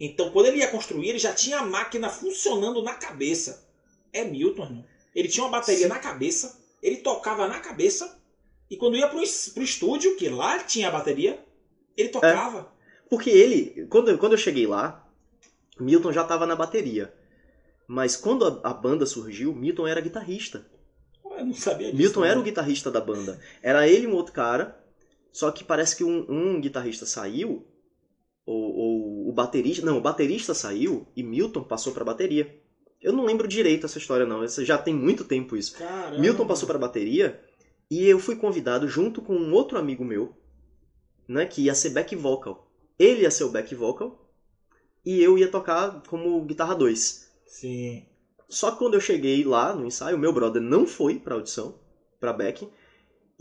[0.00, 3.68] Então, quando ele ia construir, ele já tinha a máquina funcionando na cabeça.
[4.12, 4.84] É Milton, irmão.
[5.14, 5.88] Ele tinha uma bateria Sim.
[5.88, 8.18] na cabeça, ele tocava na cabeça,
[8.70, 9.20] e quando ia pro,
[9.54, 11.44] pro estúdio, que lá tinha a bateria,
[11.96, 12.72] ele tocava.
[13.08, 15.01] Porque ele, quando, quando eu cheguei lá,
[15.78, 17.12] Milton já tava na bateria.
[17.86, 20.66] Mas quando a, a banda surgiu, Milton era guitarrista.
[21.24, 21.98] Eu não sabia disso.
[21.98, 22.48] Milton era o né?
[22.48, 23.40] guitarrista da banda.
[23.62, 24.78] Era ele e um outro cara.
[25.32, 27.66] Só que parece que um, um guitarrista saiu.
[28.44, 29.84] Ou, ou o baterista.
[29.84, 32.60] Não, o baterista saiu e Milton passou pra bateria.
[33.00, 34.42] Eu não lembro direito essa história, não.
[34.44, 35.76] Essa já tem muito tempo isso.
[35.76, 36.18] Caramba.
[36.18, 37.40] Milton passou pra bateria
[37.90, 40.34] e eu fui convidado junto com um outro amigo meu,
[41.28, 42.70] né, que ia ser back vocal.
[42.98, 44.21] Ele ia ser o back vocal
[45.04, 47.28] e eu ia tocar como guitarra 2.
[47.46, 48.04] Sim.
[48.48, 51.74] Só que quando eu cheguei lá no ensaio, meu brother não foi pra audição,
[52.20, 52.68] pra back,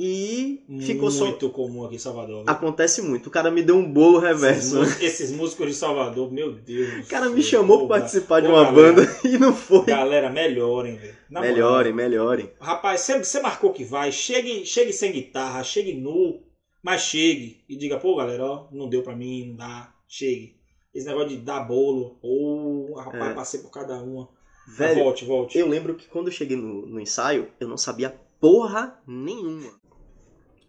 [0.04, 1.26] e ficou só.
[1.26, 2.44] Muito comum aqui em Salvador.
[2.44, 2.52] viu?
[2.52, 3.28] Acontece muito.
[3.28, 4.76] O cara me deu um bolo Esses, reverso.
[4.78, 7.06] músicos, esses músicos de Salvador, meu Deus.
[7.06, 8.94] O cara me chamou pra participar de uma galera.
[8.94, 9.86] banda e não foi.
[9.86, 11.16] Galera, melhorem, velho.
[11.30, 11.54] Na moral.
[11.54, 12.50] Melhorem, melhorem.
[12.60, 16.42] Rapaz, você, você marcou que vai, chegue, chegue sem guitarra, chegue nu,
[16.82, 20.61] mas chegue e diga, pô, galera, ó, não deu pra mim, não dá, chegue.
[20.94, 23.34] Esse negócio de dar bolo, ou rapaz, É.
[23.34, 24.30] passei por cada uma.
[24.68, 25.58] Velho, volte, volte.
[25.58, 29.80] Eu lembro que quando eu cheguei no, no ensaio, eu não sabia porra nenhuma.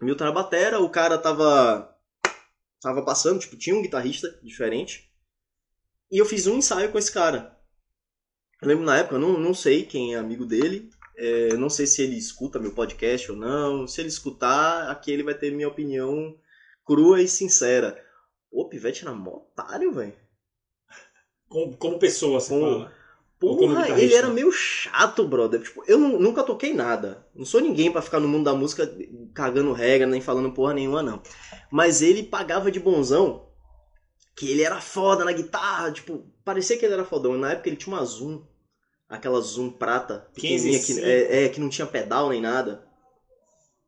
[0.00, 1.94] Milton era batera, o cara tava.
[2.80, 5.10] tava passando, tipo, tinha um guitarrista diferente.
[6.10, 7.56] E eu fiz um ensaio com esse cara.
[8.60, 10.90] Eu lembro na época, eu não, não sei quem é amigo dele.
[11.16, 13.86] é, não sei se ele escuta meu podcast ou não.
[13.86, 16.36] Se ele escutar, aqui ele vai ter minha opinião
[16.84, 18.01] crua e sincera.
[18.52, 20.14] O Pivete era mó otário, velho.
[21.48, 23.02] Como, como pessoa, você Como- fala.
[23.38, 25.60] Porra, ele era meio chato, brother.
[25.60, 27.26] Tipo, eu nu- nunca toquei nada.
[27.34, 28.88] Não sou ninguém pra ficar no mundo da música
[29.34, 31.20] cagando regra, nem falando porra nenhuma, não.
[31.68, 33.48] Mas ele pagava de bonzão
[34.36, 35.90] que ele era foda na guitarra.
[35.90, 37.34] Tipo, parecia que ele era fodão.
[37.34, 38.44] E na época ele tinha uma Zoom.
[39.08, 41.04] Aquela Zoom prata, pequenininha, que, 15,5.
[41.04, 42.86] é, é, que não tinha pedal nem nada.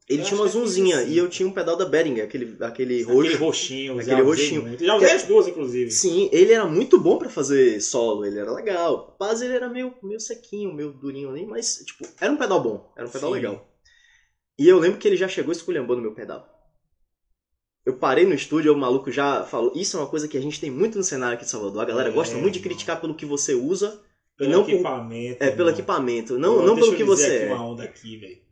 [0.06, 1.08] Ele Eu tinha uma é Zoomzinha 15,5.
[1.08, 3.20] e eu tinha um pedal da Behringer, aquele, aquele roxo.
[3.20, 4.62] Aquele roxinho, Aquele roxinho.
[4.62, 4.84] muito.
[4.84, 5.90] Já usei as duas, inclusive.
[5.90, 9.16] Sim, ele era muito bom pra fazer solo, ele era legal.
[9.18, 12.92] Mas ele era meio, meio sequinho, meio durinho ali, mas, tipo, era um pedal bom,
[12.94, 13.34] era um pedal Sim.
[13.36, 13.66] legal.
[14.58, 16.46] E eu lembro que ele já chegou esculhambando meu pedal.
[17.86, 19.72] Eu parei no estúdio, o maluco já falou.
[19.74, 21.82] Isso é uma coisa que a gente tem muito no cenário aqui de Salvador.
[21.82, 24.00] A galera É, gosta muito de criticar pelo que você usa,
[24.38, 25.42] Pelo não por- equipamento.
[25.42, 25.72] é, pelo irmão.
[25.72, 27.54] equipamento, não, não pelo que você aqui é.
[27.54, 28.43] uma onda aqui, velho.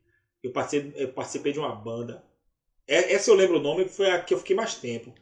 [0.42, 2.22] Eu participei, eu participei de uma banda.
[2.86, 5.14] É- Essa eu lembro o nome, que foi a que eu fiquei mais tempo.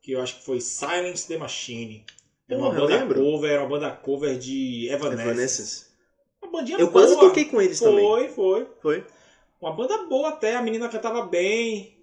[0.00, 2.06] que eu acho que foi Silence the Machine.
[2.48, 3.20] Era uma Porra, banda lembro.
[3.20, 5.28] cover, era uma banda cover de Evanescence.
[5.28, 5.86] Evanescence.
[6.40, 6.92] Uma bandinha Eu boa.
[7.04, 8.28] quase toquei com eles foi, também.
[8.30, 9.04] Foi, Foi?
[9.60, 11.98] Uma banda boa até, a menina cantava bem.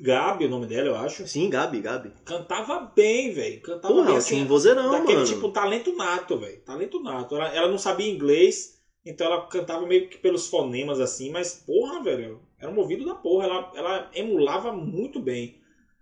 [0.00, 1.26] Gabi, o nome dela, eu acho.
[1.26, 2.12] Sim, Gabi, Gabi.
[2.24, 3.60] Cantava bem, velho.
[3.60, 4.46] Cantava Porra, bem assim.
[4.46, 5.26] vozeirão, daquele mano.
[5.26, 6.60] tipo talento nato, velho.
[6.62, 7.34] Talento nato.
[7.36, 12.02] Ela, ela não sabia inglês, então ela cantava meio que pelos fonemas assim, mas porra,
[12.02, 13.46] velho, era um ouvido da porra.
[13.46, 15.56] Ela, ela emulava muito bem.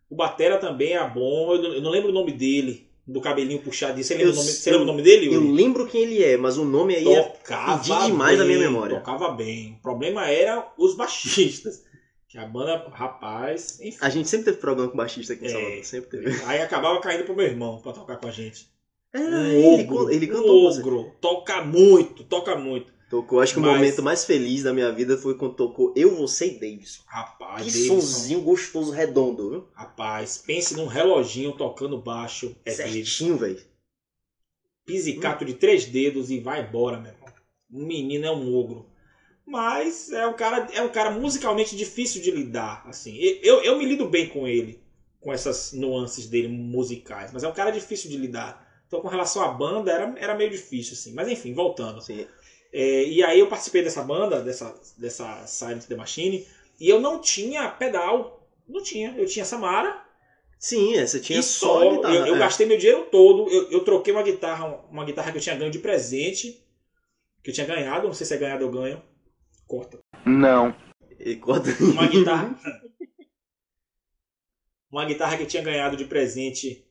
[0.09, 1.55] O Batera também era bom.
[1.55, 4.05] Eu não, eu não lembro o nome dele, do cabelinho puxadinho.
[4.05, 5.27] Você lembra, Eu o, nome, você lembra o nome dele?
[5.27, 5.53] Eu Yuri?
[5.53, 7.23] lembro quem ele é, mas o nome aí é...
[7.23, 8.99] Tocava pedir demais da minha memória.
[8.99, 9.75] Tocava bem.
[9.79, 11.85] O problema era os baixistas.
[12.29, 13.99] Que a banda, rapaz, enfim.
[14.01, 15.51] A gente sempre teve problema com baixista aqui em É.
[15.51, 15.85] Salvador.
[15.85, 16.45] Sempre teve.
[16.45, 18.69] Aí acabava caindo pro meu irmão pra tocar com a gente.
[19.13, 20.67] Era Um ele, ogro, ele cantou.
[20.71, 21.13] ogro.
[21.21, 22.93] Toca muito, toca muito.
[23.11, 23.41] Tocou.
[23.41, 26.47] Acho que o Mas- momento mais feliz da minha vida foi quando tocou Eu, Você
[26.47, 27.03] e Davidson.
[27.09, 29.69] Rapaz, Que Davidson, sonzinho gostoso, redondo, viu?
[29.75, 32.55] rapaz, pense num reloginho tocando baixo.
[32.65, 32.71] É.
[32.71, 33.61] Certinho, velho.
[34.87, 37.29] Pisicato de três dedos e vai embora, meu irmão.
[37.73, 38.89] O menino é um ogro.
[39.47, 42.85] Mas é um cara, é um cara musicalmente difícil de lidar.
[42.87, 44.81] Assim, eu, eu me lido bem com ele,
[45.21, 47.33] com essas nuances dele musicais.
[47.33, 48.70] Mas é um cara difícil de lidar.
[48.91, 51.13] Então, com relação à banda, era, era meio difícil, assim.
[51.13, 52.01] Mas enfim, voltando.
[52.73, 56.45] É, e aí eu participei dessa banda, dessa, dessa Silent the Machine,
[56.81, 58.45] e eu não tinha pedal.
[58.69, 59.15] Não tinha.
[59.17, 60.03] Eu tinha Samara.
[60.59, 61.89] sim, é, você tinha e só, só.
[61.89, 62.15] a guitarra.
[62.17, 62.39] eu, eu é.
[62.41, 63.49] gastei meu dinheiro todo.
[63.49, 66.61] Eu, eu troquei uma guitarra, uma guitarra que eu tinha ganho de presente.
[67.45, 68.09] Que eu tinha ganhado.
[68.09, 69.01] Não sei se é ganhado ou ganho.
[69.69, 70.01] Corta.
[70.27, 70.75] Não.
[71.17, 72.59] E corta- Uma guitarra.
[74.91, 76.90] uma guitarra que eu tinha ganhado de presente.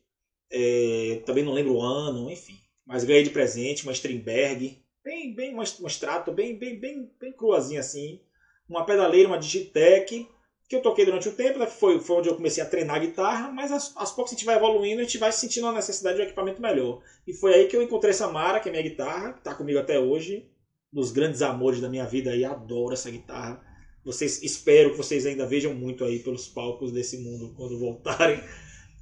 [0.50, 2.58] É, também não lembro o ano, enfim.
[2.86, 4.82] Mas ganhei de presente, uma Strindberg.
[5.04, 8.20] Bem, bem, uma, uma bem, bem, bem, bem cruazinha assim.
[8.68, 10.28] Uma pedaleira, uma Digitec.
[10.68, 11.66] Que eu toquei durante o tempo, né?
[11.66, 15.00] foi, foi onde eu comecei a treinar guitarra, mas aos poucos a gente vai evoluindo,
[15.00, 17.02] a gente vai sentindo a necessidade de um equipamento melhor.
[17.26, 19.98] E foi aí que eu encontrei Samara, que é minha guitarra, que tá comigo até
[19.98, 20.48] hoje,
[20.92, 23.60] dos grandes amores da minha vida aí, adoro essa guitarra.
[24.04, 28.40] Vocês espero que vocês ainda vejam muito aí pelos palcos desse mundo quando voltarem.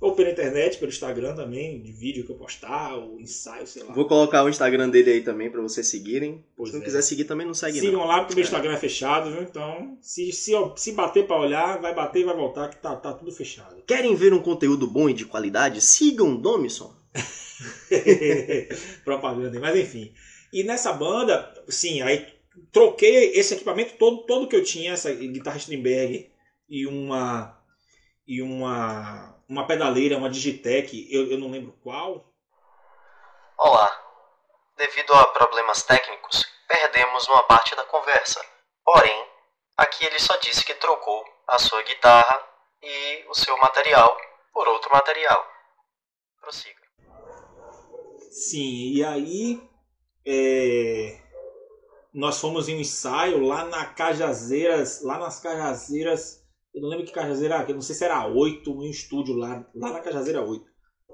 [0.00, 3.92] Ou pela internet, pelo Instagram também, de vídeo que eu postar, ou ensaio, sei lá.
[3.92, 6.44] Vou colocar o Instagram dele aí também pra vocês seguirem.
[6.56, 6.84] Pois se não é.
[6.84, 8.06] quiser seguir também, não segue Sigam não.
[8.06, 8.46] lá porque meu É.
[8.46, 9.42] Instagram é fechado, viu?
[9.42, 13.12] Então, se, se, se bater pra olhar, vai bater e vai voltar, que tá, tá
[13.12, 13.82] tudo fechado.
[13.86, 15.80] Querem ver um conteúdo bom e de qualidade?
[15.80, 16.94] Sigam o Domison.
[19.04, 20.12] Propaganda, mas enfim.
[20.52, 22.26] E nessa banda, sim, aí
[22.72, 26.30] troquei esse equipamento todo, todo que eu tinha, essa guitarra Strindberg
[26.68, 27.58] e uma
[28.26, 32.24] e uma uma pedaleira, uma Digitec, eu, eu não lembro qual.
[33.56, 34.04] Olá.
[34.76, 38.44] Devido a problemas técnicos, perdemos uma parte da conversa.
[38.84, 39.26] Porém,
[39.76, 42.46] aqui ele só disse que trocou a sua guitarra
[42.82, 44.16] e o seu material
[44.52, 45.44] por outro material.
[46.40, 46.78] Prossiga.
[48.30, 49.68] Sim, e aí
[50.26, 51.20] é,
[52.12, 57.12] nós fomos em um ensaio lá na Cajazeiras, lá nas Cajazeiras, eu não lembro que
[57.12, 60.64] Cajazeira não sei se era 8, em um estúdio lá, lá na Cajazeira 8.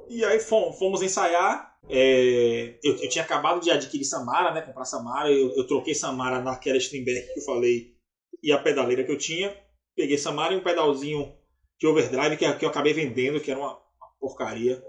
[0.08, 4.84] E aí fomos, fomos ensaiar, é, eu, eu tinha acabado de adquirir Samara, né, comprar
[4.84, 7.94] Samara, eu, eu troquei Samara naquela Strindberg que eu falei
[8.42, 9.56] e a pedaleira que eu tinha,
[9.96, 11.32] peguei Samara e um pedalzinho
[11.78, 14.82] de overdrive que, que eu acabei vendendo, que era uma, uma porcaria.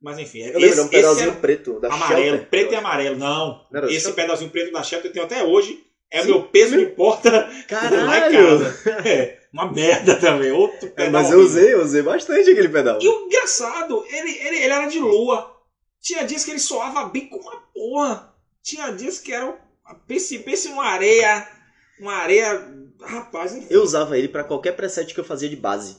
[0.00, 2.48] Mas enfim, Eu lembro, era um esse pedalzinho preto da amarelo, Shelter.
[2.50, 3.16] preto e amarelo.
[3.16, 5.84] Não, Não esse pedalzinho preto da Shelter eu tenho até hoje.
[6.10, 6.28] É o Sim.
[6.30, 8.32] meu peso que importa lá em Caralho!
[8.60, 9.08] casa.
[9.08, 10.50] É, uma merda também.
[10.52, 11.10] Outro É, pedal.
[11.22, 12.98] mas eu usei, eu usei bastante aquele pedal.
[13.00, 15.54] E o engraçado, ele, ele, ele era de lua.
[16.00, 18.34] Tinha dias que ele soava bem com uma porra.
[18.62, 19.58] Tinha dias que era.
[20.06, 21.46] Pense, pense numa areia.
[22.00, 22.74] Uma areia.
[23.00, 23.66] Rapaz, enfim.
[23.70, 25.96] Eu usava ele pra qualquer preset que eu fazia de base.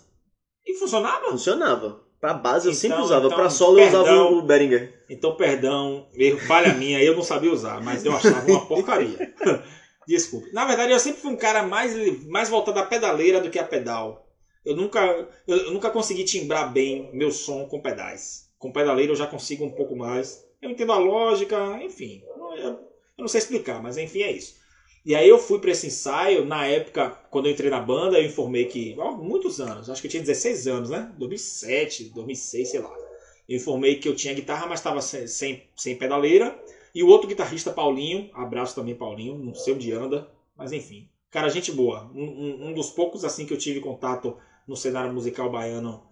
[0.66, 1.30] E funcionava?
[1.30, 2.02] Funcionava.
[2.20, 3.26] Pra base eu Então, sempre usava.
[3.28, 4.34] então, pra solo eu usava perdão.
[4.38, 5.06] o Behringer.
[5.10, 9.34] Então, perdão, erro, falha minha, eu não sabia usar, mas eu achava uma porcaria.
[10.08, 10.52] Desculpe.
[10.54, 11.94] Na verdade, eu sempre fui um cara mais,
[12.26, 14.28] mais voltado à pedaleira do que a pedal.
[14.66, 18.50] Eu nunca, eu, eu nunca consegui timbrar bem meu som com pedais.
[18.58, 20.44] Com pedaleira eu já consigo um pouco mais.
[20.62, 22.22] Eu entendo a lógica, enfim.
[22.58, 22.80] Eu, eu
[23.18, 24.60] não sei explicar, mas enfim, é isso.
[25.06, 28.26] E aí eu fui para esse ensaio, na época, quando eu entrei na banda, eu
[28.26, 31.12] informei que, há muitos anos, acho que eu tinha 16 anos, né?
[31.18, 32.94] 2007, 2006, sei lá.
[33.48, 36.58] Eu informei que eu tinha guitarra, mas estava sem, sem, sem pedaleira.
[36.94, 41.08] E o outro guitarrista, Paulinho, abraço também, Paulinho, não sei onde anda, mas enfim.
[41.30, 42.10] Cara, gente boa.
[42.14, 44.36] Um, um- um dos poucos assim que eu tive contato
[44.68, 46.04] no cenário musical baiano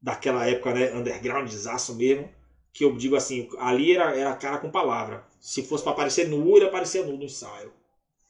[0.00, 0.94] daquela época, né?
[0.94, 2.30] Undergroundzaço mesmo.
[2.72, 5.26] Que eu digo assim, ali era, era cara com palavra.
[5.38, 7.70] Se fosse para aparecer nu, ele aparecia nu no ensaio.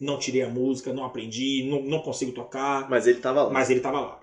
[0.01, 2.91] Não tirei a música, não aprendi, não, não consigo tocar.
[2.91, 3.51] Mas ele tava lá.
[3.51, 4.21] Mas ele tava lá.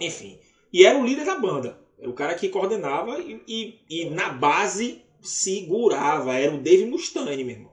[0.00, 0.38] Enfim.
[0.72, 1.80] E era o líder da banda.
[1.98, 6.34] Era o cara que coordenava e, e, e na base segurava.
[6.34, 7.72] Era o Dave Mustaine, meu irmão.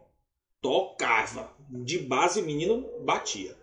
[0.62, 1.52] Tocava.
[1.70, 3.56] De base o menino batia.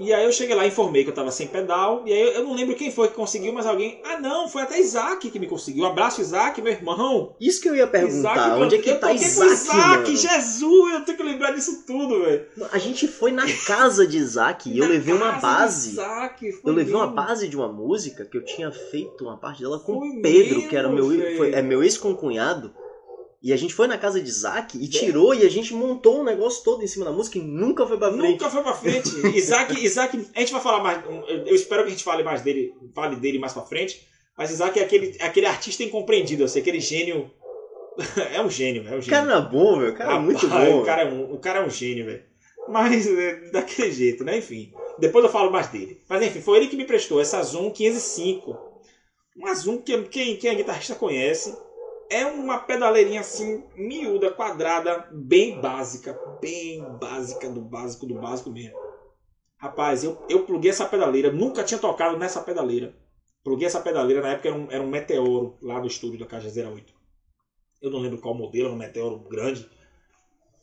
[0.00, 2.04] E aí eu cheguei lá, informei que eu tava sem pedal.
[2.06, 4.00] E aí eu não lembro quem foi que conseguiu, mas alguém.
[4.04, 5.82] Ah, não, foi até Isaac que me conseguiu.
[5.82, 7.34] Um abraço, Isaac, meu irmão.
[7.40, 8.32] Isso que eu ia perguntar.
[8.36, 10.16] Isaac, onde é que eu tá Isaac, Isaac?
[10.16, 12.46] Jesus, eu tenho que lembrar disso tudo, velho.
[12.70, 15.90] A gente foi na casa de Isaac e eu levei uma base.
[15.90, 17.16] Isaac, Eu levei uma lindo.
[17.16, 20.54] base de uma música que eu tinha feito uma parte dela com Foi o Pedro,
[20.58, 22.72] mesmo, que era meu, foi- é meu ex-concunhado.
[23.40, 26.24] E a gente foi na casa de Isaac e tirou e a gente montou um
[26.24, 28.30] negócio todo em cima da música e nunca foi pra frente.
[28.32, 29.08] Nunca foi pra frente.
[29.36, 31.04] Isaac, Isaac, a gente vai falar mais.
[31.46, 34.08] Eu espero que a gente fale mais dele, fale dele mais pra frente.
[34.36, 37.30] Mas Isaac é aquele, é aquele artista incompreendido, assim, aquele gênio.
[38.32, 39.10] é um gênio, é um O gênio.
[39.10, 39.92] cara era bom, velho.
[39.92, 40.80] O cara é muito bom.
[40.80, 42.22] O cara é um, o cara é um gênio, velho.
[42.68, 44.38] Mas é, daquele jeito, né?
[44.38, 44.72] Enfim.
[44.98, 46.00] Depois eu falo mais dele.
[46.08, 48.58] Mas enfim, foi ele que me prestou essa Zoom 505.
[49.36, 51.56] Uma Zoom que quem, quem é guitarrista conhece.
[52.10, 56.18] É uma pedaleirinha assim, miúda, quadrada, bem básica.
[56.40, 58.78] Bem básica, do básico, do básico mesmo.
[59.58, 62.96] Rapaz, eu, eu pluguei essa pedaleira, nunca tinha tocado nessa pedaleira.
[63.42, 66.48] Pluguei essa pedaleira, na época era um, era um Meteoro lá do estúdio da Caixa
[66.48, 66.94] 08.
[67.82, 69.68] Eu não lembro qual modelo, era um Meteoro grande.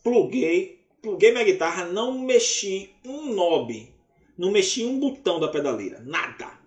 [0.04, 3.94] Pluguei, pluguei minha guitarra, não mexi um knob,
[4.38, 6.60] não mexi um botão da pedaleira, nada.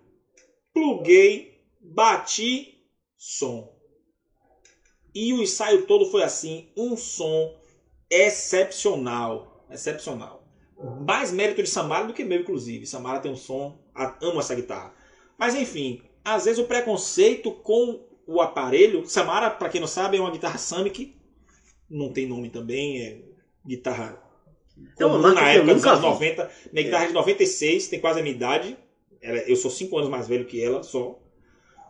[0.73, 2.83] Pluguei, bati,
[3.17, 3.78] som.
[5.13, 7.53] E o ensaio todo foi assim, um som
[8.09, 10.43] excepcional, excepcional.
[11.05, 12.85] Mais mérito de Samara do que meu, inclusive.
[12.85, 13.77] Samara tem um som,
[14.21, 14.93] amo essa guitarra.
[15.37, 19.05] Mas enfim, às vezes o preconceito com o aparelho.
[19.05, 21.13] Samara, para quem não sabe, é uma guitarra Samick.
[21.89, 23.21] Não tem nome também, é
[23.65, 24.21] guitarra
[24.97, 26.05] É uma marca na que eu época dos anos vi.
[26.07, 26.51] 90.
[26.71, 28.77] Minha guitarra é de 96, tem quase a minha idade.
[29.21, 31.19] Ela- eu sou 5 anos mais velho que ela só.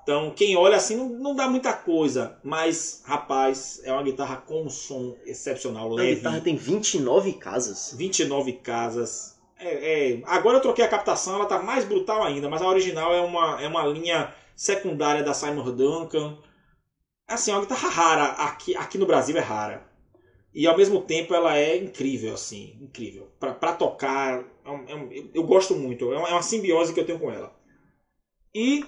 [0.03, 2.37] Então, quem olha assim não, não dá muita coisa.
[2.43, 6.15] Mas, rapaz, é uma guitarra com um som excepcional, A leve.
[6.15, 7.93] guitarra tem 29 casas.
[7.95, 9.37] 29 casas.
[9.57, 13.13] É, é, Agora eu troquei a captação, ela tá mais brutal ainda, mas a original
[13.13, 16.37] é uma, é uma linha secundária da Simon Duncan.
[17.27, 19.87] Assim, é uma guitarra rara, aqui, aqui no Brasil é rara.
[20.53, 23.29] E ao mesmo tempo ela é incrível, assim, incrível.
[23.39, 26.91] Pra, pra tocar, é um- é um- eu, eu gosto muito, é é uma simbiose
[26.93, 27.53] que eu tenho com ela.
[28.55, 28.83] E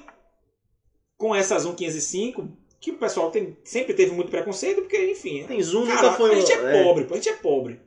[1.21, 2.47] com essa Zoom 505,
[2.79, 6.31] que o pessoal tem, sempre teve muito preconceito, porque, enfim, Tem Zoom, Cara, nunca foi
[6.31, 7.79] a gente um- é pobre, pô, a gente é pobre.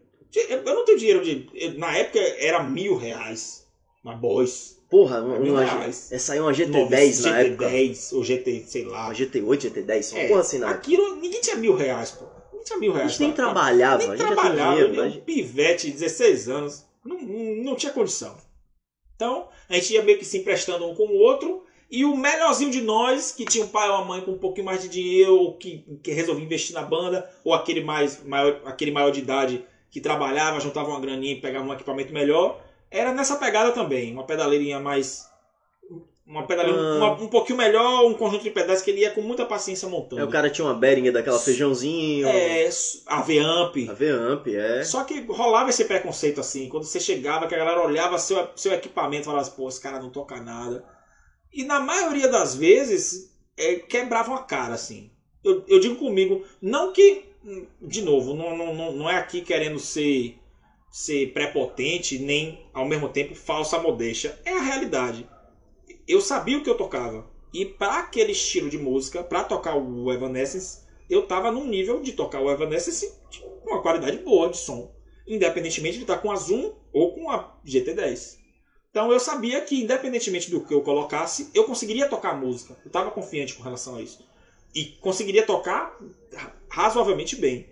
[0.49, 1.76] Eu não tenho dinheiro de.
[1.76, 3.66] Na época era mil reais.
[4.05, 4.78] Na Boys.
[4.91, 6.12] Porra, uma, reais.
[6.12, 7.68] é uma GT10 na época.
[7.70, 9.07] GT10 ou GT, sei lá.
[9.07, 10.78] Uma GT8, GT10, uma É, porra assim na época.
[10.80, 12.26] Aquilo, ninguém tinha mil reais, pô.
[12.53, 13.11] Ninguém tinha mil A reais.
[13.12, 14.74] gente nem pra- pra- trabalhava, Nem a gente trabalhava.
[14.76, 15.01] dinheiro.
[15.03, 16.85] a um gente- pivete, 16 anos.
[17.05, 18.37] Não, não tinha condição.
[19.16, 21.63] Então, a gente ia meio que se emprestando um com o outro.
[21.91, 24.66] E o melhorzinho de nós, que tinha um pai ou uma mãe com um pouquinho
[24.66, 28.91] mais de dinheiro, ou que, que resolvia investir na banda, ou aquele, mais, maior, aquele
[28.91, 32.61] maior de idade que trabalhava, juntava uma graninha e pegava um equipamento melhor,
[32.91, 34.12] era nessa pegada também.
[34.12, 35.24] Uma pedaleirinha mais.
[36.26, 36.97] Uma pedaleirinha Ah.
[36.97, 40.22] uma- um pouquinho melhor, um conjunto de pedais que ele ia com muita paciência montando.
[40.22, 42.68] Aí o cara tinha uma Behringer daquela feijãozinho, É,
[43.07, 43.76] a V-Amp.
[43.91, 44.82] a V-Amp, é.
[44.85, 48.72] Só que rolava esse preconceito assim, quando você chegava, que a galera olhava seu, seu
[48.72, 50.82] equipamento e falava assim, pô, esse cara não toca nada.
[51.55, 55.09] E na maioria das vezes, é, quebravam a cara, assim.
[55.44, 57.26] Eu, eu digo comigo, não que,
[57.80, 60.36] de novo, não, não, não, é aqui querendo ser,
[60.90, 64.36] ser prepotente, nem ao mesmo tempo falsa modéstia.
[64.44, 65.28] É a realidade.
[66.09, 67.24] Eu sabia o que eu tocava.
[67.52, 72.14] E para aquele estilo de música, para tocar o Evanescence, eu tava num nível de
[72.14, 73.14] tocar o Evanescence
[73.62, 74.92] com uma qualidade boa de som,
[75.24, 78.43] independentemente de estar com a Zoom ou com a GT10.
[78.95, 82.76] Então eu sabia que, independentemente do que eu colocasse, eu conseguiria tocar música.
[82.84, 84.24] Eu estava confiante com relação a isso.
[84.72, 85.99] E conseguiria tocar
[86.70, 87.68] razoavelmente bem.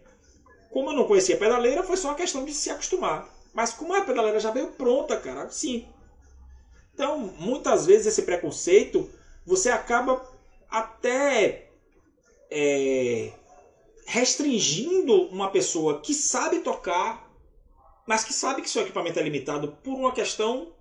[0.73, 3.33] Como eu não conhecia a pedaleira, foi só uma questão de se acostumar.
[3.55, 5.87] Mas como a pedaleira já veio pronta, cara, sim.
[6.93, 9.09] Então, muitas vezes esse preconceito,
[9.47, 10.29] você acaba
[10.68, 11.68] até
[12.51, 13.33] é,
[14.07, 17.31] restringindo uma pessoa que sabe tocar,
[18.09, 20.73] mas que sabe que seu equipamento é limitado por uma questão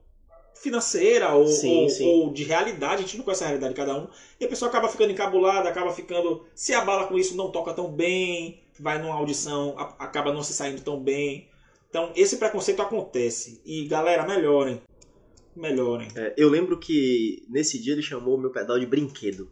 [0.62, 2.08] financeira ou, Sim, ou- sim.
[2.08, 4.08] ou de realidade, a gente não conhece a realidade de cada um,
[4.40, 7.92] e a pessoa acaba ficando encabulada, acaba ficando, se abala com isso, não toca tão
[7.92, 11.50] bem, vai numa audição, a- acaba não se saindo tão bem.
[11.90, 13.62] Então, esse preconceito acontece.
[13.66, 14.82] E galera, melhorem.
[15.56, 16.08] Melhorem.
[16.16, 19.52] É, eu lembro que nesse dia ele chamou o meu pedal de brinquedo.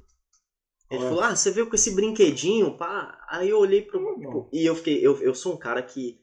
[0.89, 1.09] Ele Olha.
[1.09, 3.19] falou, ah, você veio com esse brinquedinho, pá.
[3.29, 3.99] Aí eu olhei pro.
[3.99, 4.47] Hum.
[4.53, 5.05] e eu fiquei.
[5.05, 6.17] Eu, eu sou um cara que.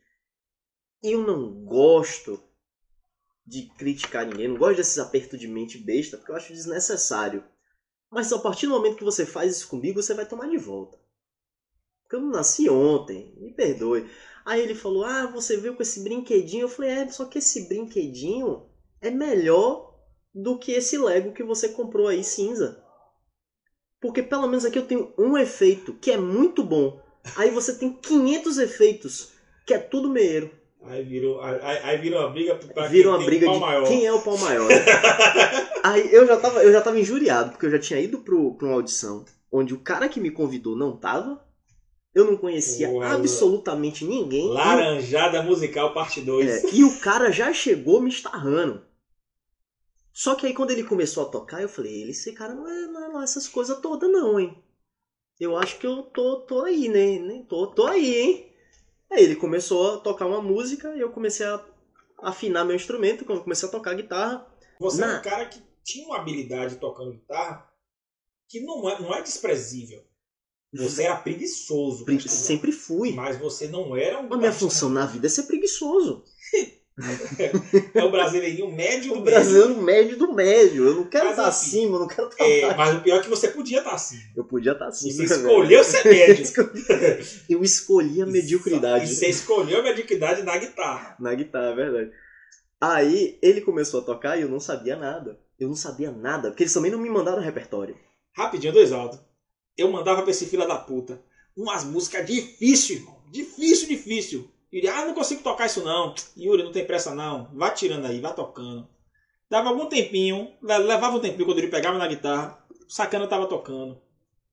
[1.04, 2.42] Eu não gosto
[3.46, 7.44] de criticar ninguém, não gosto desses apertos de mente besta, porque eu acho desnecessário.
[8.10, 10.98] Mas a partir do momento que você faz isso comigo, você vai tomar de volta.
[12.02, 14.08] Porque eu não nasci ontem, me perdoe.
[14.44, 16.62] Aí ele falou: Ah, você veio com esse brinquedinho.
[16.62, 18.68] Eu falei: É, só que esse brinquedinho
[19.00, 19.96] é melhor
[20.34, 22.82] do que esse Lego que você comprou aí cinza.
[24.00, 27.02] Porque pelo menos aqui eu tenho um efeito que é muito bom.
[27.34, 29.32] Aí você tem 500 efeitos,
[29.66, 30.50] que é tudo meio.
[30.88, 33.88] Aí virou, aí, aí virou uma briga pra Vira quem uma briga pau de maior.
[33.88, 34.70] quem é o pau maior.
[35.82, 38.66] Aí eu já tava, eu já tava injuriado, porque eu já tinha ido pro, pra
[38.66, 41.44] uma audição onde o cara que me convidou não tava.
[42.14, 44.48] Eu não conhecia Porra, absolutamente ninguém.
[44.48, 46.64] Laranjada Musical Parte 2.
[46.64, 48.82] É, e o cara já chegou me estarrando.
[50.12, 53.04] Só que aí quando ele começou a tocar, eu falei, esse cara não é, não
[53.04, 54.56] é lá essas coisas todas não, hein?
[55.38, 57.44] Eu acho que eu tô, tô aí, né?
[57.46, 58.45] Tô, tô aí, hein?
[59.10, 61.64] Aí ele começou a tocar uma música e eu comecei a
[62.22, 64.46] afinar meu instrumento, quando eu comecei a tocar guitarra.
[64.80, 67.70] Você é Na- um cara que tinha uma habilidade tocando guitarra
[68.48, 70.02] que não é, não é desprezível.
[70.72, 72.04] Você era preguiçoso.
[72.04, 72.20] Pre-.
[72.28, 73.12] Sempre fui.
[73.12, 74.32] Mas você não era um.
[74.32, 76.24] A minha função na vida é ser preguiçoso.
[77.94, 79.32] É o brasileirinho médio do O médio.
[79.34, 80.86] brasileiro médio do médio.
[80.86, 82.76] Eu não quero estar assim, acima, eu não quero estar É, abaixo.
[82.78, 84.16] mas o pior é que você podia estar assim.
[84.34, 85.12] Eu podia estar acima.
[85.12, 86.46] Você né, escolheu ser médio.
[87.50, 89.04] Eu escolhi a mediocridade.
[89.04, 91.16] E você escolheu a mediocridade na guitarra.
[91.20, 92.10] Na guitarra, é verdade.
[92.80, 95.38] Aí ele começou a tocar e eu não sabia nada.
[95.58, 97.96] Eu não sabia nada, porque eles também não me mandaram repertório.
[98.36, 99.18] Rapidinho, dois altos.
[99.76, 101.20] Eu mandava pra esse fila da puta
[101.56, 103.16] umas músicas difíceis, irmão.
[103.30, 104.50] Difícil, difícil.
[104.76, 106.14] Yuri, ah, não consigo tocar isso não.
[106.36, 107.48] Yuri, não tem pressa não.
[107.54, 108.86] Vai tirando aí, vai tocando.
[109.48, 113.46] Dava algum tempinho, le- levava um tempinho quando ele pegava na guitarra, o sacana tava
[113.46, 113.96] tocando.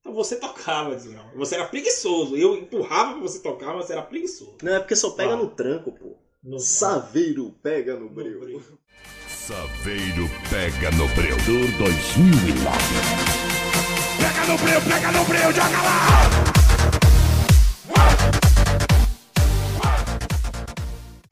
[0.00, 1.32] Então você tocava, desgrama.
[1.36, 2.36] Você era preguiçoso.
[2.36, 4.56] Eu empurrava pra você tocar, mas você era preguiçoso.
[4.62, 5.36] Não, é porque só pega Ah.
[5.36, 6.16] no tranco, pô.
[6.42, 8.40] No- Saveiro pega no no breu.
[8.40, 8.62] breu.
[9.28, 12.78] Saveiro pega no Breu do 2009.
[14.18, 16.53] Pega no Breu, pega no Breu, joga lá!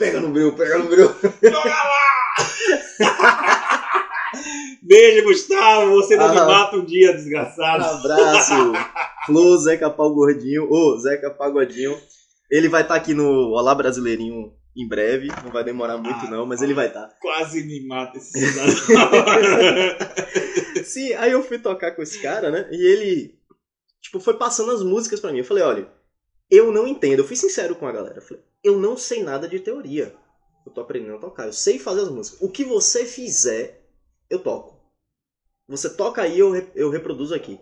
[0.03, 1.15] Pega no breu, pega no breu.
[1.43, 2.93] Joga lá!
[4.83, 5.91] Beijo, Gustavo.
[5.95, 6.47] Você não me Ah.
[6.47, 7.85] mata um dia, desgraçado.
[7.85, 8.73] Abraço.
[9.27, 10.69] Flo, Zeca Pau Gordinho.
[10.71, 11.97] Ô, Zeca Pagodinho.
[12.51, 15.29] Ele vai estar aqui no Olá Brasileirinho em breve.
[15.45, 17.09] Não vai demorar muito, Ah, não, mas ele vai estar.
[17.21, 18.75] Quase me mata esse cidadão.
[20.85, 22.69] Sim, aí eu fui tocar com esse cara, né?
[22.73, 23.35] E ele,
[24.03, 25.39] tipo, foi passando as músicas pra mim.
[25.39, 25.87] Eu falei, olha,
[26.51, 27.21] eu não entendo.
[27.21, 28.17] Eu fui sincero com a galera.
[28.17, 30.15] Eu falei, eu não sei nada de teoria.
[30.65, 31.47] Eu tô aprendendo a tocar.
[31.47, 32.41] Eu sei fazer as músicas.
[32.41, 33.85] O que você fizer,
[34.31, 34.81] eu toco.
[35.69, 37.59] Você toca aí, eu, eu reproduzo aqui.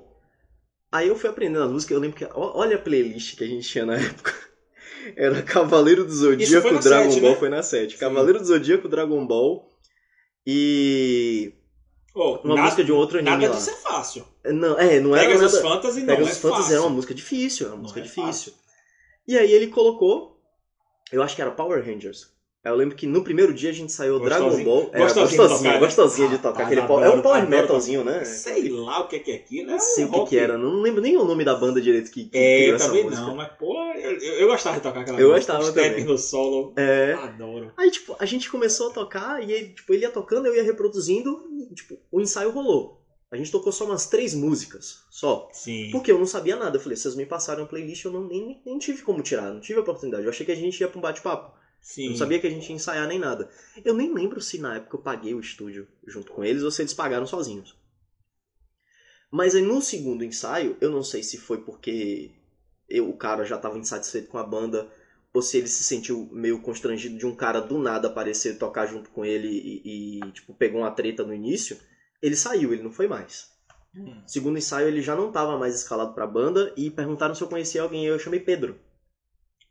[0.93, 1.95] Aí eu fui aprendendo as músicas.
[1.95, 2.27] Eu lembro que.
[2.35, 4.35] Olha a playlist que a gente tinha na época.
[5.17, 7.31] Era Cavaleiro do Zodíaco, Dragon sete, Ball.
[7.31, 7.37] né?
[7.37, 7.93] Foi na 7.
[7.95, 7.99] Sim.
[7.99, 9.67] Cavaleiro do Zodíaco, Dragon Ball.
[10.47, 11.55] E.
[12.15, 13.57] Ô, Uma nada- música de um outro anime Nada lá.
[13.57, 14.27] disso é fácil.
[14.45, 15.69] Não, é, não era Pegasus nada...
[15.69, 18.53] Fantasy não Pegasus é Fantasy é uma música difícil, é uma Não música é difícil.
[19.29, 20.40] E aí ele colocou,
[21.13, 22.29] eu acho que era Power Rangers.
[22.63, 24.69] Aí Eu lembro que no primeiro dia a gente saiu Dragon Gostosinho.
[24.69, 24.91] Ball.
[24.93, 25.87] Era Gostosinho de gostosinho, tocar, né?
[25.87, 26.59] gostosinho de Ah, tocar.
[26.59, 28.25] tá, aquele adoro, power- é um power adoro metalzinho, né?
[28.27, 29.71] Sei lá o que é, aquilo.
[29.71, 32.11] É Não sei o que, que era, não lembro nem o nome da banda direito
[32.11, 33.23] que, que É, criou também música.
[33.23, 35.55] não, mas pô, eu, eu- gostava de tocar aquela Eu música.
[35.55, 36.05] gostava também.
[36.05, 36.75] no solo.
[36.77, 37.15] É.
[37.15, 37.73] Adoro.
[37.79, 40.63] Aí, tipo, a gente começou a tocar e ele, tipo, ele ia tocando, eu ia
[40.63, 43.00] reproduzindo e, tipo, o ensaio rolou.
[43.31, 45.49] A gente tocou só umas três músicas, só.
[45.53, 45.91] Sim.
[45.93, 46.77] Porque eu não sabia nada.
[46.77, 49.61] Eu falei, vocês me passaram a playlist, eu não, nem, nem tive como tirar, não
[49.61, 50.25] tive a oportunidade.
[50.25, 51.57] Eu achei que a gente ia pra um bate-papo.
[51.81, 52.05] Sim.
[52.05, 53.49] Eu não sabia que a gente ia ensaiar nem nada.
[53.85, 56.83] Eu nem lembro se na época eu paguei o estúdio junto com eles ou se
[56.83, 57.79] eles pagaram sozinhos.
[59.31, 62.33] Mas aí no segundo ensaio, eu não sei se foi porque
[62.89, 64.91] eu, o cara já estava insatisfeito com a banda
[65.33, 69.11] ou se ele se sentiu meio constrangido de um cara do nada aparecer tocar junto
[69.11, 71.79] com ele e, e, tipo, pegou uma treta no início.
[72.23, 73.51] Ele saiu, ele não foi mais.
[73.97, 74.23] Hum.
[74.27, 77.83] Segundo ensaio, ele já não estava mais escalado pra banda e perguntaram se eu conhecia
[77.83, 78.05] alguém.
[78.07, 78.79] Eu chamei Pedro.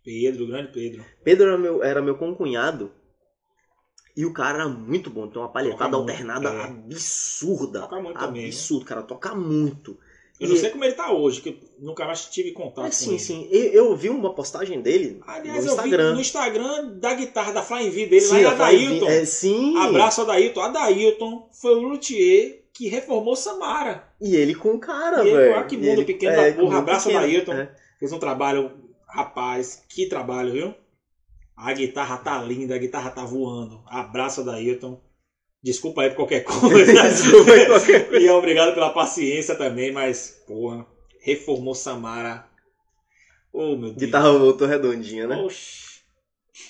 [0.04, 1.06] Pedro, grande Pedro.
[1.24, 2.92] Pedro era meu, era meu concunhado.
[4.16, 5.30] E o cara era muito bom.
[5.30, 6.64] Tem uma palhetada muito, alternada é.
[6.64, 7.82] absurda.
[7.82, 9.04] Toca muito também, Absurdo, cara.
[9.04, 9.98] Toca muito.
[10.40, 12.90] Eu E- não sei como ele tá hoje, que eu nunca mais tive contato É,
[12.90, 13.20] com sim, ele.
[13.20, 13.48] sim.
[13.52, 16.14] Eu, eu vi uma postagem dele Aliás, no eu vi Instagram.
[16.14, 19.08] no Instagram da guitarra da Flying V dele sim, lá em Adailton.
[19.10, 19.78] É, sim.
[19.78, 20.62] Abraço Adailton.
[20.62, 24.08] Adailton foi o luthier que reformou Samara.
[24.22, 25.56] E ele com o cara, velho.
[25.58, 26.78] ah, que mundo ele- pequeno é, da porra.
[26.80, 27.54] Abraço pequeno, Adailton.
[27.54, 27.76] é.
[28.00, 28.72] Fez um trabalho,
[29.08, 30.74] rapaz, que trabalho, viu?
[31.58, 33.82] A guitarra tá linda, a guitarra tá voando.
[33.88, 35.02] Abraço Adailton.
[35.64, 37.10] Desculpa aí por qualquer coisa.
[37.10, 40.86] Desculpa aí qualquer e obrigado pela paciência também, mas, porra,
[41.22, 42.48] reformou Samara.
[43.52, 43.98] Oh, meu Deus.
[43.98, 45.36] Guitarra voltou redondinha, né?
[45.38, 45.90] Oxi.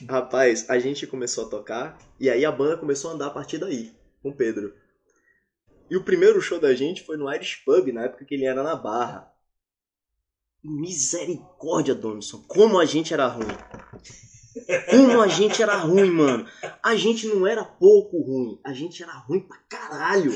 [0.07, 3.57] Rapaz, a gente começou a tocar e aí a banda começou a andar a partir
[3.57, 4.73] daí, com o Pedro.
[5.89, 8.61] E o primeiro show da gente foi no Irish Pub, na época que ele era
[8.61, 9.31] na Barra.
[10.63, 12.43] Misericórdia, Donaldson.
[12.47, 13.47] Como a gente era ruim.
[14.89, 16.45] Como a gente era ruim, mano.
[16.83, 18.59] A gente não era pouco ruim.
[18.63, 20.33] A gente era ruim pra caralho.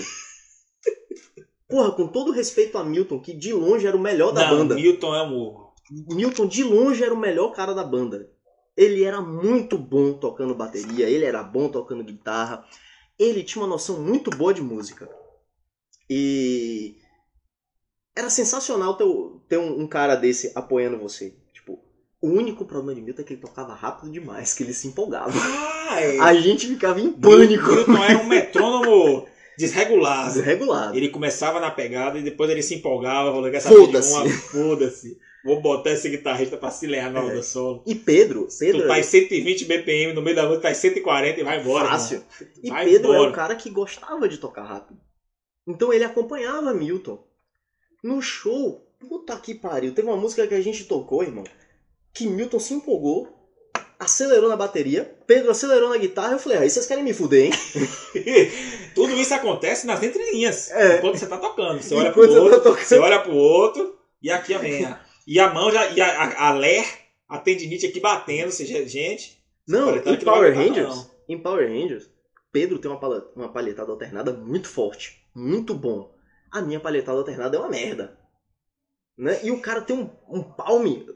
[1.67, 4.75] Porra, com todo respeito a Milton, que de longe era o melhor da Não, banda.
[4.75, 5.73] Milton é morro.
[5.89, 8.29] Milton de longe era o melhor cara da banda.
[8.75, 12.65] Ele era muito bom tocando bateria, ele era bom tocando guitarra.
[13.17, 15.09] Ele tinha uma noção muito boa de música.
[16.09, 16.95] E
[18.15, 19.05] era sensacional ter,
[19.47, 21.35] ter um, um cara desse apoiando você.
[22.23, 25.37] O único problema de Milton é que ele tocava rápido demais, que ele se empolgava.
[25.99, 26.17] É.
[26.21, 27.69] A gente ficava em pânico.
[27.69, 30.33] Milton era um metrônomo desregulado.
[30.33, 30.95] Desregulado.
[30.95, 34.31] Ele começava na pegada e depois ele se empolgava, falou, saber de Foda-se.
[34.31, 35.17] Foda-se.
[35.43, 37.83] Vou botar esse guitarrista pra se lear na hora do solo.
[37.85, 41.41] E Pedro, Pedro Tu tá em 120 BPM, no meio da música tá em 140
[41.41, 41.89] e vai embora.
[41.89, 42.23] Fácil.
[42.63, 43.19] E Pedro embora.
[43.19, 44.97] era um cara que gostava de tocar rápido.
[45.67, 47.21] Então ele acompanhava Milton.
[48.01, 49.93] No show, puta que pariu.
[49.93, 51.43] Teve uma música que a gente tocou, irmão,
[52.13, 53.27] que Milton se empolgou,
[53.99, 56.33] acelerou na bateria, Pedro acelerou na guitarra.
[56.33, 57.51] Eu falei, aí vocês querem me fuder, hein?
[58.95, 60.71] Tudo isso acontece nas entrelinhas.
[60.71, 60.97] É.
[60.97, 61.81] Enquanto você tá tocando.
[61.81, 62.85] Você olha Enquanto pro tá outro, tocando.
[62.85, 64.99] você olha pro outro e aqui a minha.
[65.25, 65.87] E a mão já.
[65.89, 66.85] E a, a, a ler,
[67.27, 68.45] a tendinite aqui batendo.
[68.47, 69.41] Ou seja, gente.
[69.67, 71.11] Não, paletado em Power Rangers, não.
[71.29, 72.09] em Power Rangers,
[72.51, 76.13] Pedro tem uma, pala- uma palhetada alternada muito forte, muito bom.
[76.51, 78.19] A minha palhetada alternada é uma merda.
[79.17, 79.39] Né?
[79.41, 81.07] E o cara tem um, um palme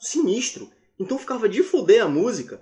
[0.00, 0.70] sinistro.
[0.98, 2.60] Então ficava de foder a música.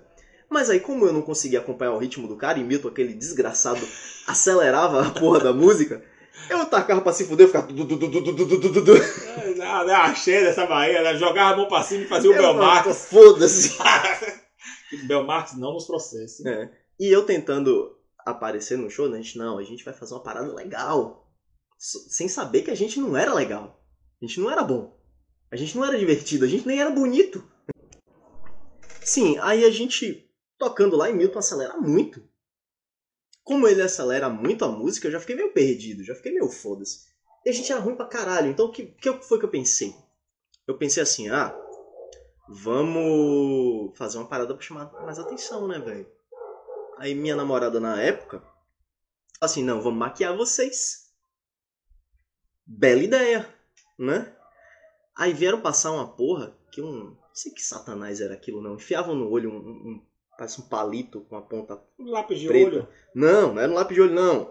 [0.49, 3.81] Mas aí, como eu não conseguia acompanhar o ritmo do cara, e mito aquele desgraçado
[4.27, 6.03] acelerava a porra da música,
[6.49, 7.71] eu tacava pra se fuder, eu ficava.
[7.71, 7.85] Não,
[9.55, 11.15] não, ah, ah, achei dessa Bahia, né?
[11.17, 13.05] jogava a mão pra cima e fazia o Belmarx.
[13.05, 13.77] Foda-se.
[15.07, 16.47] Belmarx não nos processe.
[16.47, 16.69] É.
[16.99, 19.17] E eu tentando aparecer no show, né?
[19.17, 21.29] a gente, não, a gente vai fazer uma parada legal.
[21.77, 23.83] Sem saber que a gente não era legal.
[24.21, 24.97] A gente não era bom.
[25.51, 27.43] A gente não era divertido, a gente nem era bonito.
[29.03, 32.27] Sim, aí a gente tocando lá e Milton acelera muito.
[33.43, 37.05] Como ele acelera muito a música, eu já fiquei meio perdido, já fiquei meio foda-se.
[37.45, 39.95] E a gente era ruim pra caralho, então o que, que foi que eu pensei?
[40.67, 41.55] Eu pensei assim, ah,
[42.49, 46.11] vamos fazer uma parada pra chamar mais atenção, né, velho?
[46.97, 48.41] Aí minha namorada na época,
[49.39, 51.13] assim, não, vamos maquiar vocês.
[52.65, 53.47] Bela ideia,
[53.99, 54.34] né?
[55.17, 57.15] Aí vieram passar uma porra que um.
[57.15, 58.75] Não sei que satanás era aquilo, não.
[58.75, 59.55] Enfiavam no olho um.
[59.57, 60.01] um- um-
[60.37, 61.81] parece um palito com a ponta.
[61.99, 62.67] Um lápis de Preta.
[62.75, 62.87] olho.
[63.13, 64.49] Não, não era um lápis de olho, não.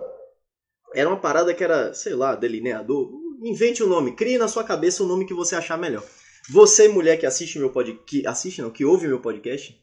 [0.94, 3.10] Era uma parada que era, sei lá, delineador.
[3.42, 6.02] Invente um nome, crie na sua cabeça o nome que você achar melhor.
[6.50, 8.02] Você, mulher que assiste meu podcast.
[8.06, 9.78] Que assiste, não, que ouve meu podcast,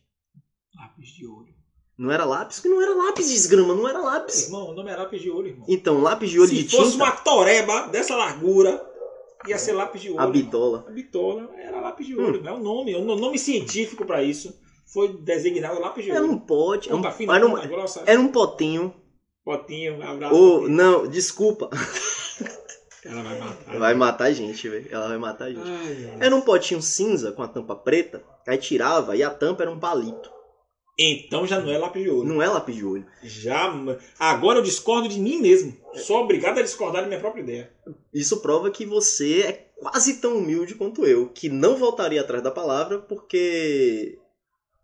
[0.76, 1.54] Lápis de olho.
[1.98, 4.46] não era lápis, que não era lápis de esgrama, não era lápis.
[4.46, 5.66] Irmão, o nome é lápis de olho, irmão.
[5.70, 6.82] Então, lápis de olho Se de tinta.
[6.84, 8.78] fosse uma toreba dessa largura,
[9.48, 10.20] ia ser lápis de olho.
[10.20, 10.86] A bitola.
[10.88, 12.26] A bitola era lápis de Hum.
[12.26, 12.48] olho.
[12.48, 14.54] É o nome, o nome científico pra isso
[14.94, 16.32] foi designado lápis de Era olho.
[16.32, 16.90] um pote.
[16.90, 18.94] Era um, fina, era um, grossa, era um potinho.
[19.44, 20.36] potinho, abraço.
[20.36, 21.70] Ou, não, desculpa.
[23.04, 23.80] Ela vai matar.
[23.80, 24.88] Vai matar a gente, velho.
[24.92, 25.68] Ela vai matar a gente.
[25.68, 26.18] Ai.
[26.20, 28.24] Era um potinho cinza com a tampa preta.
[28.48, 30.32] Aí tirava e a tampa era um palito.
[30.98, 32.28] Então já não é lápis de olho.
[32.28, 33.06] Não é lápis de olho.
[33.24, 33.74] Já.
[34.20, 35.76] Agora eu discordo de mim mesmo.
[35.96, 37.74] Sou obrigado a discordar da minha própria ideia.
[38.14, 42.52] Isso prova que você é quase tão humilde quanto eu, que não voltaria atrás da
[42.52, 44.20] palavra porque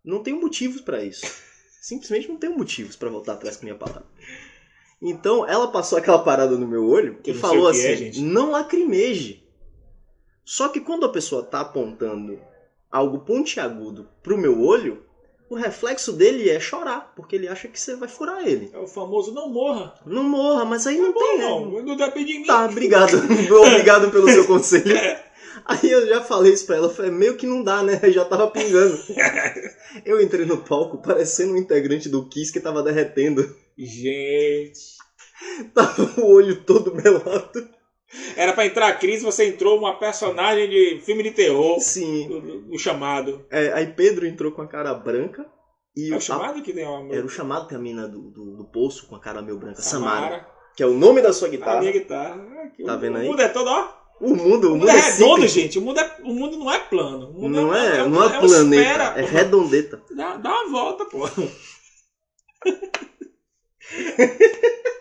[0.04, 1.26] não tenho motivos pra isso.
[1.82, 4.06] Simplesmente não tenho motivos pra voltar atrás com minha palavra.
[5.02, 8.52] Então ela passou aquela parada no meu olho Que e falou que assim: é, não
[8.52, 9.46] lacrimeje.
[10.44, 12.40] Só que quando a pessoa tá apontando
[12.90, 15.06] algo pontiagudo pro meu olho,
[15.50, 18.70] o reflexo dele é chorar, porque ele acha que você vai furar ele.
[18.74, 19.94] É o famoso não morra.
[20.06, 22.46] Não morra, mas aí não tem, Não, não depende de mim.
[22.46, 23.16] Tá, obrigado.
[23.52, 24.96] obrigado pelo seu conselho.
[25.66, 28.00] Aí eu já falei isso pra ela, eu falei, meio que não dá, né?
[28.10, 28.98] Já tava pingando.
[30.06, 33.44] Eu entrei no palco parecendo um integrante do Kiss que tava derretendo.
[33.78, 34.96] Gente.
[35.74, 37.70] Tava o olho todo melado.
[38.36, 41.80] Era pra entrar a crise, você entrou uma personagem de filme de terror.
[41.82, 42.28] Sim.
[42.70, 43.46] O, o chamado.
[43.52, 45.46] É, aí Pedro entrou com a cara branca.
[45.96, 47.14] E É a- o chamado que tem uma.
[47.14, 49.82] Era o chamado que a mina do, do, do poço com a cara meio branca.
[49.82, 50.16] Samara.
[50.22, 50.48] Samara.
[50.76, 51.80] Que é o nome da sua A guitarra.
[51.80, 52.36] minha guitarra.
[52.66, 53.28] Aqui, Tá o, vendo o aí?
[53.28, 53.98] mundo é todo, ó.
[54.22, 55.48] O mundo, O o mundo é redondo, cíclico.
[55.48, 55.80] gente.
[55.80, 57.32] O mundo, é, o mundo não é plano.
[57.36, 60.02] O Não é, um- não é, uma planeta, esfera, é redondeta.
[60.16, 61.28] Dá, dá uma volta, pô.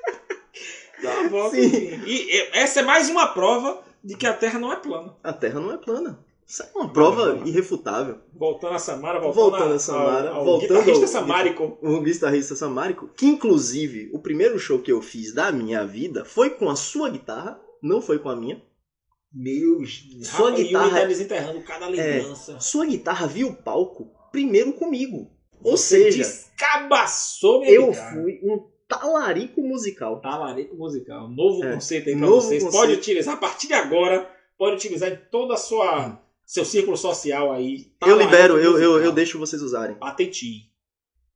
[1.30, 1.56] volta.
[1.56, 2.02] Sim.
[2.06, 5.16] E essa é mais uma prova de que a Terra não é plana.
[5.22, 6.24] A Terra não é plana.
[6.48, 8.18] Isso é uma prova irrefutável.
[8.32, 11.78] Voltando a Samara, voltando, Voltando a Samara, ao, ao voltando guitarrista ao- Samárico.
[11.82, 16.50] O guitarrista Samarico, que inclusive o primeiro show que eu fiz da minha vida foi
[16.50, 18.62] com a sua guitarra, não foi com a minha.
[19.34, 19.84] Meu
[20.22, 22.60] Sua Rafa guitarra- tá desenterrando cada lembrança.
[22.60, 25.28] Sua guitarra viu o palco primeiro comigo.
[25.64, 28.12] Ou seja, descabaçou minha eu guitarra.
[28.22, 30.20] fui um talarico musical.
[30.20, 31.28] Talarico musical.
[31.28, 32.62] Novo É, conceito aí pra novo vocês.
[32.62, 32.80] conceito.
[32.82, 34.30] Pode utilizar a partir de agora.
[34.58, 37.92] Pode utilizar em toda a sua seu círculo social aí.
[38.06, 39.96] eu libero, eu, eu, eu deixo vocês usarem.
[39.96, 40.62] Patentinho.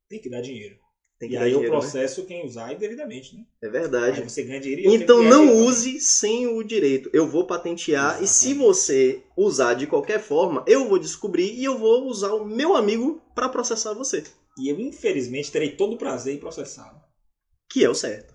[0.09, 0.79] Tem que dar dinheiro.
[1.19, 1.79] Que e dar aí dinheiro, eu né?
[1.79, 3.43] processo quem usar indevidamente, né?
[3.61, 4.21] É Aí verdade.
[4.23, 7.11] você ganha dinheiro e Então não dinheiro use sem o direito.
[7.13, 8.57] Eu vou patentear e se Exatamente.
[8.67, 13.21] você usar de qualquer forma, eu vou descobrir e eu vou usar o meu amigo
[13.35, 14.23] pra processar você.
[14.57, 16.99] E eu, infelizmente, terei todo o prazer em processá-lo.
[17.71, 18.33] Que é o certo.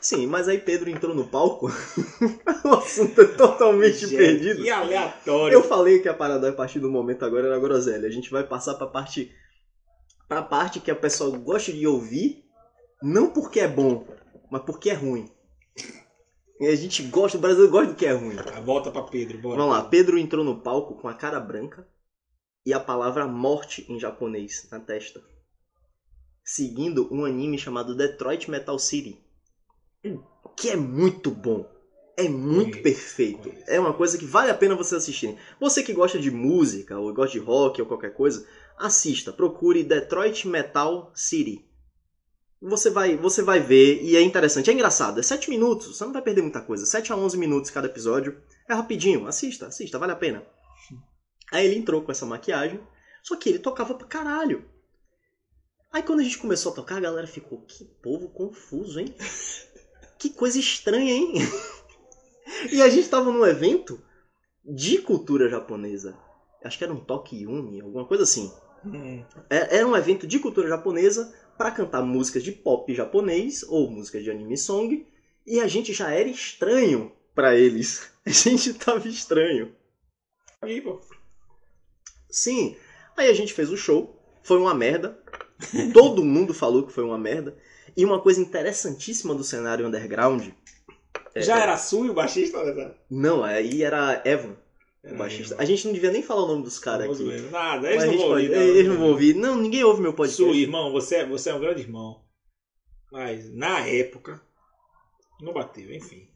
[0.00, 1.68] Sim, mas aí Pedro entrou no palco.
[2.64, 4.62] o assunto é totalmente Gente, perdido.
[4.62, 5.54] Que aleatório.
[5.54, 8.08] Eu falei que a parada a partir do momento agora era groselha.
[8.08, 9.30] A gente vai passar pra parte
[10.26, 12.44] pra parte que a pessoa gosta de ouvir,
[13.02, 14.06] não porque é bom,
[14.50, 15.28] mas porque é ruim.
[16.60, 18.36] E a gente gosta, o brasileiro gosta do que é ruim.
[18.54, 19.56] Ah, Volta pra Pedro, bora.
[19.56, 21.86] Vamos lá, Pedro entrou no palco com a cara branca
[22.64, 25.20] e a palavra morte em japonês na testa.
[26.44, 29.20] Seguindo um anime chamado Detroit Metal City.
[30.56, 31.68] Que é muito bom.
[32.16, 33.50] É muito perfeito.
[33.66, 35.38] É uma coisa que vale a pena você assistir.
[35.58, 38.46] Você que gosta de música, ou gosta de rock ou qualquer coisa,
[38.76, 41.64] assista, procure Detroit Metal City.
[42.60, 45.18] Você vai, você vai ver e é interessante, é engraçado.
[45.18, 46.84] É 7 minutos, você não vai perder muita coisa.
[46.84, 48.38] 7 a 11 minutos cada episódio.
[48.68, 50.44] É rapidinho, assista, assista, vale a pena.
[51.50, 52.78] Aí ele entrou com essa maquiagem,
[53.22, 54.68] só que ele tocava pra caralho.
[55.92, 59.14] Aí quando a gente começou a tocar, a galera ficou, que povo confuso, hein?
[60.18, 61.32] Que coisa estranha, hein?
[62.72, 64.02] E a gente tava num evento
[64.64, 66.18] de cultura japonesa.
[66.62, 68.52] Acho que era um Toque Uni, alguma coisa assim.
[68.84, 73.90] Hum, É- Era um evento de cultura japonesa para cantar músicas de pop japonês ou
[73.90, 75.06] músicas de anime song.
[75.46, 78.10] E a gente já era estranho pra eles.
[78.26, 79.74] A gente tava estranho.
[80.60, 81.00] aí, pô.
[82.28, 82.76] Sim.
[83.16, 84.14] Aí a gente fez o show.
[84.42, 85.19] Foi uma merda.
[85.92, 87.56] Todo mundo falou que foi uma merda.
[87.96, 90.48] E uma coisa interessantíssima do cenário underground.
[91.34, 92.62] é- Já era Sui o baixista?
[92.74, 92.92] né?
[93.10, 94.56] Não, aí era Evan,
[95.04, 95.56] o baixista.
[95.58, 97.40] A gente não devia nem falar o nome dos caras aqui.
[97.50, 98.56] Nada, eles não vão pode- ouvir.
[98.56, 99.34] não, Eles não vão ouvir.
[99.34, 100.42] Não, ninguém ouve meu podcast.
[100.42, 102.22] Sui, irmão, você, é- você é um grande irmão.
[103.12, 104.40] Mas na época,
[105.40, 106.28] não bateu, enfim.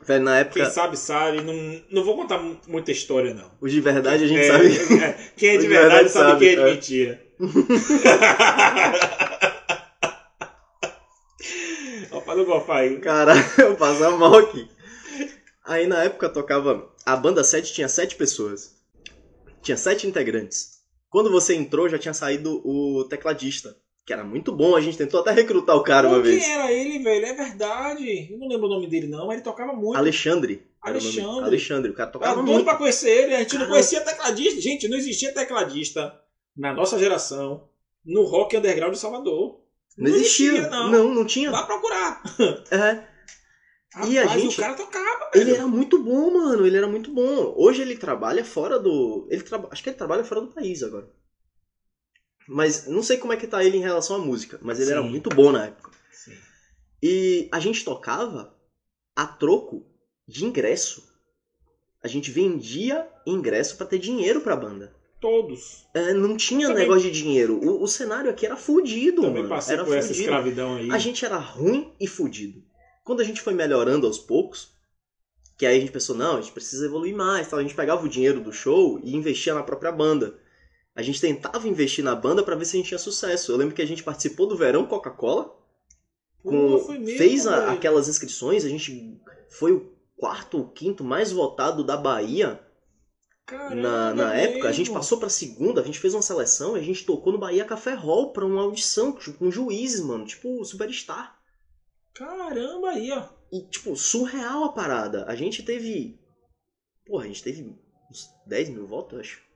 [0.00, 1.40] Velho, na época, Quem sabe, sabe.
[1.42, 3.50] Não, não vou contar mu- muita história, não.
[3.60, 4.66] os de verdade a gente É, sabe.
[5.02, 6.64] é, quem é de De verdade, verdade sabe, sabe, quem é de é.
[6.72, 7.20] mentira.
[12.10, 12.98] Opa, não gofa aí.
[13.00, 14.68] Cara, eu passava mal aqui.
[15.64, 16.88] Aí na época tocava.
[17.04, 18.76] A banda 7 tinha 7 pessoas.
[19.62, 20.78] Tinha 7 integrantes.
[21.10, 23.76] Quando você entrou, já tinha saído o tecladista.
[24.08, 26.48] Que era muito bom, a gente tentou até recrutar o cara uma Quem vez.
[26.48, 27.26] era ele, velho?
[27.26, 28.32] É verdade.
[28.32, 29.98] Eu não lembro o nome dele, não, mas ele tocava muito.
[29.98, 30.66] Alexandre.
[30.80, 31.44] Alexandre.
[31.44, 32.64] Alexandre, o cara tocava doido muito.
[32.64, 33.34] pra conhecer ele.
[33.34, 34.60] A gente não conhecia tecladista.
[34.62, 36.18] Gente, não existia tecladista
[36.56, 37.68] na nossa geração
[38.02, 39.60] no rock underground de Salvador.
[39.98, 40.70] Não existia.
[40.70, 40.90] não.
[40.90, 41.50] Não, não tinha.
[41.50, 42.22] Vá procurar.
[42.72, 43.04] É.
[43.94, 45.56] Rapaz, E a gente- o cara tocava, Ele velho.
[45.56, 46.66] era muito bom, mano.
[46.66, 47.52] Ele era muito bom.
[47.58, 49.26] Hoje ele trabalha fora do.
[49.30, 49.68] Ele traba...
[49.70, 51.10] Acho que ele trabalha fora do país agora.
[52.48, 54.58] Mas não sei como é que tá ele em relação à música.
[54.62, 55.08] Mas ele era Sim.
[55.10, 55.90] muito bom na época.
[56.10, 56.32] Sim.
[57.02, 58.54] E a gente tocava
[59.14, 59.84] a troco
[60.26, 61.06] de ingresso.
[62.02, 64.94] A gente vendia ingresso pra ter dinheiro pra banda.
[65.20, 65.84] Todos.
[65.92, 67.58] É, não tinha Também- negócio de dinheiro.
[67.62, 69.48] O, o cenário aqui era fudido, Também mano.
[69.48, 70.22] passei era por essa fudido.
[70.24, 70.90] escravidão aí.
[70.90, 72.62] A gente era ruim e fudido.
[73.04, 74.70] Quando a gente foi melhorando aos poucos,
[75.56, 77.58] que aí a gente pensou, não, a gente precisa evoluir mais, tal.
[77.58, 80.38] a gente pegava o dinheiro do show e investia na própria banda.
[80.98, 83.52] A gente tentava investir na banda pra ver se a gente tinha sucesso.
[83.52, 85.56] Eu lembro que a gente participou do Verão Coca-Cola,
[86.42, 86.76] com-
[87.16, 89.16] fez a- aquelas inscrições, a gente
[89.48, 92.60] foi o quarto ou quinto mais votado da Bahia
[93.46, 94.68] Caramba, na, na época.
[94.68, 97.38] A gente passou pra segunda, a gente fez uma seleção e a gente tocou no
[97.38, 101.38] Bahia Café Hall pra uma audição tipo, com juízes, mano, tipo Superstar.
[102.12, 103.22] Caramba aí, ó.
[103.52, 105.24] E, tipo, surreal a parada.
[105.28, 106.18] A gente teve.
[107.06, 107.62] Porra, a gente teve
[108.10, 109.47] uns 10 mil votos, acho.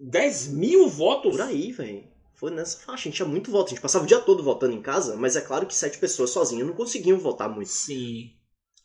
[0.00, 1.32] 10 mil votos?
[1.32, 2.08] Por aí, velho.
[2.34, 2.92] Foi nessa faixa.
[2.92, 3.66] A gente tinha muito voto.
[3.66, 6.30] A gente passava o dia todo votando em casa, mas é claro que sete pessoas
[6.30, 7.68] sozinhas não conseguiam votar muito.
[7.68, 8.30] Sim.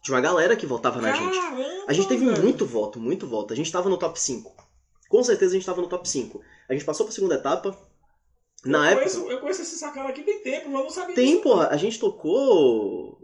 [0.03, 1.37] Tinha uma galera que votava na gente.
[1.87, 2.43] A gente teve velho.
[2.43, 3.53] muito voto, muito voto.
[3.53, 4.53] A gente tava no top 5.
[5.07, 6.41] Com certeza a gente tava no top 5.
[6.69, 7.75] A gente passou pra segunda etapa.
[8.65, 9.09] Na eu época.
[9.09, 11.41] Conheço, eu conheço esse sacana aqui tem tempo, mas eu não sabia Tem, disso.
[11.41, 11.69] porra.
[11.69, 13.17] A gente tocou.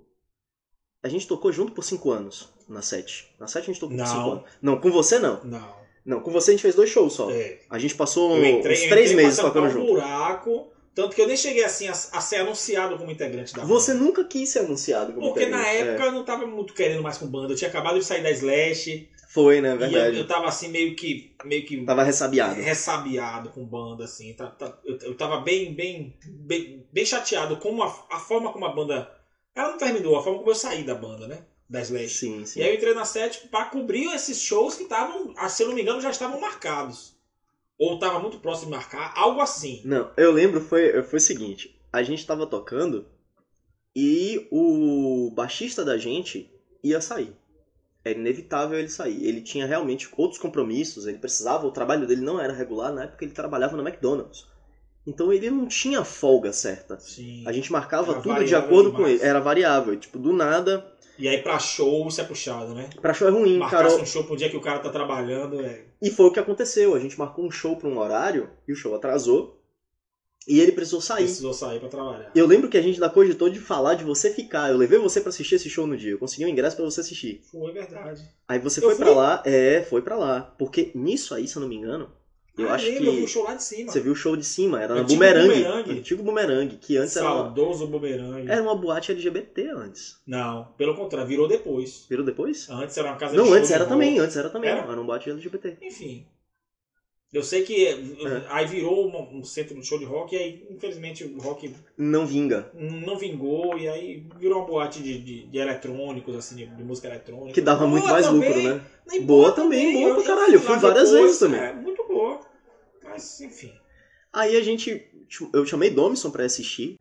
[1.04, 3.36] A gente tocou junto por 5 anos na 7.
[3.40, 4.16] Na 7 a gente tocou por Não.
[4.16, 4.44] 5 anos.
[4.62, 5.44] Não, com você não.
[5.44, 5.81] Não.
[6.06, 7.30] Não, com você a gente fez dois shows só.
[7.32, 7.60] É.
[7.70, 9.86] A gente passou Eu entrei, uns três meses tocando um junto.
[9.94, 13.94] buraco, tanto que eu nem cheguei assim a, a ser anunciado como integrante da Você
[13.94, 14.06] banda.
[14.06, 15.90] nunca quis ser anunciado como Porque na integrante.
[15.90, 17.54] época eu não tava muito querendo mais com banda.
[17.54, 19.10] Eu tinha acabado de sair da Slash.
[19.16, 19.70] É, foi, né?
[19.70, 20.18] E eu, Verdade.
[20.18, 21.36] eu tava assim meio que.
[21.46, 22.56] meio que Tava ressabiado.
[22.60, 24.34] ressabiado com banda, assim.
[24.34, 28.66] Tá- tá- eu, eu tava bem, bem, bem, bem chateado com a, a forma como
[28.66, 29.10] a banda.
[29.56, 31.46] Ela não terminou, a forma como eu saí da banda, né?
[31.72, 32.10] Da Slash.
[32.10, 32.60] Sim, sim.
[32.60, 35.70] E aí eu entrei na Sete pra cobrir esses shows que estavam, ah, se eu
[35.70, 37.16] não me engano, já estavam marcados.
[37.80, 39.82] Ou tava muito próximo de marcar, algo assim.
[39.86, 41.82] Não, eu lembro, foi, foi o seguinte.
[41.92, 43.08] A gente tava tocando
[43.96, 46.52] e o baixista da gente
[46.84, 47.34] ia sair.
[48.04, 49.26] Era inevitável ele sair.
[49.26, 53.24] Ele tinha realmente outros compromissos, ele precisava, o trabalho dele não era regular, na época
[53.24, 54.46] ele trabalhava no McDonald's.
[55.08, 57.00] Então ele não tinha folga certa.
[57.00, 57.44] Sim.
[57.48, 59.22] A gente marcava Era tudo de acordo com demais.
[59.22, 59.30] ele.
[59.30, 59.96] Era variável.
[59.98, 60.86] Tipo, do nada.
[61.22, 62.90] E aí pra show isso é puxado, né?
[63.00, 63.84] Pra show é ruim, cara.
[63.84, 65.86] Marcasse um show pro dia que o cara tá trabalhando, é.
[66.02, 66.96] E foi o que aconteceu.
[66.96, 69.62] A gente marcou um show pra um horário e o show atrasou.
[70.48, 71.26] E ele precisou sair.
[71.26, 72.32] Precisou sair pra trabalhar.
[72.34, 74.72] Eu lembro que a gente ainda cogitou de falar de você ficar.
[74.72, 76.10] Eu levei você pra assistir esse show no dia.
[76.10, 77.44] Eu consegui um ingresso pra você assistir.
[77.52, 78.28] Foi verdade.
[78.48, 79.44] Aí você Eu foi pra lá.
[79.46, 80.42] É, foi pra lá.
[80.58, 82.12] Porque nisso aí, se eu não me engano,
[82.58, 83.92] eu Ah, acho lembro, Eu vi o que show lá de cima.
[83.92, 84.82] você viu o show de cima.
[84.82, 85.48] Era na Antigo Boomerang.
[85.48, 85.92] Boomerang.
[85.92, 86.78] Antigo Boomerang.
[86.78, 88.50] Que antes era uma, Saudoso bumerangue.
[88.52, 90.18] era uma boate LGBT antes.
[90.28, 92.06] Não, pelo contrário, virou depois.
[92.10, 92.68] Virou depois?
[92.70, 94.20] Antes era uma casa de Não, antes era também.
[94.20, 94.70] Antes era também.
[94.70, 94.82] Era?
[94.82, 95.78] Era um boate LGBT.
[95.82, 96.26] Enfim.
[97.34, 97.98] Eu sei que É.
[98.50, 102.26] aí virou um, um centro de show de rock e aí, infelizmente, o rock Não
[102.26, 102.70] vinga.
[102.74, 107.08] não vingou e aí virou uma boate de, de, de eletrônicos, assim, de, de música
[107.08, 107.54] eletrônica.
[107.54, 108.82] Que dava muito Boa mais também, lucro, né?
[109.08, 110.56] nem Boa também, boa pra caralho.
[110.56, 111.60] Eu fui várias depois, vezes também.
[111.62, 111.91] É, muito boa.
[113.12, 113.74] Mas, enfim.
[114.34, 115.10] Aí a gente.
[115.54, 116.98] Eu chamei Domison pra assistir.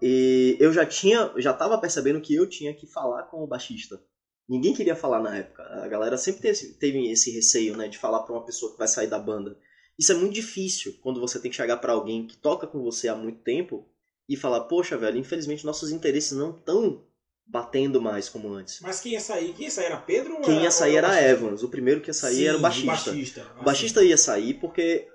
[0.00, 1.32] E eu já tinha.
[1.36, 4.02] Já tava percebendo que eu tinha que falar com o baixista.
[4.48, 5.62] Ninguém queria falar na época.
[5.62, 6.40] A galera sempre
[6.78, 7.86] teve esse, receio, né?
[7.86, 9.56] De falar pra uma pessoa que vai sair da banda.
[9.98, 13.06] Isso é muito difícil quando você tem que chegar pra alguém que toca com você
[13.06, 13.86] há muito tempo
[14.28, 17.04] e falar, poxa, velho, infelizmente nossos interesses não estão
[17.50, 18.78] batendo mais como antes.
[18.80, 19.52] Mas quem ia sair?
[19.54, 20.36] Quem ia sair era Pedro?
[20.36, 21.30] ou Quem ia sair era baixista?
[21.30, 21.62] Evans.
[21.62, 22.86] O primeiro que ia sair Sim, era o baixista.
[23.10, 23.46] baixista.
[23.60, 25.08] O baixista ia sair porque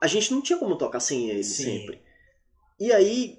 [0.00, 1.64] a gente não tinha como tocar sem ele Sim.
[1.64, 2.00] sempre.
[2.78, 3.38] E aí,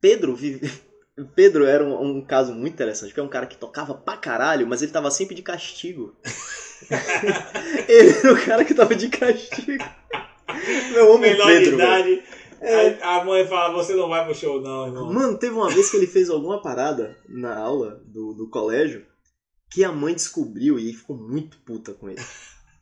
[0.00, 0.70] Pedro vive.
[1.36, 4.66] Pedro era um, um caso muito interessante, porque é um cara que tocava pra caralho,
[4.66, 6.16] mas ele tava sempre de castigo.
[7.88, 9.84] ele era o cara que tava de castigo.
[10.92, 11.74] Meu homem Menor de Pedro.
[11.74, 12.12] idade.
[12.12, 12.41] É.
[12.62, 15.12] Aí A mãe fala, você não vai pro show não, irmão.
[15.12, 19.04] Mano, teve uma vez que ele fez alguma parada na aula do, do colégio
[19.70, 22.22] que a mãe descobriu e ficou muito puta com ele.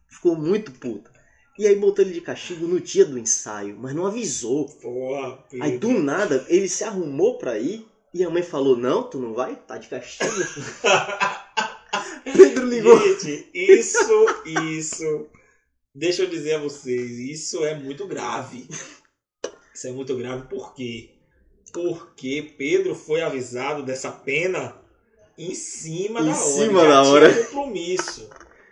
[0.09, 1.11] Ficou muito puta.
[1.59, 4.67] E aí botou ele de castigo no dia do ensaio, mas não avisou.
[4.81, 5.45] Porra.
[5.61, 9.35] Aí do nada ele se arrumou pra ir e a mãe falou: Não, tu não
[9.35, 9.57] vai?
[9.57, 10.31] Tá de castigo.
[12.25, 12.99] Pedro ligou.
[12.99, 15.29] Gente, isso, isso.
[15.95, 18.69] Deixa eu dizer a vocês, isso é muito grave.
[19.81, 21.09] Isso é muito grave por quê?
[21.73, 24.77] Porque Pedro foi avisado dessa pena
[25.39, 26.35] em cima Em da hora.
[26.35, 27.45] cima já da hora.
[27.45, 28.29] compromisso.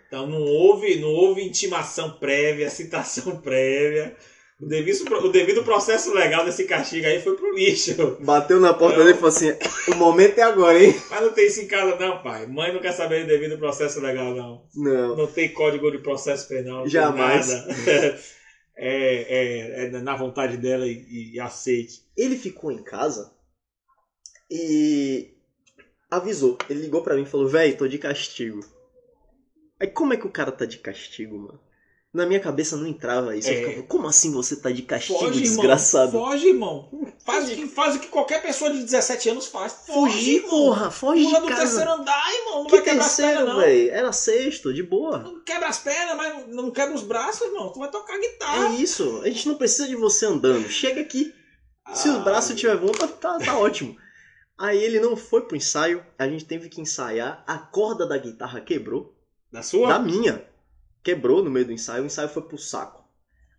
[0.07, 4.15] Então não houve, não houve intimação prévia, citação prévia.
[4.61, 8.17] O devido, o devido processo legal desse castigo aí foi pro lixo.
[8.19, 9.05] Bateu na porta Não.
[9.05, 9.51] dele e falou assim:
[9.87, 10.93] O momento é agora, hein?
[11.09, 12.45] Mas não tem isso em casa não, pai.
[12.45, 14.63] Mãe não quer saber do devido processo legal não.
[14.75, 15.15] Não.
[15.15, 16.87] Não tem código de processo penal.
[16.87, 17.49] Jamais.
[18.81, 22.01] É, é, é na vontade dela e, e aceite.
[22.15, 23.33] Ele ficou em casa
[24.49, 25.33] e
[26.09, 26.57] avisou.
[26.69, 28.61] Ele ligou pra mim e falou: Véi, tô de castigo.
[29.77, 31.59] Aí como é que o cara tá de castigo, mano?
[32.11, 33.47] Na minha cabeça não entrava isso.
[33.49, 33.69] Eu É.
[33.69, 35.57] ficava, como assim você tá de castigo, Foge, irmão.
[35.57, 36.11] desgraçado?
[36.11, 36.89] Foge, irmão.
[37.23, 39.73] Faz o, que, faz o que qualquer pessoa de 17 anos faz.
[39.85, 40.49] Foge, Fugir, irmão.
[40.49, 41.61] porra, foge Pula de do casa.
[41.61, 42.57] terceiro andar, irmão.
[42.59, 43.61] Não Que vai quebrar as pernas, terceiro, não.
[43.95, 45.19] Era sexto, de boa.
[45.19, 47.71] Não quebra as pernas, mas não quebra os braços, irmão.
[47.71, 48.69] Tu vai tocar guitarra.
[48.69, 49.21] É isso.
[49.23, 50.67] A gente não precisa de você andando.
[50.67, 51.31] Chega aqui.
[51.93, 53.95] Se os Ah, braços estiver bom, tá, tá, tá ótimo.
[54.57, 56.03] Aí ele não foi pro ensaio.
[56.17, 57.43] A gente teve que ensaiar.
[57.45, 59.15] A corda da guitarra quebrou.
[59.51, 59.87] Da sua?
[59.89, 60.43] Da minha.
[61.09, 62.03] Quebrou no meio do ensaio.
[62.03, 63.03] O ensaio foi pro saco.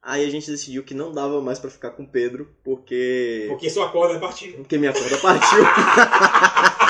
[0.00, 2.48] Aí a gente decidiu que não dava mais pra ficar com o Pedro.
[2.62, 3.46] Porque...
[3.48, 4.56] Porque sua corda partida.
[4.58, 5.58] Porque minha corda partiu.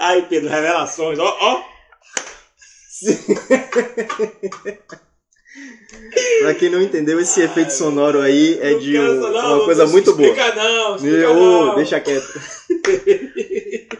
[0.00, 1.18] Aí, Pedro, revelações.
[1.18, 1.62] Ó, ó.
[6.42, 9.64] pra quem não entendeu, esse efeito sonoro aí é Não de um- não, uma não
[9.64, 10.28] coisa muito boa.
[10.28, 11.74] Explica não, explica não.
[11.76, 12.26] deixa quieto.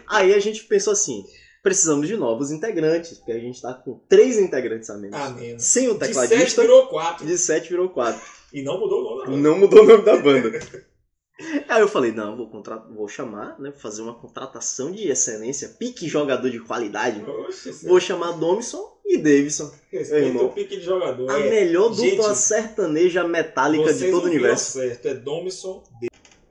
[0.07, 1.25] Aí a gente pensou assim:
[1.67, 5.19] precisamos de novos integrantes, porque a gente tá com três integrantes a menos.
[5.19, 5.61] Ah, menos.
[5.63, 7.25] Sem o De sete tecladista, virou quatro.
[7.25, 8.21] de sete virou quatro.
[8.53, 9.19] E não mudou o nome.
[9.19, 9.37] da banda.
[9.41, 10.59] Não mudou o nome da banda.
[11.67, 12.49] Aí eu falei: não, vou,
[12.95, 13.73] vou chamar, né?
[13.77, 17.21] Fazer uma contratação de excelência, pique jogador de qualidade.
[17.21, 19.69] Oxe, Vou chamar Domison e Davidson.
[19.91, 20.45] Respeita irmão.
[20.45, 21.29] o pique de jogador.
[21.29, 24.79] A é, melhor gente, dupla sertaneja metálica de todo o universo.
[24.79, 25.05] certo.
[25.09, 25.83] É Domison,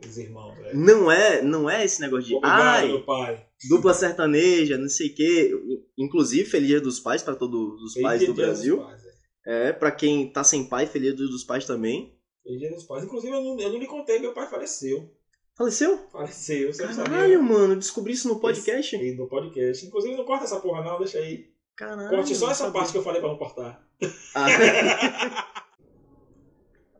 [0.06, 0.78] os irmãos, velho.
[0.78, 2.34] Não é, não é esse negócio de.
[2.34, 3.45] Obrigado, Ai, meu pai.
[3.68, 5.52] Dupla sertaneja, não sei o quê.
[5.98, 8.82] Inclusive, Feliz Dia dos Pais para todos os pais Feliz do Dia dos Brasil.
[8.82, 9.16] Pais, velho.
[9.46, 12.18] É, pra quem tá sem pai, Feliz Dia dos Pais também.
[12.42, 13.04] Feliz Dia dos Pais.
[13.04, 15.10] Inclusive, eu não, eu não lhe contei, meu pai faleceu.
[15.56, 15.98] Faleceu?
[16.12, 17.38] Faleceu, você Caralho, sabia.
[17.38, 18.94] mano, descobri isso no podcast.
[18.94, 19.86] Esse- No podcast.
[19.86, 21.50] Inclusive, não corta essa porra não, deixa aí.
[21.74, 22.10] Caralho.
[22.10, 23.82] Corte só essa parte que eu falei pra não cortar.
[24.34, 24.46] Ah,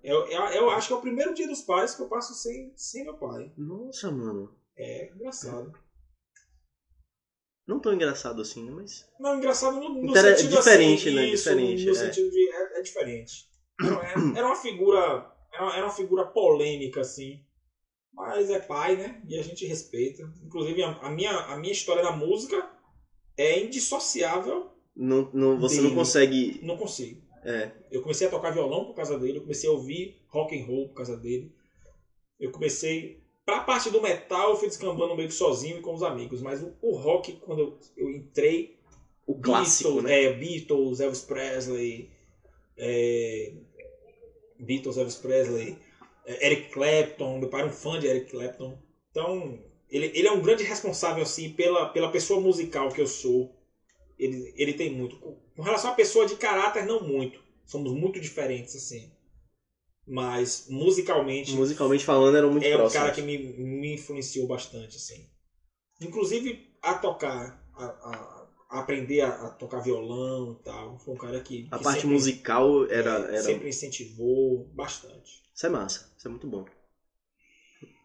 [0.03, 2.73] Eu, eu, eu acho que é o primeiro dia dos pais que eu passo sem,
[2.77, 3.53] sem meu pai.
[3.59, 4.55] nossa, mano.
[4.79, 5.73] É engraçado.
[7.67, 8.71] Não tão engraçado assim, né?
[8.71, 9.05] Mas.
[9.19, 11.27] Não, engraçado no, no Inter- sentido diferente, assim, né?
[11.27, 11.95] Isso, Diferente, no é.
[11.95, 12.51] sentido de.
[12.51, 13.33] É, é diferente.
[13.81, 15.33] Não, é- era uma figura.
[15.53, 17.41] Era, uma- era uma figura polêmica, assim.
[18.13, 19.21] Mas é pai, né?
[19.29, 20.23] E a gente respeita.
[20.45, 22.71] Inclusive, a, a minha, a minha história da música
[23.37, 24.71] é indissociável.
[24.95, 25.95] Não, não, você não Dele.
[25.97, 26.61] consegue.
[26.63, 27.21] Não consigo.
[27.45, 27.71] É.
[27.91, 30.89] Eu comecei a tocar violão por causa dele, eu comecei a ouvir rock and roll
[30.89, 31.53] por causa dele.
[32.41, 33.23] Eu comecei.
[33.47, 36.43] Pra parte do metal, eu fui descambando meio que sozinho e com os amigos.
[36.43, 38.77] Mas o, o rock, quando eu, eu entrei.
[39.25, 40.25] O clássico, Beatles, né?
[40.25, 42.11] É, Beatles, Elvis Presley.
[42.77, 43.53] é,
[44.59, 45.79] Beatles, Elvis Presley.
[46.25, 47.39] é, Eric Clapton.
[47.39, 48.77] Meu pai era um fã de Eric Clapton.
[49.13, 53.55] Então, ele, ele é um grande responsável, assim, pela, pela pessoa musical que eu sou.
[54.19, 55.17] Ele, ele tem muito.
[55.17, 57.41] Com relação à pessoa de caráter, não muito.
[57.65, 59.09] Somos muito diferentes, assim.
[60.07, 63.03] Mas, musicalmente, Musicalmente falando, eram muito é um próximos.
[63.03, 65.29] cara que me, me influenciou bastante, assim.
[66.01, 70.99] Inclusive a tocar, a, a- a aprender a, a tocar violão e tal.
[71.01, 71.67] Foi um cara que.
[71.73, 73.11] A que parte sempre- musical era.
[73.19, 73.43] é, era...
[73.43, 75.43] Sempre incentivou bastante.
[75.55, 76.13] Isso é massa.
[76.17, 76.65] Isso é muito bom.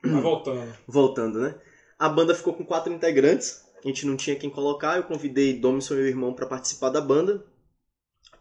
[0.03, 0.77] Mas voltando.
[0.87, 1.55] Voltando, né?
[1.99, 3.61] A banda ficou com quatro integrantes.
[3.83, 4.97] A gente não tinha quem colocar.
[4.97, 7.45] Eu convidei Domison e o irmão pra participar da banda.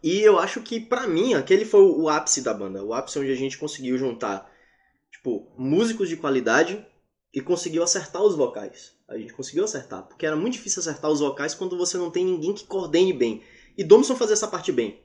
[0.03, 2.83] E eu acho que, pra mim, aquele foi o ápice da banda.
[2.83, 4.51] O ápice onde a gente conseguiu juntar,
[5.11, 6.85] tipo, músicos de qualidade
[7.33, 8.93] e conseguiu acertar os vocais.
[9.07, 10.03] A gente conseguiu acertar.
[10.07, 13.43] Porque era muito difícil acertar os vocais quando você não tem ninguém que coordene bem.
[13.77, 14.99] E Domison fazia essa parte bem.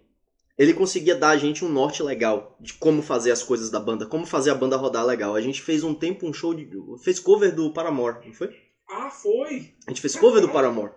[0.59, 4.07] Ele conseguia dar a gente um norte legal de como fazer as coisas da banda,
[4.07, 5.35] como fazer a banda rodar legal.
[5.35, 6.67] A gente fez um tempo um show de.
[7.05, 8.57] fez cover do Paramore, não foi?
[8.89, 9.75] Ah, foi!
[9.87, 10.93] A gente fez cover do Paramore.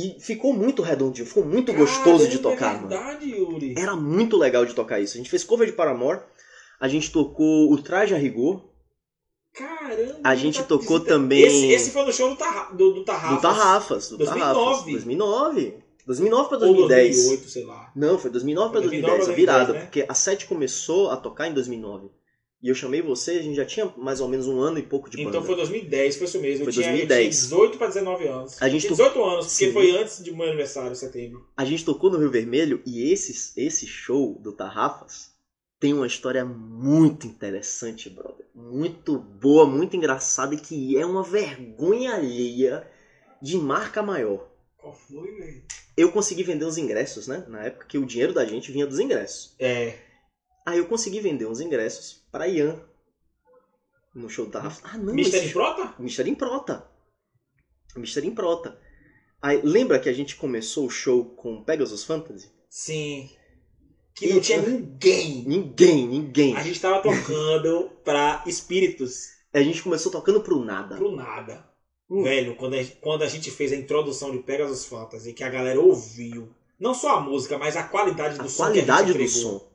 [0.00, 2.88] E ficou muito redondinho, ficou muito gostoso de Caramba, tocar, é mano.
[2.88, 3.74] verdade, Yuri.
[3.76, 5.14] Era muito legal de tocar isso.
[5.14, 6.20] A gente fez cover de Paramore,
[6.78, 8.62] a gente tocou o Traje a Rigor,
[9.52, 10.20] Caramba!
[10.22, 13.04] A gente tá- tocou esse- também- Esse, esse foi no show do, Tarra, do, do
[13.04, 13.36] Tarrafas.
[13.36, 14.08] do Tarrafas.
[14.10, 14.54] Do 2009.
[14.54, 14.84] Tarrafas.
[14.92, 15.74] 2009.
[16.06, 17.16] 2009 pra Ou 2010.
[17.16, 17.92] 2008, sei lá.
[17.96, 19.72] Não, foi 2009 pra 2009 2010, a 2010, virada.
[19.72, 19.80] né?
[19.86, 22.08] Porque a Sete começou a tocar em 2009.
[22.60, 25.08] E eu chamei você, a gente já tinha mais ou menos um ano e pouco
[25.08, 25.28] de banda.
[25.30, 26.64] Então foi 2010, foi isso mesmo.
[26.64, 27.10] Foi eu, tinha, 2010.
[27.10, 28.62] eu tinha 18 para 19 anos.
[28.62, 29.72] A gente tinha to- 18 anos, porque Sim.
[29.72, 31.46] foi antes de meu aniversário, setembro.
[31.56, 35.30] A gente tocou no Rio Vermelho e esse, esse show do Tarrafas
[35.78, 38.44] tem uma história muito interessante, brother.
[38.52, 42.84] Muito boa, muito engraçada e que é uma vergonha alheia
[43.40, 44.48] de marca maior.
[44.76, 45.62] Qual foi, velho?
[45.96, 47.44] Eu consegui vender os ingressos, né?
[47.46, 49.54] Na época que o dinheiro da gente vinha dos ingressos.
[49.60, 49.94] É.
[50.68, 52.78] Aí eu consegui vender uns ingressos pra Ian.
[54.14, 54.82] No show do Tarrafas.
[54.84, 55.94] Ah, não, Mister esse de Prota?
[55.98, 56.86] Mister em Prota.
[57.96, 58.78] Mister em Prota.
[59.40, 62.50] Aí, lembra que a gente começou o show com Pegasus Fantasy?
[62.68, 63.30] Sim.
[64.14, 65.44] Que E- não tinha ninguém.
[65.46, 66.54] Ninguém, ninguém.
[66.56, 70.96] A gente tava tocando pra espíritos A gente começou tocando pro nada.
[70.96, 71.66] pro nada.
[72.10, 72.22] Hum.
[72.24, 75.80] Velho, quando a, quando a gente fez a introdução de Pegasus Fantasy, que a galera
[75.80, 79.30] ouviu, não só a música, mas a qualidade do A som qualidade a do gente
[79.38, 79.60] entregou.
[79.60, 79.67] som.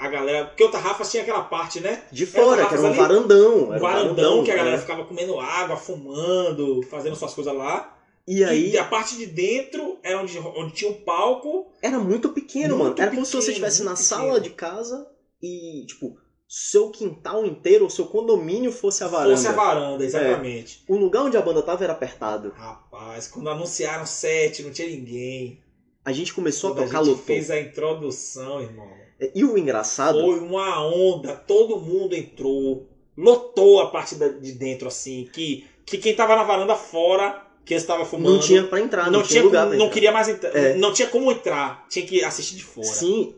[0.00, 0.46] A galera.
[0.46, 2.02] Porque o Tarrafas tinha aquela parte, né?
[2.10, 3.56] De fora, Era que era um ali, varandão.
[3.68, 4.80] Um Era varandão que a galera é.
[4.80, 7.96] ficava comendo água, fumando, fazendo suas coisas lá.
[8.26, 11.72] E aí, E a parte de dentro era onde, onde tinha o palco.
[11.82, 12.94] era muito pequeno, Muito mano.
[12.98, 14.40] Era como se você pequeno, estivesse na muito sala pequeno.
[14.40, 15.06] de casa
[15.42, 16.16] e, tipo,
[16.48, 19.36] seu quintal inteiro, o seu condomínio fosse a varanda.
[19.36, 20.82] Fosse a varanda, exatamente.
[20.88, 22.52] O lugar onde a banda tava era apertado.
[22.56, 25.60] Rapaz, quando anunciaram sete, não tinha ninguém.
[26.04, 27.24] A gente começou Quando a tocar, a gente lotou.
[27.26, 28.88] fez a introdução, irmão.
[29.34, 35.28] E o engraçado, Foi uma onda, todo mundo entrou, lotou a parte de dentro, assim,
[35.30, 38.32] que, que quem tava na varanda fora, que estava fumando.
[38.34, 40.56] não tinha pra entrar, não, não tinha lugar como- não queria mais entrar.
[40.56, 40.74] É.
[40.74, 41.86] Não tinha como entrar.
[41.88, 42.86] Tinha que assistir de fora.
[42.86, 43.34] Sim,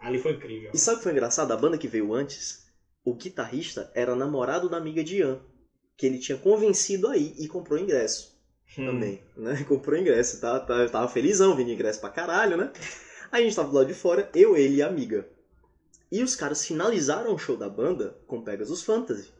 [0.00, 0.70] Ali foi incrível.
[0.72, 1.50] E sabe o que foi engraçado?
[1.52, 2.64] A banda que veio antes,
[3.04, 5.40] o guitarrista era namorado da amiga de Ian.
[5.96, 8.35] Que ele tinha convencido aí e comprou ingresso
[8.78, 8.86] Hum.
[8.86, 9.62] também, né?
[9.68, 10.60] Comprou ingresso, tá?
[10.60, 12.70] tá eu tava felizão, vindo ingresso pra caralho, né?
[13.30, 15.26] Aí a gente tava do lado de fora, eu, ele e a amiga.
[16.10, 19.32] E os caras finalizaram o show da banda com Pegasus Fantasy.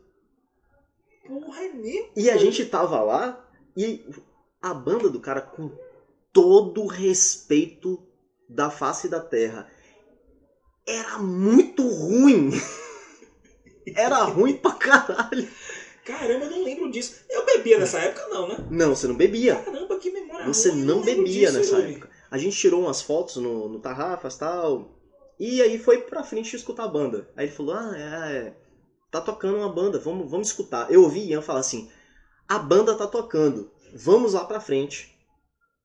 [1.26, 2.10] Porra, é mesmo?
[2.16, 4.00] E a gente tava lá e
[4.60, 5.70] a banda do cara, com
[6.32, 8.02] todo o respeito
[8.48, 9.66] da face da terra.
[10.86, 12.50] Era muito ruim.
[13.94, 15.48] Era ruim pra caralho.
[16.06, 17.16] Caramba, eu não lembro disso.
[17.28, 18.56] Eu bebia nessa época, não, né?
[18.70, 19.56] Não, você não bebia.
[19.56, 21.94] Caramba, que memória Você ruim, não bebia disso, nessa Yuri.
[21.94, 22.10] época.
[22.30, 24.88] A gente tirou umas fotos no, no Tarrafas e tal.
[25.38, 27.28] E aí foi pra frente escutar a banda.
[27.36, 28.00] Aí ele falou: Ah, é,
[28.46, 28.54] é,
[29.10, 30.90] tá tocando uma banda, vamos, vamos escutar.
[30.90, 31.88] Eu ouvi Ian falar assim:
[32.48, 35.12] A banda tá tocando, vamos lá pra frente.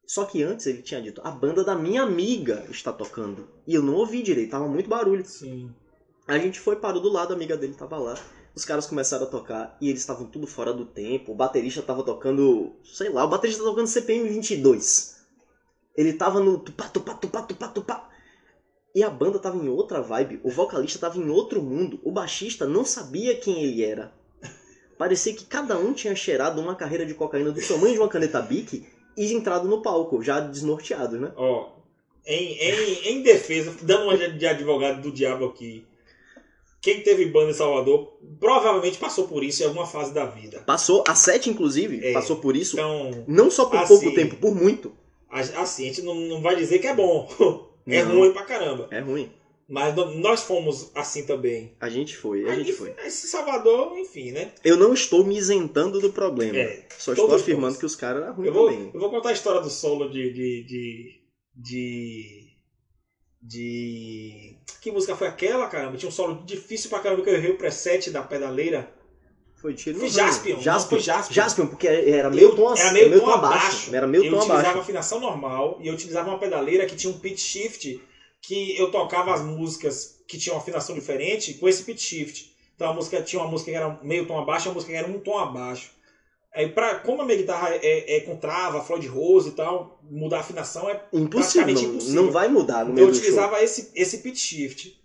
[0.06, 3.50] Só que antes ele tinha dito: A banda da minha amiga está tocando.
[3.66, 5.26] E eu não ouvi direito, tava muito barulho.
[5.26, 5.74] Sim.
[6.28, 8.16] A gente foi, parou do lado, a amiga dele tava lá.
[8.54, 11.32] Os caras começaram a tocar e eles estavam tudo fora do tempo.
[11.32, 15.22] O baterista tava tocando, sei lá, o baterista tava tocando CPM 22.
[15.96, 18.10] Ele tava no tupá, tupá, tupá, tupá, tupá.
[18.94, 20.42] E a banda tava em outra vibe.
[20.44, 22.00] O vocalista tava em outro mundo.
[22.04, 24.12] O baixista não sabia quem ele era.
[24.98, 28.42] Parecia que cada um tinha cheirado uma carreira de cocaína do tamanho de uma caneta
[28.42, 28.86] Bic
[29.18, 31.32] e entrado no palco, já desnorteados, né?
[31.36, 31.82] Ó,
[32.26, 35.86] em, em, em defesa, dando uma de advogado do diabo aqui.
[36.82, 40.62] Quem teve banda em Salvador provavelmente passou por isso em alguma fase da vida.
[40.66, 42.12] Passou, a Sete, inclusive, É.
[42.14, 42.76] passou por isso.
[42.76, 43.88] Então, Não só por Assim.
[44.00, 44.92] pouco tempo, por muito.
[45.30, 47.28] a- assim, a gente não, não vai dizer que é bom.
[47.88, 48.16] É Não.
[48.20, 48.88] ruim pra caramba.
[48.92, 49.32] É ruim.
[49.68, 51.76] Mas nós fomos assim também.
[51.80, 52.94] A gente foi, a gente foi.
[53.04, 54.52] Esse Salvador, enfim, né?
[54.64, 56.58] Eu não estou me isentando do problema.
[56.58, 58.92] É, Só estou afirmando que os caras eram ruins Eu vou, também.
[58.94, 60.32] eu vou contar a história do solo de.
[60.32, 60.64] de.
[60.66, 61.22] de.
[61.56, 62.51] de.
[63.42, 65.98] De- Que música foi aquela, caramba?
[65.98, 68.92] Tinha um solo difícil pra caramba que eu errei o preset da pedaleira.
[69.56, 70.90] Foi tiro Foi no Jaspion, Jaspion.
[70.90, 71.34] foi Jaspion.
[71.36, 73.96] Jaspion, porque era meio Eu- tom, era meio, meio tom tom abaixo.
[73.96, 74.80] Era meio eu tom utilizava abaixo.
[74.80, 78.02] afinação normal e eu utilizava uma pedaleira que tinha um pitch shift
[78.42, 82.52] que eu tocava as músicas que tinham uma afinação diferente com esse pitch shift.
[82.76, 84.98] Então a música tinha uma música que era meio tom abaixo e uma música que
[84.98, 85.92] era um tom abaixo.
[86.54, 90.38] Aí, pra, como a minha guitarra é, é com trava, Floyd Rose e tal, mudar
[90.38, 90.96] a afinação é.
[91.14, 92.24] Impossível, praticamente não, impossível.
[92.24, 95.00] não vai mudar no Então meio eu utilizava esse, esse pitch shift.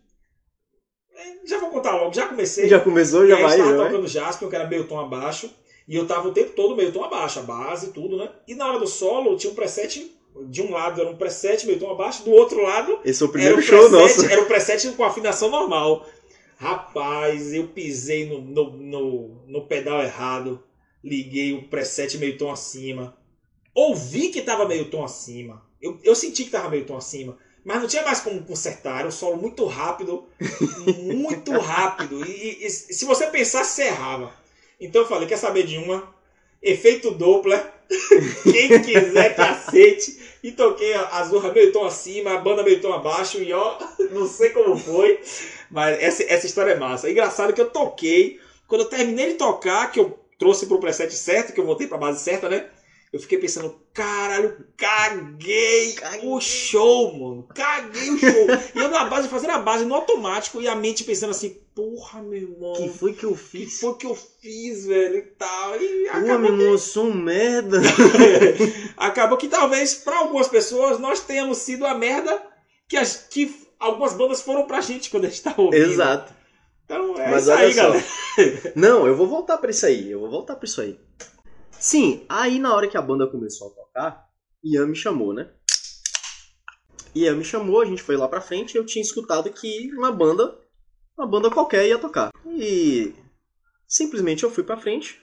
[1.15, 2.69] É, Já vou contar logo, já comecei.
[2.69, 3.87] Já começou, E já aí eu vai, estava já vai.
[3.93, 5.49] tocando Jaspion, que era meio tom abaixo,
[5.87, 8.29] e eu tava o tempo todo meio tom abaixo, a base, tudo, né?
[8.49, 10.13] E na hora do solo tinha um preset,
[10.49, 13.29] de um lado era um preset meio tom abaixo, do outro lado Esse é o
[13.29, 14.27] era primeiro o show preset, nosso.
[14.33, 16.05] era o preset com afinação normal.
[16.59, 20.63] Rapaz, eu pisei no, no, no, no pedal errado,
[21.07, 23.17] liguei o preset meio tom acima,
[23.75, 27.81] ouvi que tava meio tom acima, eu, eu senti que tava meio tom acima, mas
[27.81, 30.27] não tinha mais como consertar, era um solo muito rápido,
[31.03, 34.33] muito rápido, e, e- e se você pensasse, você errava.
[34.81, 36.15] Então eu falei, quer saber de uma?
[36.63, 37.73] Efeito Doppler,
[38.43, 42.81] quem quiser que aceite, e toquei a a Zorra meio tom acima, a banda meio
[42.81, 43.79] tom abaixo, e ó,
[44.11, 45.21] não sei como foi,
[45.71, 47.11] mas essa, essa história é massa.
[47.11, 51.53] Engraçado que eu toquei, quando eu terminei de tocar, que eu trouxe pro preset certo,
[51.53, 52.69] que eu voltei pra base certa, né?
[53.13, 56.21] Eu fiquei pensando, caralho, caguei, Caguei.
[56.29, 57.49] o show, mano.
[57.55, 58.47] Caguei o show.
[58.75, 62.21] e eu na base, fazendo a base no automático e a mente pensando assim, porra,
[62.21, 62.75] meu irmão.
[62.75, 63.81] que foi que eu O que fiz?
[63.81, 65.19] foi que eu fiz, velho?
[65.19, 65.77] E tal.
[65.81, 67.81] E Pô, meu irmão, eu sou um merda.
[68.97, 72.43] acabou que talvez para algumas pessoas nós tenhamos sido a merda
[72.89, 75.81] que, as, que algumas bandas foram pra gente quando a gente tava ouvindo.
[75.91, 76.35] Exato.
[76.87, 78.05] Então é Mas isso olha aí, galera.
[78.77, 80.09] Não, eu vou voltar pra isso aí.
[80.09, 80.99] Eu vou voltar pra isso aí.
[81.73, 84.29] Sim, aí na hora que a banda começou a tocar,
[84.65, 85.51] Ian me chamou, né?
[87.15, 90.13] Ian me chamou, a gente foi lá pra frente e eu tinha escutado que uma
[90.13, 90.57] banda,
[91.19, 92.31] uma banda qualquer ia tocar.
[92.47, 93.13] E
[93.87, 95.21] simplesmente eu fui pra frente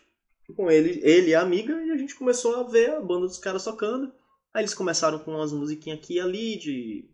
[0.56, 3.40] com ele, ele e a amiga e a gente começou a ver a banda dos
[3.40, 4.14] caras tocando.
[4.54, 7.10] Aí eles começaram com umas musiquinhas aqui e ali de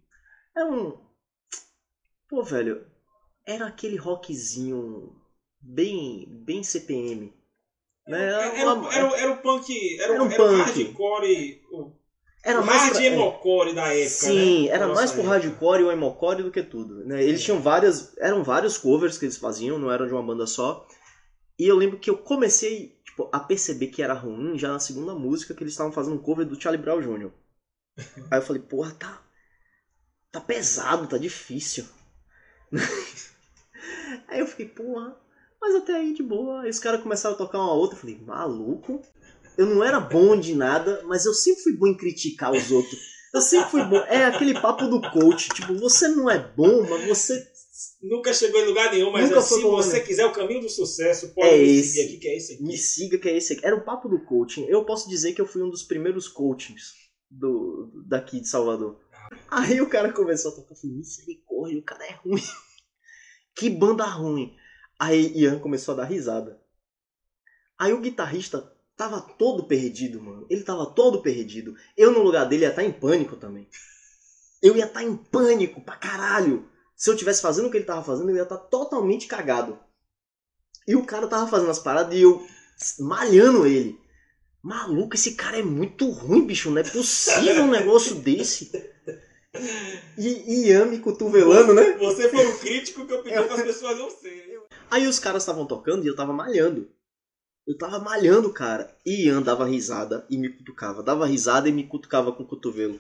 [0.58, 0.98] é um
[2.30, 2.86] Pô, velho,
[3.52, 5.16] era aquele rockzinho
[5.62, 7.34] bem bem CPM.
[8.08, 8.24] Né?
[8.28, 10.00] Era, Era, uma- era, era o punk.
[10.00, 10.62] Era, Era um o punk.
[10.62, 11.62] hardcore.
[11.72, 11.92] O,
[12.44, 14.10] era o mais hard pra- emocore da época.
[14.10, 14.70] Sim, né?
[14.70, 17.04] era mais pro hardcore e o emocore do que tudo.
[17.06, 17.24] Né?
[17.24, 17.46] Eles É.
[17.46, 18.16] tinham várias.
[18.18, 20.88] Eram vários covers que eles faziam, não eram de uma banda só.
[21.58, 25.14] E eu lembro que eu comecei tipo, a perceber que era ruim já na segunda
[25.14, 27.32] música que eles estavam fazendo um cover do Charlie Brown Jr.
[28.32, 29.22] Aí eu falei, porra, tá.
[30.32, 31.86] Tá pesado, tá difícil.
[34.30, 35.16] aí eu fiquei, porra,
[35.62, 36.62] mas até aí de boa.
[36.62, 37.96] Aí os caras começaram a tocar uma outra.
[37.98, 39.02] Eu falei, maluco.
[39.58, 42.98] Eu não era bom de nada, mas eu sempre fui bom em criticar os outros.
[43.34, 43.98] Eu sempre fui bom.
[44.08, 45.50] É aquele papo do coach.
[45.50, 47.48] Tipo, você não é bom, mas você.
[48.02, 50.00] Nunca chegou em lugar nenhum, mas Nunca é, se você né?
[50.00, 52.64] quiser o caminho do sucesso, pode É me seguir aqui, que é esse aqui.
[52.64, 53.66] Me siga, que é esse aqui.
[53.66, 54.66] Era o papo do coaching.
[54.66, 56.94] Eu posso dizer que eu fui um dos primeiros coachings
[57.30, 58.98] do, daqui de Salvador.
[59.50, 60.72] Aí o cara começou a tocar.
[60.72, 62.42] Eu falei, misericórdia, o cara é ruim.
[63.56, 64.56] Que banda ruim.
[64.98, 66.60] Aí Ian começou a dar risada.
[67.78, 70.46] Aí o guitarrista tava todo perdido, mano.
[70.50, 71.74] Ele tava todo perdido.
[71.96, 73.70] Eu, no lugar dele, ia estar em pânico também.
[74.62, 76.70] eu ia estar em pânico pra caralho.
[76.96, 79.80] Se eu tivesse fazendo o que ele tava fazendo, eu ia estar totalmente cagado.
[80.86, 82.46] E o cara tava fazendo as paradas e eu
[83.00, 83.98] malhando ele.
[84.62, 86.70] Maluco, esse cara é muito ruim, bicho.
[86.70, 88.70] Não é possível um negócio desse.
[90.18, 91.98] E Ian me cotovelando, né?
[91.98, 94.60] Você foi o crítico que eu pedi para as pessoas não serem.
[94.92, 96.90] Aí os caras estavam tocando e eu tava malhando.
[97.66, 98.96] Eu tava malhando, cara.
[99.06, 101.04] E Ian dava risada e me cutucava.
[101.04, 103.00] Dava risada e me cutucava com o cotovelo.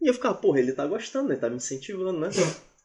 [0.00, 1.36] E eu ficava, porra, ele tá gostando, né?
[1.36, 2.28] Tá me incentivando, né?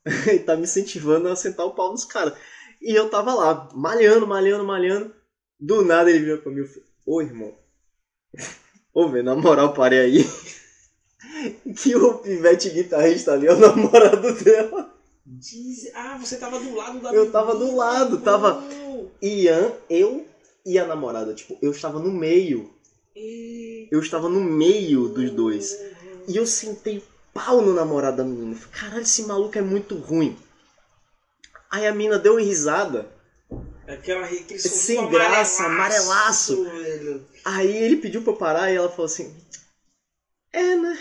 [0.28, 2.38] ele tá me incentivando a sentar o pau nos caras.
[2.82, 5.14] E eu tava lá, malhando, malhando, malhando.
[5.60, 7.58] Do nada ele virou pra mim e falou, ô irmão.
[8.94, 10.26] Ô, velho, na moral, parei aí.
[11.76, 14.94] Que o pivete guitarrista ali é o namorado dela.
[15.26, 18.64] Diz- Ah, você tava do lado da Eu tava do lado, tava-.
[19.22, 20.26] Ian, eu
[20.66, 21.34] e a namorada.
[21.34, 22.70] Tipo, eu estava no meio.
[23.92, 25.78] Eu estava no meio dos dois.
[26.28, 27.04] E eu sentei
[27.34, 28.58] pau no namorado da menina.
[28.72, 30.38] Caralho, esse maluco é muito ruim.
[31.70, 33.08] Aí a mina deu uma risada.
[33.88, 36.64] Aquela, aquele Sem graça, amarelaço.
[36.64, 37.26] velho.
[37.44, 39.34] Aí ele pediu pra eu parar e ela falou assim:
[40.54, 40.98] É, né?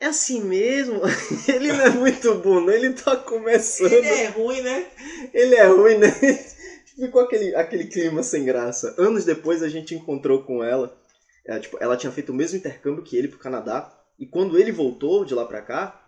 [0.00, 1.00] É assim mesmo.
[1.48, 2.70] Ele não é muito bom, não.
[2.70, 3.92] Ele tá começando.
[3.92, 4.86] Ele é ruim, né?
[5.32, 6.10] Ele é ruim, né?
[6.94, 8.94] Ficou aquele, aquele clima sem graça.
[8.98, 10.96] Anos depois a gente encontrou com ela.
[11.44, 13.92] É, tipo, ela tinha feito o mesmo intercâmbio que ele pro Canadá.
[14.18, 16.02] E quando ele voltou de lá pra cá,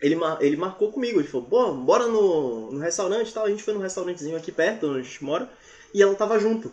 [0.00, 1.20] ele, ele marcou comigo.
[1.20, 3.44] Ele falou, Bom, bora no, no restaurante e tal.
[3.44, 5.50] A gente foi num restaurantezinho aqui perto, onde a gente mora.
[5.92, 6.72] E ela tava junto.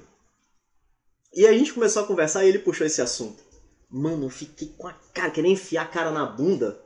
[1.34, 3.47] E aí a gente começou a conversar e ele puxou esse assunto.
[3.90, 6.80] Mano, eu fiquei com a cara, querendo enfiar a cara na bunda.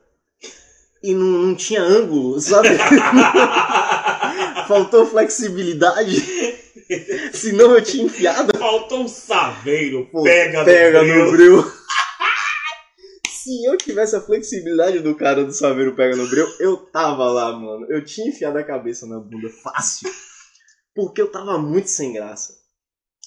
[1.03, 2.69] E não, não tinha ângulo, sabe?
[4.67, 6.21] Faltou flexibilidade.
[7.33, 8.57] Senão eu tinha enfiado.
[8.57, 10.07] Faltou um saveiro.
[10.11, 11.63] Pô, pega, pega no breu.
[13.43, 17.51] Se eu tivesse a flexibilidade do cara do Saveiro pega no breu, eu tava lá,
[17.51, 17.87] mano.
[17.89, 20.11] Eu tinha enfiado a cabeça na bunda fácil.
[20.93, 22.55] Porque eu tava muito sem graça.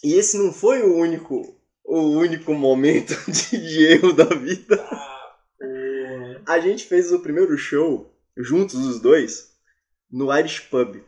[0.04, 4.82] E esse não foi o único, o único momento de, erro da vida.
[4.90, 5.14] Ah.
[6.46, 9.52] A gente fez o primeiro show, juntos os dois,
[10.10, 11.02] no Irish Pub.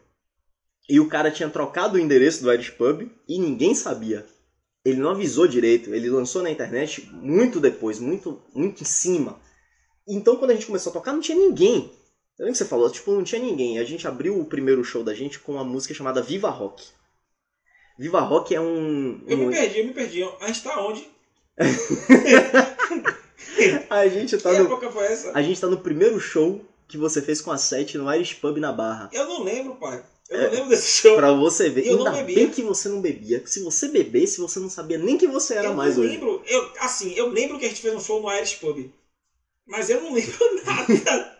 [0.88, 4.24] E o cara tinha trocado o endereço do Irish Pub e ninguém sabia.
[4.84, 9.40] Ele não avisou direito, ele lançou na internet muito depois, muito, muito em cima.
[10.06, 11.90] Então quando a gente começou a tocar, não tinha ninguém.
[12.38, 13.78] Eu lembro que você falou, tipo, não tinha ninguém.
[13.78, 16.86] A gente abriu o primeiro show da gente com uma música chamada Viva Rock.
[17.98, 19.20] Viva Rock é um.
[19.26, 20.22] Eu um- me perdi, eu me perdi.
[20.40, 21.08] A gente tá onde?
[23.88, 24.64] A gente tá que no.
[24.66, 25.30] época foi essa?
[25.34, 28.58] A gente tá no primeiro show que você fez com a Sete no Irish Pub
[28.58, 29.08] na Barra.
[29.12, 30.04] Eu não lembro, pai.
[30.28, 30.44] Eu É.
[30.44, 31.16] não lembro desse show.
[31.16, 31.86] Pra você ver.
[31.86, 32.34] Eu não Ainda bebia.
[32.36, 33.42] bem que você não bebia.
[33.46, 36.12] Se você bebesse, você não sabia nem que você era eu mais não hoje.
[36.14, 36.42] lembro.
[36.46, 38.90] Eu, assim, eu lembro que a gente fez um show no Irish Pub.
[39.66, 41.36] Mas eu não lembro nada.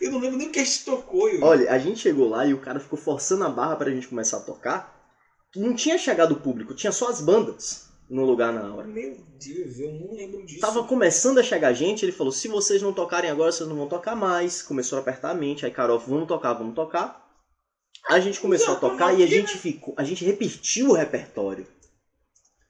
[0.00, 1.28] eu não lembro nem o que a gente tocou.
[1.28, 1.42] Yuri.
[1.42, 4.38] Olha, a gente chegou lá e o cara ficou forçando a barra pra gente começar
[4.38, 4.93] a tocar.
[5.56, 8.86] Não tinha chegado o público, tinha só as bandas no lugar na hora.
[8.86, 10.60] Meu Deus, eu não lembro disso.
[10.60, 13.88] Tava começando a chegar gente, ele falou: se vocês não tocarem agora, vocês não vão
[13.88, 14.62] tocar mais.
[14.62, 17.24] Começou a apertar a mente, aí Carol, vamos tocar, vamos tocar.
[18.08, 19.94] A gente começou a tocar e a gente ficou.
[19.96, 21.66] A gente repetiu o repertório.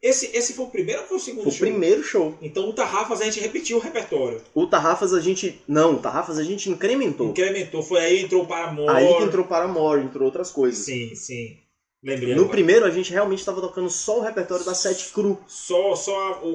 [0.00, 1.66] Esse, esse foi o primeiro ou foi o segundo Foi o show?
[1.66, 2.38] primeiro show.
[2.42, 4.42] Então o Tarrafas a gente repetiu o repertório.
[4.54, 5.62] O Tarrafas a gente.
[5.66, 7.30] Não, o Tarrafas a gente incrementou.
[7.30, 7.82] Incrementou.
[7.82, 8.94] Foi aí entrou o Paramore.
[8.94, 10.84] Aí que entrou Paramore, entrou outras coisas.
[10.84, 11.56] Sim, sim.
[12.04, 12.50] Lembrei No agora.
[12.50, 16.40] primeiro a gente realmente estava tocando só o repertório da Sete Cru, Só, só a-
[16.42, 16.48] o,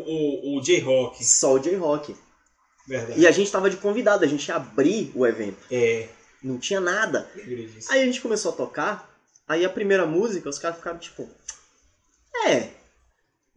[0.53, 1.23] o, o J-Rock.
[1.26, 2.15] só o J-Rock.
[2.88, 3.19] Verdade.
[3.19, 5.57] E a gente tava de convidado, a gente ia abrir o evento.
[5.71, 6.07] É,
[6.43, 7.30] Não tinha nada.
[7.89, 9.09] Aí a gente começou a tocar,
[9.47, 11.27] aí a primeira música, os caras ficaram tipo.
[12.47, 12.69] É.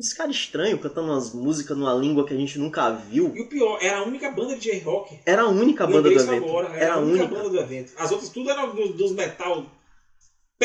[0.01, 3.33] Esse cara estranho cantando umas músicas numa língua que a gente nunca viu.
[3.37, 5.21] E o pior, era a única banda de J-Rock.
[5.25, 6.45] Era a única banda do evento.
[6.47, 6.69] agora.
[6.75, 7.27] Era a única.
[7.27, 7.93] banda do evento.
[7.97, 9.67] As outras tudo eram do- dos metal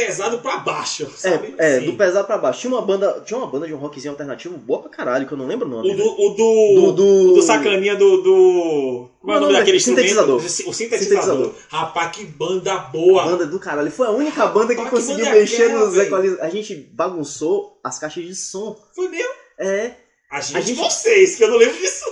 [0.05, 1.55] pesado pra baixo, É, sabe?
[1.57, 1.85] é, Sim.
[1.87, 2.61] do pesado pra baixo.
[2.61, 5.37] Tinha uma banda, tinha uma banda de um rockzinho alternativo boa pra caralho, que eu
[5.37, 5.91] não lembro o nome.
[5.91, 9.09] O do, o do, do, do, o do sacaninha do, do...
[9.19, 10.41] Como é o nome daquele Sintetizador.
[10.43, 10.69] instrumento?
[10.69, 11.23] O sintetizador.
[11.35, 11.53] Sintetizador.
[11.69, 13.23] Rapaz, que banda boa.
[13.23, 13.91] Banda do caralho.
[13.91, 16.43] Foi a única banda que Rapaz, que conseguiu banda é mexer aquela, nos equalizadores.
[16.45, 18.77] A gente bagunçou as caixas de som.
[18.95, 19.33] Foi mesmo?
[19.59, 19.91] É.
[20.29, 22.03] A gente, A gente- vocês, que eu não lembro disso.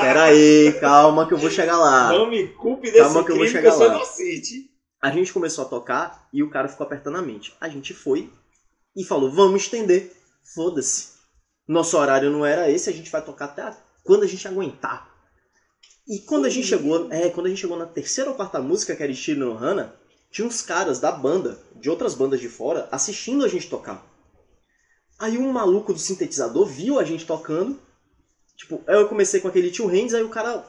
[0.00, 2.08] Pera aí, calma que eu vou chegar lá.
[2.12, 3.94] Não me culpe desse Calma que eu vou chegar eu sou lá.
[3.94, 4.69] inocente.
[5.02, 7.54] A gente começou a tocar e o cara ficou apertando a mente.
[7.60, 8.30] A gente foi
[8.94, 10.12] e falou: vamos estender.
[10.54, 11.20] Foda-se.
[11.66, 15.08] Nosso horário não era esse, a gente vai tocar até quando a gente aguentar.
[16.08, 18.96] E quando a gente chegou, é, quando a gente chegou na terceira ou quarta música,
[18.96, 19.94] que era estilo no Hana,
[20.30, 24.04] tinha uns caras da banda, de outras bandas de fora, assistindo a gente tocar.
[25.18, 27.78] Aí um maluco do sintetizador viu a gente tocando.
[28.56, 30.66] Tipo, aí eu comecei com aquele Tio Hands, aí o cara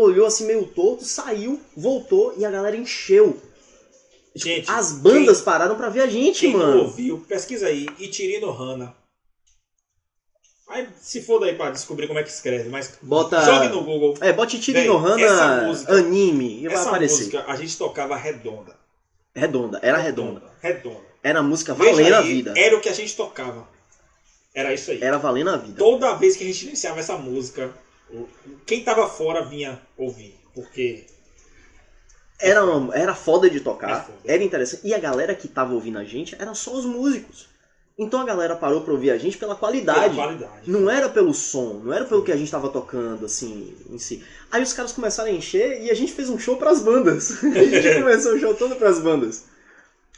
[0.00, 3.40] olhou assim meio torto, saiu, voltou e a galera encheu.
[4.34, 6.82] Gente, As bandas pararam pra ver a gente, quem, quem não mano.
[6.82, 7.86] ouviu, pesquisa aí.
[7.98, 8.94] Itirino Hana.
[10.68, 14.14] Aí se for daí pra descobrir como é que escreve, mas Bota- jogue no Google.
[14.20, 17.18] É, bote Tiri Véi, no essa Hana música- anime e vai Essa aparecer.
[17.20, 18.76] música a gente tocava redonda.
[19.34, 20.42] Redonda, era redonda.
[20.60, 21.08] Redonda.
[21.22, 22.54] Era a música Veja valendo a vida.
[22.56, 23.66] Era o que a gente tocava.
[24.54, 25.02] Era isso aí.
[25.02, 25.78] Era valendo a vida.
[25.78, 27.72] Toda vez que a gente iniciava essa música,
[28.66, 30.34] quem tava fora vinha ouvir.
[30.54, 31.06] Porque
[32.40, 34.18] Era, uma- era foda de tocar, É foda.
[34.24, 34.86] era interessante.
[34.86, 37.48] E a galera que tava ouvindo a gente eram só os músicos.
[37.98, 40.00] Então a galera parou pra ouvir a gente pela qualidade.
[40.14, 40.70] pela qualidade.
[40.70, 44.24] Não era pelo som, não era pelo que a gente tava tocando, assim, em si.
[44.52, 47.42] Aí os caras começaram a encher e a gente fez um show pras bandas.
[47.42, 49.46] a gente começou o show todo pras bandas.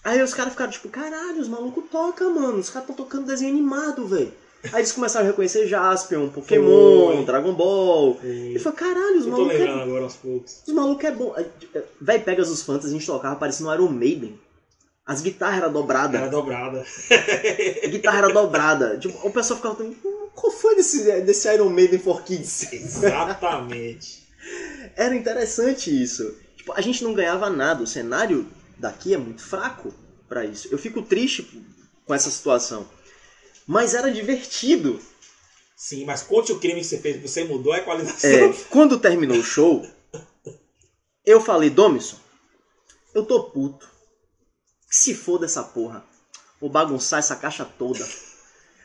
[0.04, 2.58] Aí os caras ficaram tipo, caralho, os malucos tocam, mano.
[2.58, 4.32] Os caras estão tocando desenho animado, velho.
[4.64, 7.24] Aí eles começaram a reconhecer Jaspion, Pokémon, Foi.
[7.24, 8.18] Dragon Ball.
[8.22, 10.62] E E falou, caralho, os malucos é lembrando agora aos poucos.
[10.66, 11.34] os malucos é bom.
[12.00, 14.38] Véi, pega os Fantasy, a gente tocava parecendo um Iron Maiden.
[15.06, 16.20] As guitarras eram dobradas.
[16.20, 16.84] Era dobrada.
[17.82, 18.98] A guitarra era dobrada.
[18.98, 22.72] Tipo, o pessoal ficava falando, "Hum, qual foi desse, desse Iron Maiden for Kids?
[22.72, 24.20] Exatamente.
[24.96, 26.34] Era interessante isso.
[26.56, 27.82] Tipo, a gente não ganhava nada.
[27.82, 28.46] O cenário
[28.78, 29.92] daqui é muito fraco
[30.28, 30.68] pra isso.
[30.70, 31.48] Eu fico triste
[32.06, 32.86] com essa situação.
[33.70, 35.00] Mas era divertido.
[35.76, 37.22] Sim, mas conte o crime que você fez.
[37.22, 38.28] Você mudou a equalização.
[38.28, 39.88] É, quando terminou o show,
[41.24, 42.16] eu falei, Domison,
[43.14, 43.88] eu tô puto.
[44.90, 46.04] Se foda essa porra.
[46.60, 48.04] Vou bagunçar essa caixa toda.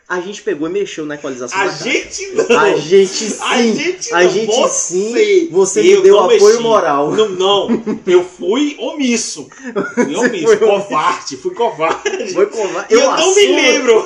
[0.07, 1.83] A gente pegou e mexeu na equalização A da caixa.
[1.89, 2.59] gente não.
[2.59, 3.37] A gente sim.
[3.41, 5.49] A gente a gente você, sim.
[5.51, 6.59] Você me deu apoio mexi.
[6.59, 7.11] moral.
[7.11, 7.83] Não, não.
[8.05, 9.49] Eu fui omisso.
[9.95, 10.57] Fui omisso.
[10.59, 11.37] covarde.
[11.37, 12.33] Fui covarde.
[12.33, 12.93] Foi covarde.
[12.93, 14.05] Eu, Eu não me lembro.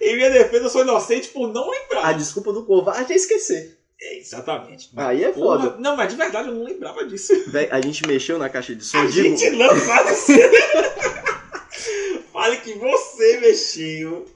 [0.00, 2.06] Em minha defesa, eu sou inocente por não lembrar.
[2.06, 3.78] A desculpa do covarde é esquecer.
[4.02, 4.90] É, exatamente.
[4.96, 5.76] Aí é Porra, foda.
[5.78, 7.32] Não, mas de verdade eu não lembrava disso.
[7.70, 8.98] A gente mexeu na caixa de som.
[8.98, 10.38] A digo, gente não assim.
[12.32, 14.26] Fale que você mexeu.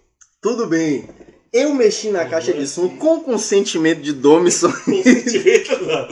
[0.41, 1.09] Tudo bem.
[1.53, 4.73] Eu mexi na caixa de som com consentimento de Domison.
[4.85, 6.09] Com sentimento não.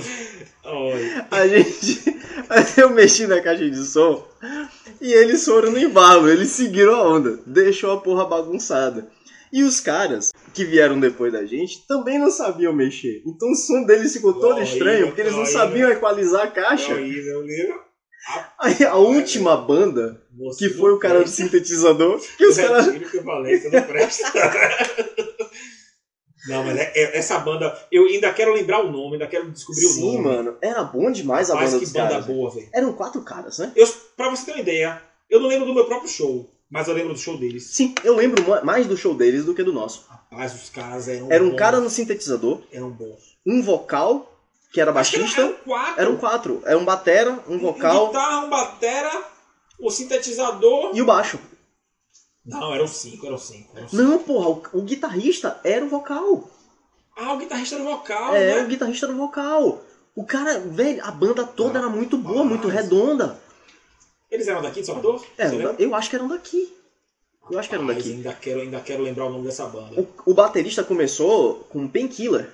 [0.65, 1.27] Olha.
[1.31, 2.19] A gente.
[2.77, 4.27] Eu mexi na caixa de som
[5.01, 9.09] e eles foram no embalo, eles seguiram a onda, deixou a porra bagunçada.
[9.53, 13.23] E os caras que vieram depois da gente também não sabiam mexer.
[13.27, 16.95] Então o som deles ficou todo estranho, porque eles não sabiam equalizar a caixa.
[18.59, 20.21] Aí, a última banda,
[20.59, 22.87] que foi o cara do sintetizador, que os caras.
[22.87, 24.33] Retiro que eu falei, você não presta.
[26.47, 29.85] Não, mas é- é- essa banda, eu ainda quero lembrar o nome, ainda quero descobrir
[29.87, 30.25] o Sim, nome.
[30.25, 32.27] mano, era bom demais a Mas banda que dos banda caras.
[32.27, 32.69] boa, velho.
[32.73, 33.73] Eram quatro caras, né?
[33.75, 33.87] Eu,
[34.17, 37.13] pra você ter uma ideia, eu não lembro do meu próprio show, mas eu lembro
[37.13, 37.65] do show deles.
[37.75, 40.07] Sim, eu lembro ma- mais do show deles do que do nosso.
[40.31, 43.37] Mas os caras eram Era um bons, cara no sintetizador, Eram bons.
[43.45, 44.38] um vocal,
[44.73, 45.41] que era baixista.
[45.43, 46.01] Eram quatro.
[46.01, 46.63] Eram quatro.
[46.65, 49.25] Era um batera, um Um vocal guitarra, um batera,
[49.79, 50.91] o sintetizador.
[50.95, 51.39] e o baixo.
[52.45, 53.77] Não, eram cinco, eram cinco.
[53.77, 54.03] Eram cinco.
[54.03, 56.51] Não, porra, o, o guitarrista era o vocal.
[57.17, 58.63] Ah, o guitarrista era o vocal, é, né?
[58.63, 59.83] o guitarrista era o vocal.
[60.15, 63.39] O cara, velho, a banda toda Ah, era muito boa, mas- muito redonda.
[64.31, 65.25] Eles eram daqui de Salvador?
[65.39, 65.47] É,
[65.79, 66.75] eu acho que eram daqui.
[67.51, 68.13] Eu acho que eram daqui.
[68.13, 69.99] ainda quero, ainda quero lembrar o nome dessa banda.
[70.01, 72.53] O, o baterista começou com Painkiller.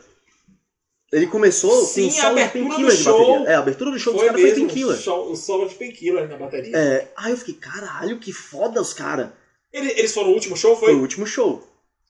[1.14, 3.44] Ele começou Sim, com solo de Painkiller de bateria.
[3.46, 4.96] É, a abertura do show dos caras foi Painkiller.
[5.30, 6.76] o solo de Painkiller na bateria.
[6.76, 9.28] É, aí eu fiquei, caralho, que foda os caras.
[9.72, 10.88] Ele- Eles foram o último show, foi?
[10.88, 11.62] Foi o último show.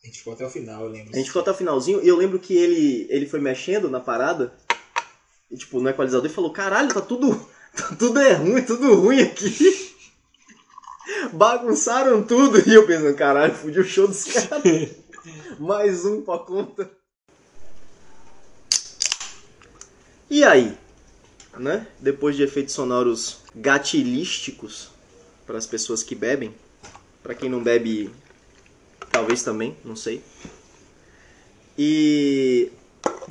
[0.02, 1.12] A gente ficou até o final, eu lembro.
[1.12, 4.00] A gente ficou até o finalzinho e eu lembro que ele, ele foi mexendo na
[4.00, 4.54] parada,
[5.50, 7.46] e, tipo, no equalizador e falou, caralho, tá tudo.
[7.76, 9.50] Tá tudo é ruim, tudo ruim aqui.
[11.34, 12.62] Bagunçaram tudo.
[12.66, 14.90] E eu pensando, caralho, fudi o show dos caras.
[15.58, 16.88] Mais um pra conta.
[20.34, 20.76] E aí?
[21.56, 21.86] Né?
[22.00, 24.88] Depois de efeitos sonoros gatilísticos
[25.46, 26.52] para as pessoas que bebem,
[27.22, 28.10] para quem não bebe,
[29.12, 30.20] talvez também, não sei.
[31.78, 32.68] E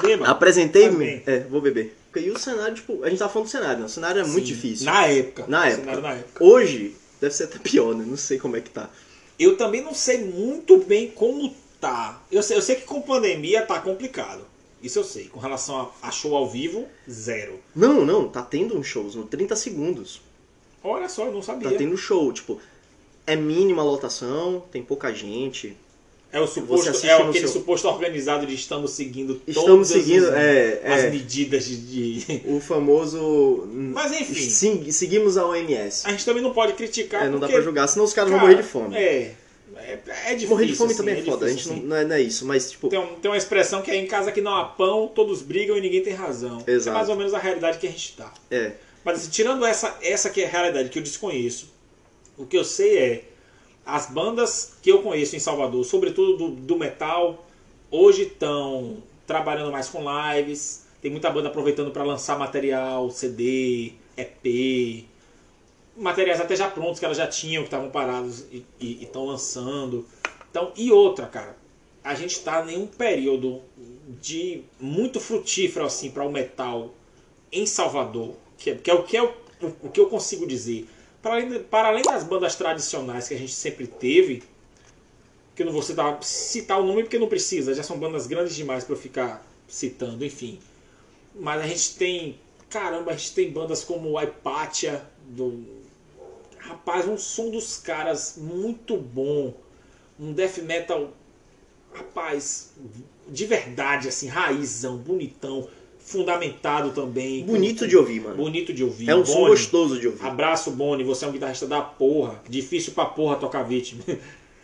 [0.02, 0.30] Beba.
[0.30, 1.22] apresentei, Também.
[1.26, 1.94] é, vou beber.
[2.06, 3.86] Porque aí o cenário, tipo, a gente tá falando do cenário, né?
[3.86, 4.86] O cenário é muito Sim, difícil.
[4.86, 5.46] Na época.
[5.50, 6.00] Na época.
[6.00, 6.42] na época.
[6.42, 8.06] Hoje deve ser até pior, né?
[8.08, 8.90] Não sei como é que tá.
[9.38, 12.24] Eu também não sei muito bem como tá.
[12.32, 14.53] Eu sei, eu sei que com pandemia tá complicado.
[14.84, 15.26] Isso eu sei.
[15.30, 17.60] Com relação a, a show ao vivo, zero.
[17.74, 20.22] Não, não, tá tendo uns shows no 30 segundos.
[20.84, 21.72] Olha só, eu não sabia.
[21.72, 22.60] Tá tendo show, tipo,
[23.26, 25.78] é mínima a lotação, tem pouca gente.
[26.34, 30.34] É o suposto, é aquele seu- suposto organizado de estamos seguindo Estamos todas seguindo, as,
[30.34, 33.68] é, as é, medidas de, o famoso.
[33.72, 36.08] Mas enfim, Sim, seguimos a OMS.
[36.08, 38.32] a gente também não pode criticar É, não dá porque, pra julgar, senão os caras
[38.32, 38.96] vão cara, morrer de fome.
[38.98, 39.36] É,
[39.84, 40.50] É, é difícil.
[40.50, 42.46] Morrer de fome assim, também é, foda, a gente difícil, não, é, não é isso,
[42.46, 42.88] mas tipo.
[42.90, 45.78] Tem, um- tem uma expressão que é em casa que não há pão, todos brigam
[45.78, 46.64] e ninguém tem razão.
[46.66, 46.90] Exato.
[46.90, 48.34] É mais ou menos a realidade que a gente tá.
[48.50, 48.74] É.
[49.04, 51.72] Mas assim, tirando essa, essa que é a realidade que eu desconheço,
[52.38, 53.24] o que eu sei é
[53.86, 57.46] as bandas que eu conheço em Salvador, sobretudo do, do metal,
[57.92, 58.98] hoje estão
[59.28, 60.02] trabalhando mais com
[60.34, 60.84] lives.
[61.02, 65.06] Tem muita banda aproveitando para lançar material, CD, EP,
[65.96, 68.66] materiais até já prontos que elas já tinham, que estavam parados e
[69.04, 70.06] estão lançando.
[70.50, 71.56] Então, e outra, cara,
[72.04, 73.62] a gente está em um período
[74.22, 76.94] de muito frutífero assim para o metal
[77.52, 80.88] em Salvador, que é, que é o que é o, que eu consigo dizer.
[81.22, 84.44] Para além, para além das bandas tradicionais que a gente sempre teve,
[85.56, 88.56] que eu não vou citar, citar o nome porque não precisa, já são bandas grandes
[88.56, 90.60] demais para eu ficar citando, enfim.
[91.36, 92.40] Mas a gente tem,
[92.70, 95.83] caramba, a gente tem bandas como a Hypatia, do
[96.74, 99.54] rapaz, um som dos caras muito bom,
[100.20, 101.14] um death metal,
[101.94, 102.74] rapaz,
[103.28, 105.68] de verdade assim, raizão, bonitão,
[106.00, 107.44] fundamentado também.
[107.44, 108.36] Bonito de ouvir, mano.
[108.36, 109.10] Bonito de ouvir.
[109.10, 110.26] É um som gostoso de ouvir.
[110.26, 111.04] Abraço, Boni.
[111.04, 112.42] Você é um guitarrista da porra.
[112.50, 114.04] Difícil pra porra tocar vítima.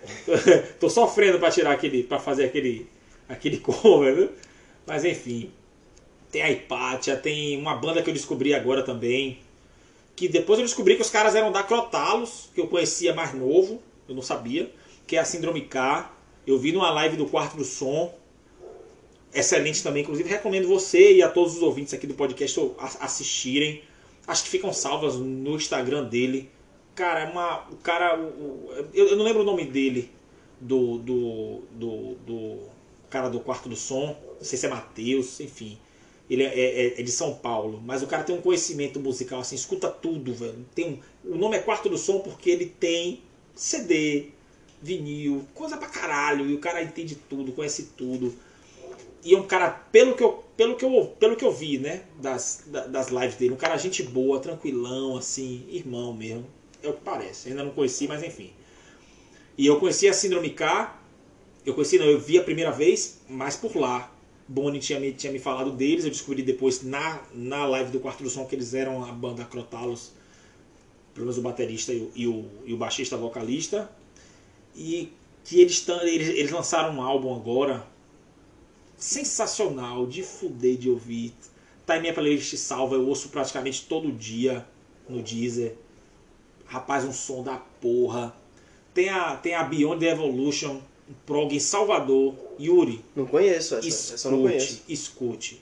[0.80, 2.04] Tô sofrendo pra tirar aquele.
[2.04, 2.88] pra fazer aquele.
[3.28, 4.30] aquele cover, viu?
[4.86, 5.52] Mas enfim.
[6.30, 9.40] Tem a Hipátia, tem uma banda que eu descobri agora também.
[10.20, 13.82] Que depois eu descobri que os caras eram da Crotalos, que eu conhecia mais novo,
[14.06, 14.70] eu não sabia.
[15.08, 16.14] Que é a Síndrome K.
[16.46, 18.14] Eu vi numa live do Quarto do Som.
[19.34, 22.60] Excelente também, inclusive recomendo você e a todos os ouvintes aqui do podcast
[23.00, 23.82] assistirem.
[24.28, 26.52] Acho que ficam salvas no Instagram dele.
[26.96, 27.66] Cara, é uma.
[27.72, 28.20] O cara.
[28.94, 30.12] eu não lembro o nome dele.
[30.60, 30.98] Do.
[30.98, 31.62] Do.
[31.72, 32.16] Do.
[32.28, 32.60] do
[33.10, 34.18] cara do quarto do som.
[34.38, 35.78] Não sei se é Matheus, enfim.
[36.30, 37.82] Ele é, é- é de São Paulo.
[37.86, 40.66] Mas o cara tem um conhecimento musical, assim, escuta tudo, velho.
[40.76, 43.22] Tem um, o nome é Quarto do Som porque ele tem
[43.56, 44.28] CD,
[44.82, 46.48] vinil, coisa pra caralho.
[46.50, 48.34] E o cara entende tudo, conhece tudo.
[49.24, 52.04] E é um cara, pelo que eu, pelo que eu, pelo que eu vi, né,
[52.22, 56.46] das, da- das lives dele, um cara gente boa, tranquilão, assim, irmão mesmo.
[56.82, 57.50] É o que parece.
[57.50, 58.52] Ainda não conheci, mas enfim.
[59.58, 60.98] E eu conheci a Síndrome K.
[61.66, 64.10] Eu conheci, não, eu vi a primeira vez, mas por lá.
[64.52, 68.24] Boni tinha me, tinha me falado deles, eu descobri depois na, na live do Quarto
[68.24, 70.12] do Som que eles eram a banda Crotalos,
[71.14, 73.88] pelo menos o baterista e o, e o, e o baixista vocalista.
[74.76, 75.14] E
[75.44, 77.86] que eles, eles, eles lançaram um álbum agora,
[78.98, 81.32] sensacional, de fuder de ouvir.
[81.86, 84.66] Tá em minha playlist salva, eu ouço praticamente todo dia
[85.08, 85.76] no Deezer.
[86.66, 88.36] Rapaz, um som da porra.
[88.96, 90.82] Tem a, tem a Beyond the Evolution,
[91.26, 92.36] prog em Salvador.
[92.60, 93.88] Yuri, Não conheço essa.
[94.16, 94.84] essa eu não conheço.
[94.88, 95.62] escute, escute.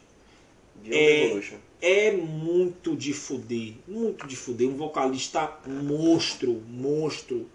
[0.84, 1.56] Beyond É- Evolution.
[1.80, 4.68] É muito de fuder, muito de fuder.
[4.68, 7.48] Um vocalista monstro, monstro.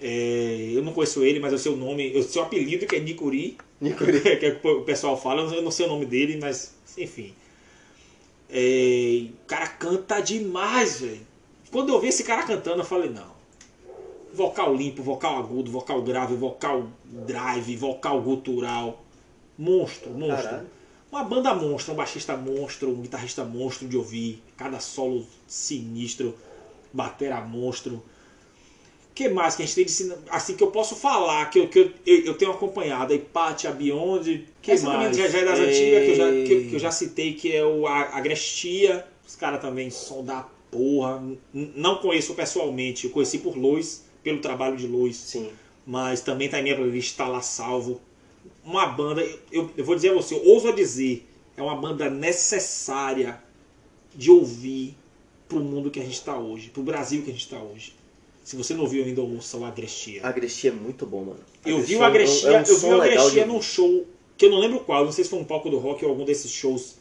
[0.00, 2.96] É, eu não conheço ele, mas eu sei o nome, eu sei o apelido que
[2.96, 4.20] é Nikuri, Nikuri.
[4.38, 7.34] que é o que o pessoal fala, eu não sei o nome dele, mas enfim.
[8.48, 11.20] É, o cara canta demais, velho.
[11.70, 13.27] Quando eu vi esse cara cantando, eu falei, não.
[14.32, 16.86] Vocal limpo, vocal agudo, vocal grave, vocal
[17.26, 19.02] drive, vocal gutural.
[19.56, 20.60] Monstro, monstro.
[21.10, 26.34] Uma banda monstro, um baixista monstro, um guitarrista monstro de ouvir, cada solo sinistro,
[26.92, 27.94] batera monstro.
[27.94, 31.68] O que mais que a gente tem de assim que eu posso falar, que eu,
[31.68, 35.16] que eu, eu, tenho acompanhado, a Hypatia, a Beyond, Que essa mais?
[35.16, 35.62] também já, já é das É.
[35.62, 39.60] antigas, que eu, já, que, que eu já citei, que é o Agrestia, os caras
[39.60, 41.20] também são da porra.
[41.52, 45.50] Não conheço pessoalmente, eu conheci por Luz, pelo trabalho de Luz Sim.
[45.86, 47.98] mas também tá em minha playlist, tá lá salvo.
[48.62, 51.26] Uma banda, eu, eu vou dizer a você, eu ouso a dizer,
[51.56, 53.42] é uma banda necessária
[54.14, 54.94] de ouvir
[55.48, 57.94] pro mundo que a gente tá hoje, pro Brasil que a gente tá hoje.
[58.44, 60.26] Se você não ouviu ainda, ouça o Agrestia.
[60.26, 61.40] Agrestia é muito bom, mano.
[61.64, 63.46] Eu vi o é Agrestia, é um eu vi o de Agrestia ouvir.
[63.46, 64.06] num show
[64.36, 66.24] que eu não lembro qual, não sei se foi um palco do rock ou algum
[66.24, 66.96] desses shows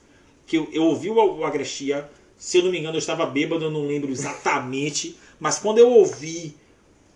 [0.45, 3.71] que eu, eu ouvi o Agrestia, se eu não me engano eu estava bêbado, eu
[3.71, 6.55] não lembro exatamente, mas quando eu ouvi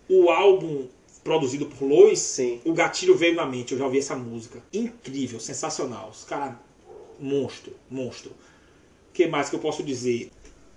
[0.08, 0.86] o álbum
[1.22, 2.60] produzido por Lois, Sim.
[2.64, 4.62] o gatilho veio na mente, eu já ouvi essa música.
[4.72, 6.10] Incrível, sensacional.
[6.10, 6.54] Os caras,
[7.18, 8.30] monstro, monstro.
[8.30, 10.30] O que mais que eu posso dizer?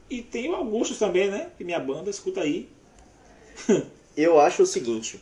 [0.10, 1.50] E tem o Augusto também, né?
[1.58, 2.70] Que minha banda, escuta aí.
[4.16, 5.20] Eu acho o seguinte: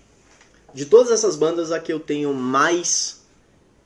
[0.74, 3.24] de todas essas bandas, a que eu tenho mais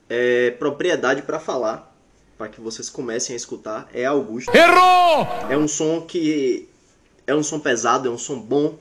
[0.08, 1.96] é, propriedade pra falar,
[2.36, 4.54] para que vocês comecem a escutar, é a Augusto.
[4.54, 5.26] Errou!
[5.48, 6.68] É um som que
[7.26, 8.78] é um som pesado, é um som bom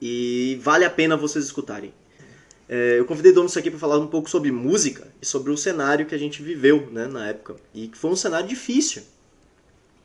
[0.00, 1.92] e vale a pena vocês escutarem.
[2.68, 6.06] É, eu convidei Domus aqui para falar um pouco sobre música e sobre o cenário
[6.06, 7.56] que a gente viveu né, na época.
[7.72, 9.02] E que foi um cenário difícil.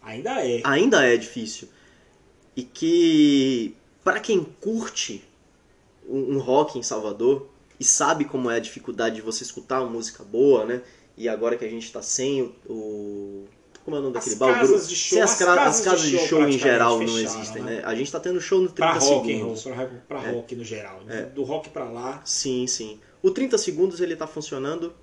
[0.01, 0.61] Ainda é.
[0.63, 1.68] ainda é difícil.
[2.55, 5.23] E que, para quem curte
[6.07, 7.47] um, um rock em Salvador
[7.80, 10.81] e sabe como é a dificuldade de você escutar uma música boa, né?
[11.18, 12.55] E agora que a gente tá sem o.
[12.69, 13.47] o-
[13.84, 14.52] como é o nome As daquele?
[14.52, 16.99] O casas de show- as, as casas as casas de de show show, em geral
[16.99, 17.76] não fecharam, existem, né?
[17.78, 17.82] né?
[17.86, 19.64] A gente tá tendo show no 30 Pra rock roll, segundos.
[20.08, 20.32] pra, pra É.
[20.34, 21.02] rock no geral.
[21.06, 21.24] né?
[21.34, 22.22] Do rock pra lá.
[22.26, 22.99] Sim, sim.
[23.24, 24.94] O 30 segundos ele tá funcionando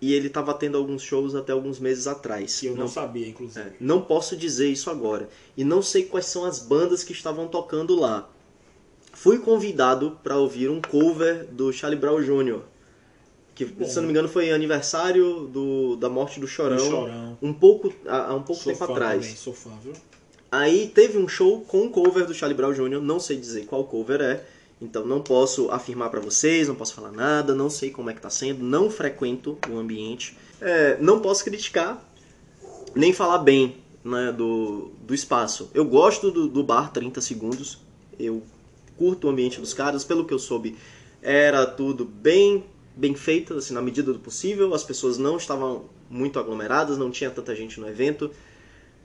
[0.00, 2.60] e ele tava tendo alguns shows até alguns meses atrás.
[2.60, 3.60] Que eu não, Não- sabia, inclusive.
[3.60, 5.28] É, não posso dizer isso agora.
[5.56, 8.28] E não sei quais são as bandas que estavam tocando lá.
[9.12, 12.60] Fui convidado para ouvir um cover do Charlie Brown Jr.
[13.56, 13.86] Que, Bom.
[13.86, 16.76] se não me engano, foi aniversário do, da morte do Chorão.
[16.76, 17.38] Do Chorão.
[17.40, 19.22] Um pouco, há, um pouco tempo atrás.
[19.22, 19.94] também, sou fã, viu?
[20.52, 23.00] Aí teve um show com um cover do Charlie Brown Jr.
[23.00, 24.44] Não sei dizer qual cover é.
[24.80, 28.20] Então não posso afirmar pra vocês, não posso falar nada, não sei como é que
[28.20, 30.36] tá sendo, não frequento o ambiente.
[30.60, 32.06] É, não posso criticar,
[32.94, 35.70] nem falar bem né, do, do espaço.
[35.72, 37.78] Eu gosto do, do bar 30 segundos,
[38.18, 38.42] eu
[38.98, 40.76] curto o ambiente dos caras, pelo que eu soube,
[41.22, 42.62] era tudo bem
[42.96, 47.30] bem feito, assim, na medida do possível, as pessoas não estavam muito aglomeradas, não tinha
[47.30, 48.30] tanta gente no evento.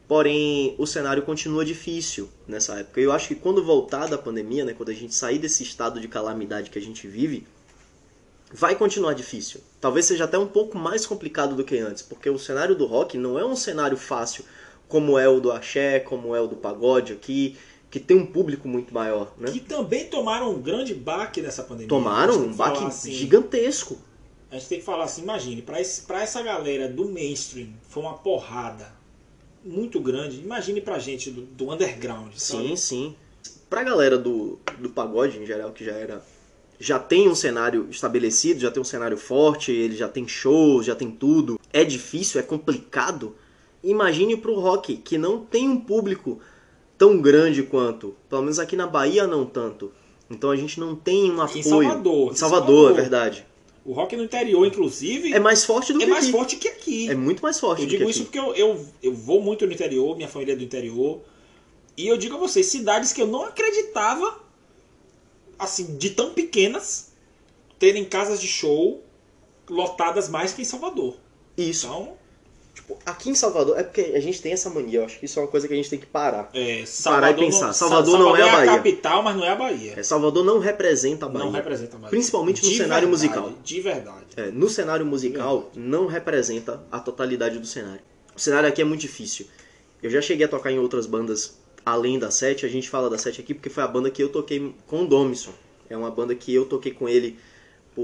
[0.07, 2.99] Porém, o cenário continua difícil nessa época.
[2.99, 6.07] Eu acho que quando voltar da pandemia, né, quando a gente sair desse estado de
[6.07, 7.45] calamidade que a gente vive,
[8.53, 9.61] vai continuar difícil.
[9.79, 13.17] Talvez seja até um pouco mais complicado do que antes, porque o cenário do rock
[13.17, 14.43] não é um cenário fácil
[14.87, 17.57] como é o do axé, como é o do pagode aqui,
[17.91, 19.51] que tem um público muito maior, né?
[19.51, 21.89] Que também tomaram um grande baque nessa pandemia.
[21.89, 23.99] Tomaram um baque assim, gigantesco.
[24.49, 25.77] A gente tem que falar assim, imagine, pra
[26.21, 28.93] essa galera do mainstream foi uma porrada
[29.63, 30.39] muito grande.
[30.39, 32.77] Imagine pra gente do, do underground, Sim, sabe?
[32.77, 33.15] sim.
[33.69, 36.23] Pra galera do, do pagode em geral, que já era.
[36.79, 40.95] Já tem um cenário estabelecido, já tem um cenário forte, ele já tem shows, já
[40.95, 41.59] tem tudo.
[41.71, 43.35] É difícil, é complicado.
[43.83, 46.39] Imagine pro rock, que não tem um público
[47.01, 48.15] tão grande quanto.
[48.29, 49.91] Pelo menos aqui na Bahia não tanto.
[50.29, 51.57] Então a gente não tem um apoio.
[51.59, 52.31] Em Salvador.
[52.31, 53.47] Em Salvador, é verdade.
[53.83, 56.31] O rock no interior, inclusive, É mais forte do é que mais aqui.
[56.31, 57.09] forte que aqui.
[57.09, 58.31] É muito mais forte Eu do digo isso aqui.
[58.31, 61.21] porque eu, eu, eu vou muito no interior, minha família é do interior.
[61.97, 64.39] E eu digo a vocês, cidades que eu não acreditava,
[65.57, 67.13] assim, de tão pequenas,
[67.79, 69.03] terem casas de show
[69.67, 71.15] lotadas mais que em Salvador.
[71.57, 71.87] Isso.
[71.87, 72.13] Então,
[72.73, 75.37] Tipo, aqui em Salvador, é porque a gente tem essa mania, eu acho que isso
[75.37, 76.49] é uma coisa que a gente tem que parar.
[76.53, 78.71] é, Parar e pensar, Salvador não é a a Bahia.
[78.77, 79.93] capital, mas não é a Bahia.
[79.97, 81.45] É, Salvador não representa a Bahia.
[81.45, 82.09] Não representa a Bahia.
[82.09, 83.53] Principalmente no De cenário verdade, musical.
[83.61, 84.25] De verdade.
[84.37, 87.99] É, no cenário musical, não representa a totalidade do cenário.
[88.33, 89.47] O cenário aqui é muito difícil.
[90.01, 92.65] Eu já cheguei a tocar em outras bandas além da Sete.
[92.65, 95.07] A gente fala da Sete aqui porque foi a banda que eu toquei com o
[95.07, 95.51] Domison.
[95.89, 97.37] É uma banda que eu toquei com ele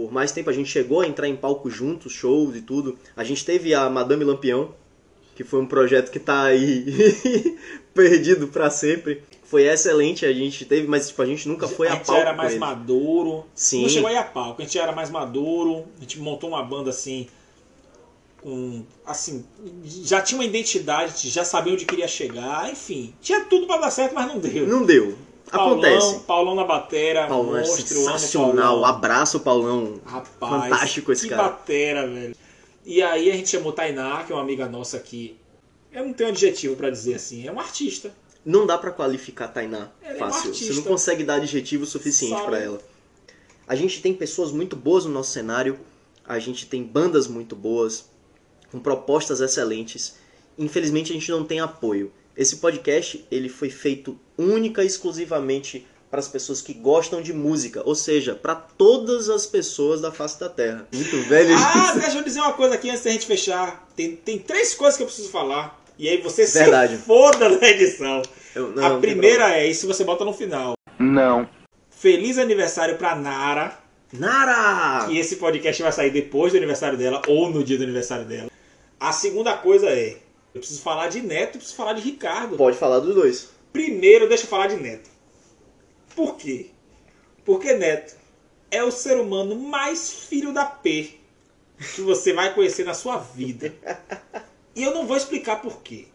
[0.05, 0.49] por mais tempo.
[0.49, 2.97] A gente chegou a entrar em palco juntos, shows e tudo.
[3.15, 4.73] A gente teve a Madame Lampião,
[5.35, 6.85] que foi um projeto que tá aí
[7.93, 9.23] perdido pra sempre.
[9.43, 12.21] Foi excelente, a gente teve, mas tipo, a gente nunca foi a a gente palco
[12.21, 12.59] era mais ele.
[12.59, 13.45] maduro.
[13.55, 13.83] Sim.
[13.83, 15.85] Não chegou aí a palco, a gente era mais maduro.
[15.97, 17.27] A gente montou uma banda assim.
[18.41, 18.83] Com.
[19.05, 19.45] Assim.
[19.83, 22.69] Já tinha uma identidade, já sabia onde queria chegar.
[22.69, 24.67] Enfim, tinha tudo pra dar certo, mas não deu.
[24.67, 25.17] Não deu.
[25.51, 26.19] Paulão, Acontece.
[26.25, 28.53] Paulão na batera, Paulão é monstro, amo sensacional.
[28.73, 28.85] Paulão.
[28.85, 30.01] Abraço, Paulão.
[30.05, 31.43] Rapaz, Fantástico esse que cara.
[31.43, 32.35] batera, velho.
[32.85, 35.37] E aí a gente chamou Tainá, que é uma amiga nossa que.
[35.91, 38.11] Eu não tenho adjetivo pra dizer assim, é um artista.
[38.45, 40.49] Não dá pra qualificar Tainá Ela é fácil.
[40.51, 40.73] artista.
[40.73, 42.79] Você não consegue dar adjetivo suficiente pra ela.
[43.67, 45.77] A gente tem pessoas muito boas no nosso cenário.
[46.25, 48.05] A gente tem bandas muito boas,
[48.71, 50.15] com propostas excelentes.
[50.57, 52.11] Infelizmente a gente não tem apoio.
[52.37, 57.81] Esse podcast ele foi feito única e exclusivamente para as pessoas que gostam de música,
[57.83, 60.87] ou seja, para todas as pessoas da face da Terra.
[60.93, 61.99] Muito velho Ah, isso.
[61.99, 63.87] deixa eu dizer uma coisa aqui antes da gente fechar.
[63.95, 65.83] Tem, tem três coisas que eu preciso falar.
[65.99, 66.95] E aí você Verdade.
[66.95, 68.21] se foda na edição.
[68.55, 70.75] Eu- não, a não primeira é, isso você bota no final.
[70.99, 71.49] Não.
[71.89, 73.77] Feliz aniversário pra Nara.
[74.13, 75.07] Nara!
[75.07, 78.49] Que esse podcast vai sair depois do aniversário dela ou no dia do aniversário dela.
[78.99, 80.17] A segunda coisa é,
[80.57, 82.57] eu preciso falar de Neto e preciso falar de Ricardo.
[82.57, 83.49] Pode falar dos dois.
[83.71, 85.09] Primeiro, deixa eu falar de Neto.
[86.15, 86.71] Por quê?
[87.45, 88.15] Porque Neto
[88.69, 91.13] é o ser humano mais filho da P
[91.95, 93.73] que você vai conhecer na sua vida.
[94.75, 96.07] E eu não vou explicar por quê.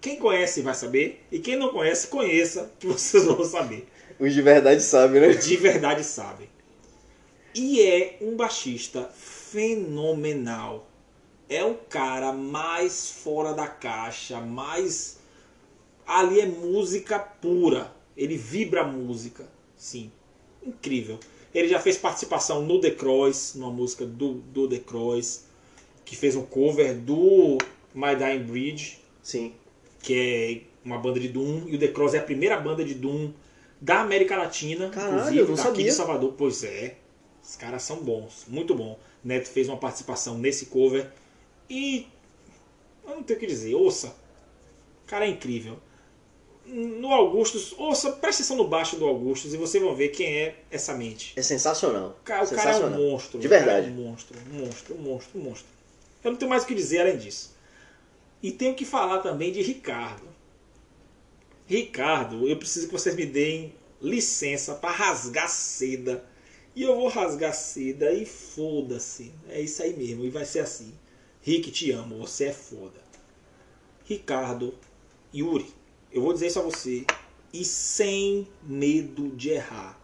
[0.00, 3.86] Quem conhece vai saber, e quem não conhece, conheça, que vocês vão saber.
[4.18, 5.28] Os de verdade sabem, né?
[5.28, 6.48] De verdade sabem.
[7.54, 10.89] E é um baixista fenomenal.
[11.50, 15.18] É o cara mais fora da caixa, mais.
[16.06, 17.92] Ali é música pura.
[18.16, 19.48] Ele vibra a música.
[19.76, 20.12] Sim.
[20.64, 21.18] Incrível.
[21.52, 25.46] Ele já fez participação no The Cross, numa música do, do The Cross,
[26.04, 27.58] que fez um cover do
[27.92, 29.52] My Dying Bridge Sim.
[30.00, 32.94] que é uma banda de Doom, e o The Cross é a primeira banda de
[32.94, 33.32] Doom
[33.80, 35.84] da América Latina, Caralho, inclusive eu não sabia.
[35.84, 36.34] de Salvador.
[36.38, 36.96] Pois é,
[37.42, 38.96] os caras são bons, muito bom.
[39.24, 41.10] Neto fez uma participação nesse cover
[41.70, 42.08] e
[43.06, 44.08] eu não tenho o que dizer, ouça.
[45.04, 45.78] O cara é incrível.
[46.66, 50.56] No Augustus, ouça, presta atenção no baixo do Augustus e vocês vão ver quem é
[50.70, 51.32] essa mente.
[51.36, 52.18] É sensacional.
[52.20, 53.00] O cara, o cara é sensacional.
[53.00, 53.38] um monstro.
[53.40, 53.88] De verdade.
[53.88, 55.68] É um monstro, um monstro, um monstro, um monstro.
[56.22, 57.54] Eu não tenho mais o que dizer além disso.
[58.42, 60.28] E tenho que falar também de Ricardo.
[61.66, 66.24] Ricardo, eu preciso que vocês me deem licença para rasgar seda.
[66.74, 69.32] E eu vou rasgar seda e foda-se.
[69.48, 70.24] É isso aí mesmo.
[70.24, 70.92] E vai ser assim.
[71.42, 72.18] Rick, te amo.
[72.18, 73.00] Você é foda.
[74.04, 74.74] Ricardo,
[75.34, 75.72] Yuri,
[76.12, 77.06] eu vou dizer isso a você.
[77.52, 79.98] E sem medo de errar.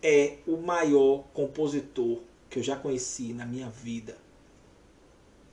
[0.00, 4.16] É o maior compositor que eu já conheci na minha vida.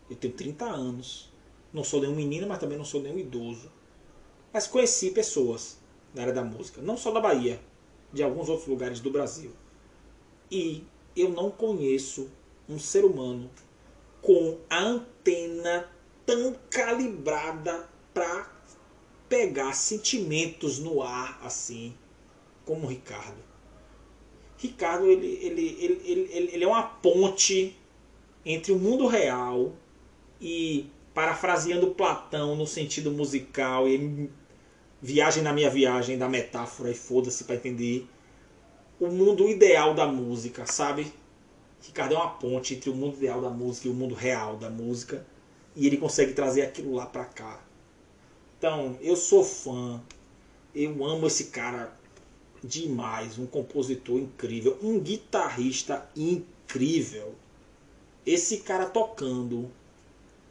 [0.09, 1.31] Eu tenho 30 anos.
[1.73, 3.71] Não sou nenhum menino, mas também não sou nenhum idoso.
[4.53, 5.79] Mas conheci pessoas
[6.13, 6.81] na área da música.
[6.81, 7.59] Não só da Bahia,
[8.13, 9.51] de alguns outros lugares do Brasil.
[10.51, 10.83] E
[11.15, 12.29] eu não conheço
[12.69, 13.49] um ser humano
[14.21, 15.89] com a antena
[16.25, 18.47] tão calibrada para
[19.27, 21.93] pegar sentimentos no ar assim
[22.63, 23.43] como o Ricardo.
[24.57, 27.75] Ricardo ele, ele, ele, ele, ele, é uma ponte
[28.45, 29.73] entre o mundo real
[30.39, 34.29] e parafraseando Platão no sentido musical e
[35.01, 38.07] viagem na minha viagem da metáfora e foda-se para entender
[38.99, 41.11] o mundo ideal da música, sabe?
[41.85, 44.69] Ricardo é uma ponte entre o mundo ideal da música e o mundo real da
[44.69, 45.25] música
[45.75, 47.61] e ele consegue trazer aquilo lá pra cá.
[48.57, 50.01] Então, eu sou fã,
[50.73, 51.93] eu amo esse cara
[52.63, 57.35] demais, um compositor incrível, um guitarrista incrível.
[58.25, 59.69] Esse cara tocando,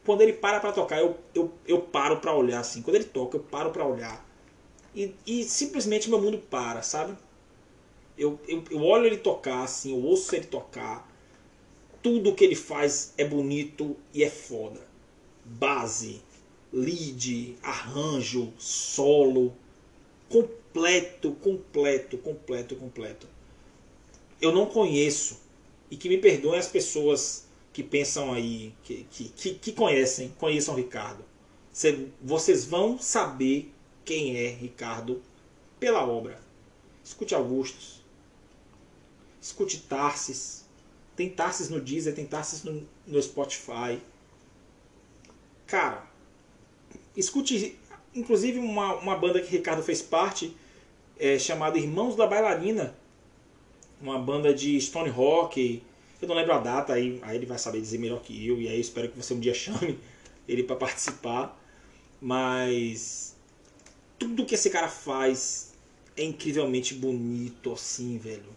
[0.05, 2.81] quando ele para pra tocar, eu, eu, eu paro pra olhar assim.
[2.81, 4.25] Quando ele toca, eu paro pra olhar.
[4.95, 7.17] E, e simplesmente meu mundo para, sabe?
[8.17, 11.04] Eu, eu, eu olho ele tocar, assim, eu ouço ele tocar.
[12.05, 14.79] Tudo que ele faz é bonito e é foda.
[15.43, 16.21] Base,
[16.71, 19.55] lead, arranjo, solo.
[20.29, 23.27] Completo, completo, completo, completo.
[24.39, 25.39] Eu não conheço.
[25.89, 31.25] E que me perdoem as pessoas que pensam aí, que, que, que, conhecem, conheçam Ricardo.
[31.73, 33.73] Cê- vocês vão saber
[34.05, 35.23] quem é Ricardo
[35.79, 36.39] pela obra.
[37.03, 38.03] Escute Augustus.
[39.41, 40.64] Escute Tarsis.
[41.15, 43.99] Tem Tarsis no Deezer, tem Tarsis no, no Spotify.
[45.65, 46.05] Cara,
[47.15, 47.77] escute
[48.13, 50.55] inclusive uma, uma banda que Ricardo fez parte,
[51.19, 52.95] é, chamada Irmãos da Bailarina.
[54.01, 55.83] Uma banda de Stone Rock.
[56.21, 58.61] Eu não lembro a data, aí, aí ele vai saber dizer melhor que eu.
[58.61, 59.99] E aí eu espero que você um dia chame
[60.47, 61.61] ele para participar.
[62.21, 63.35] Mas
[64.17, 65.73] tudo que esse cara faz
[66.15, 68.55] é incrivelmente bonito, assim, velho.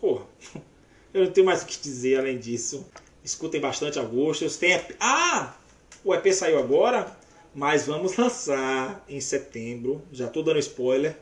[0.00, 0.26] Porra,
[1.14, 2.86] eu não tenho mais o que dizer além disso.
[3.24, 4.56] Escutem bastante Augustus.
[4.56, 4.96] Tem EP...
[5.00, 5.54] Ah!
[6.04, 7.16] O EP saiu agora,
[7.54, 10.02] mas vamos lançar em setembro.
[10.12, 11.16] Já tô dando spoiler.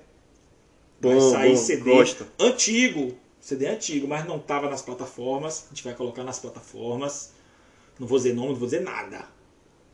[1.01, 2.27] Vai Bom, sair bom, CD gosto.
[2.39, 3.17] antigo.
[3.41, 5.65] CD antigo, mas não tava nas plataformas.
[5.67, 7.33] A gente vai colocar nas plataformas.
[7.99, 9.25] Não vou dizer nome, não vou dizer nada.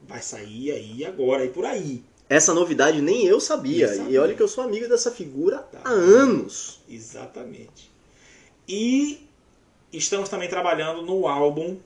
[0.02, 2.04] Vai sair aí agora e por aí.
[2.28, 3.88] Essa novidade nem eu sabia.
[3.88, 4.10] Sabia.
[4.12, 5.80] E olha que eu sou amigo dessa figura Tá.
[5.84, 6.80] há anos.
[6.88, 7.90] Exatamente.
[8.68, 9.28] E
[9.92, 11.78] estamos também trabalhando no álbum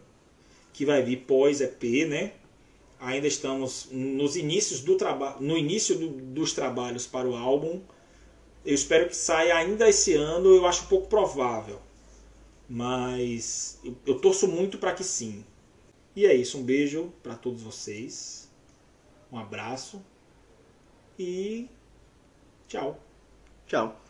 [0.72, 2.32] que vai vir pós EP, né?
[2.98, 7.80] Ainda estamos nos inícios do trabalho, no início do- dos trabalhos para o álbum.
[8.64, 11.80] Eu espero que saia ainda esse ano, eu acho pouco provável.
[12.68, 15.44] Mas eu, eu torço muito para que sim.
[16.14, 18.48] E é isso, um beijo para todos vocês.
[19.32, 20.00] Um abraço
[21.18, 21.68] e
[22.68, 22.98] tchau.
[23.66, 24.00] Tchau.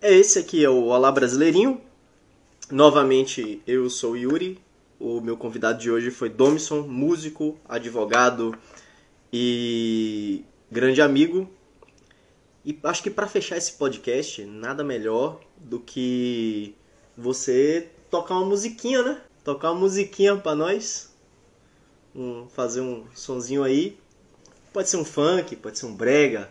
[0.00, 1.80] É esse aqui é o Olá Brasileirinho.
[2.70, 4.58] Novamente, eu sou o Yuri.
[5.00, 8.54] O meu convidado de hoje foi Domison, músico, advogado
[9.32, 11.48] e grande amigo.
[12.64, 16.74] E acho que para fechar esse podcast, nada melhor do que
[17.16, 19.22] você tocar uma musiquinha, né?
[19.42, 21.10] Tocar uma musiquinha pra nós.
[22.14, 23.96] Um- fazer um sonzinho aí.
[24.74, 26.50] Pode ser um funk, pode ser um brega,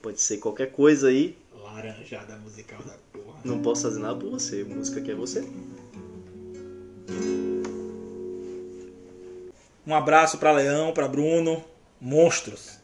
[0.00, 1.36] pode ser qualquer coisa aí.
[1.74, 3.40] Laranjada musical da porra.
[3.44, 4.62] Não posso fazer nada por você.
[4.62, 5.44] Música que é você.
[9.84, 11.64] Um abraço pra Leão, pra Bruno,
[12.00, 12.78] monstros.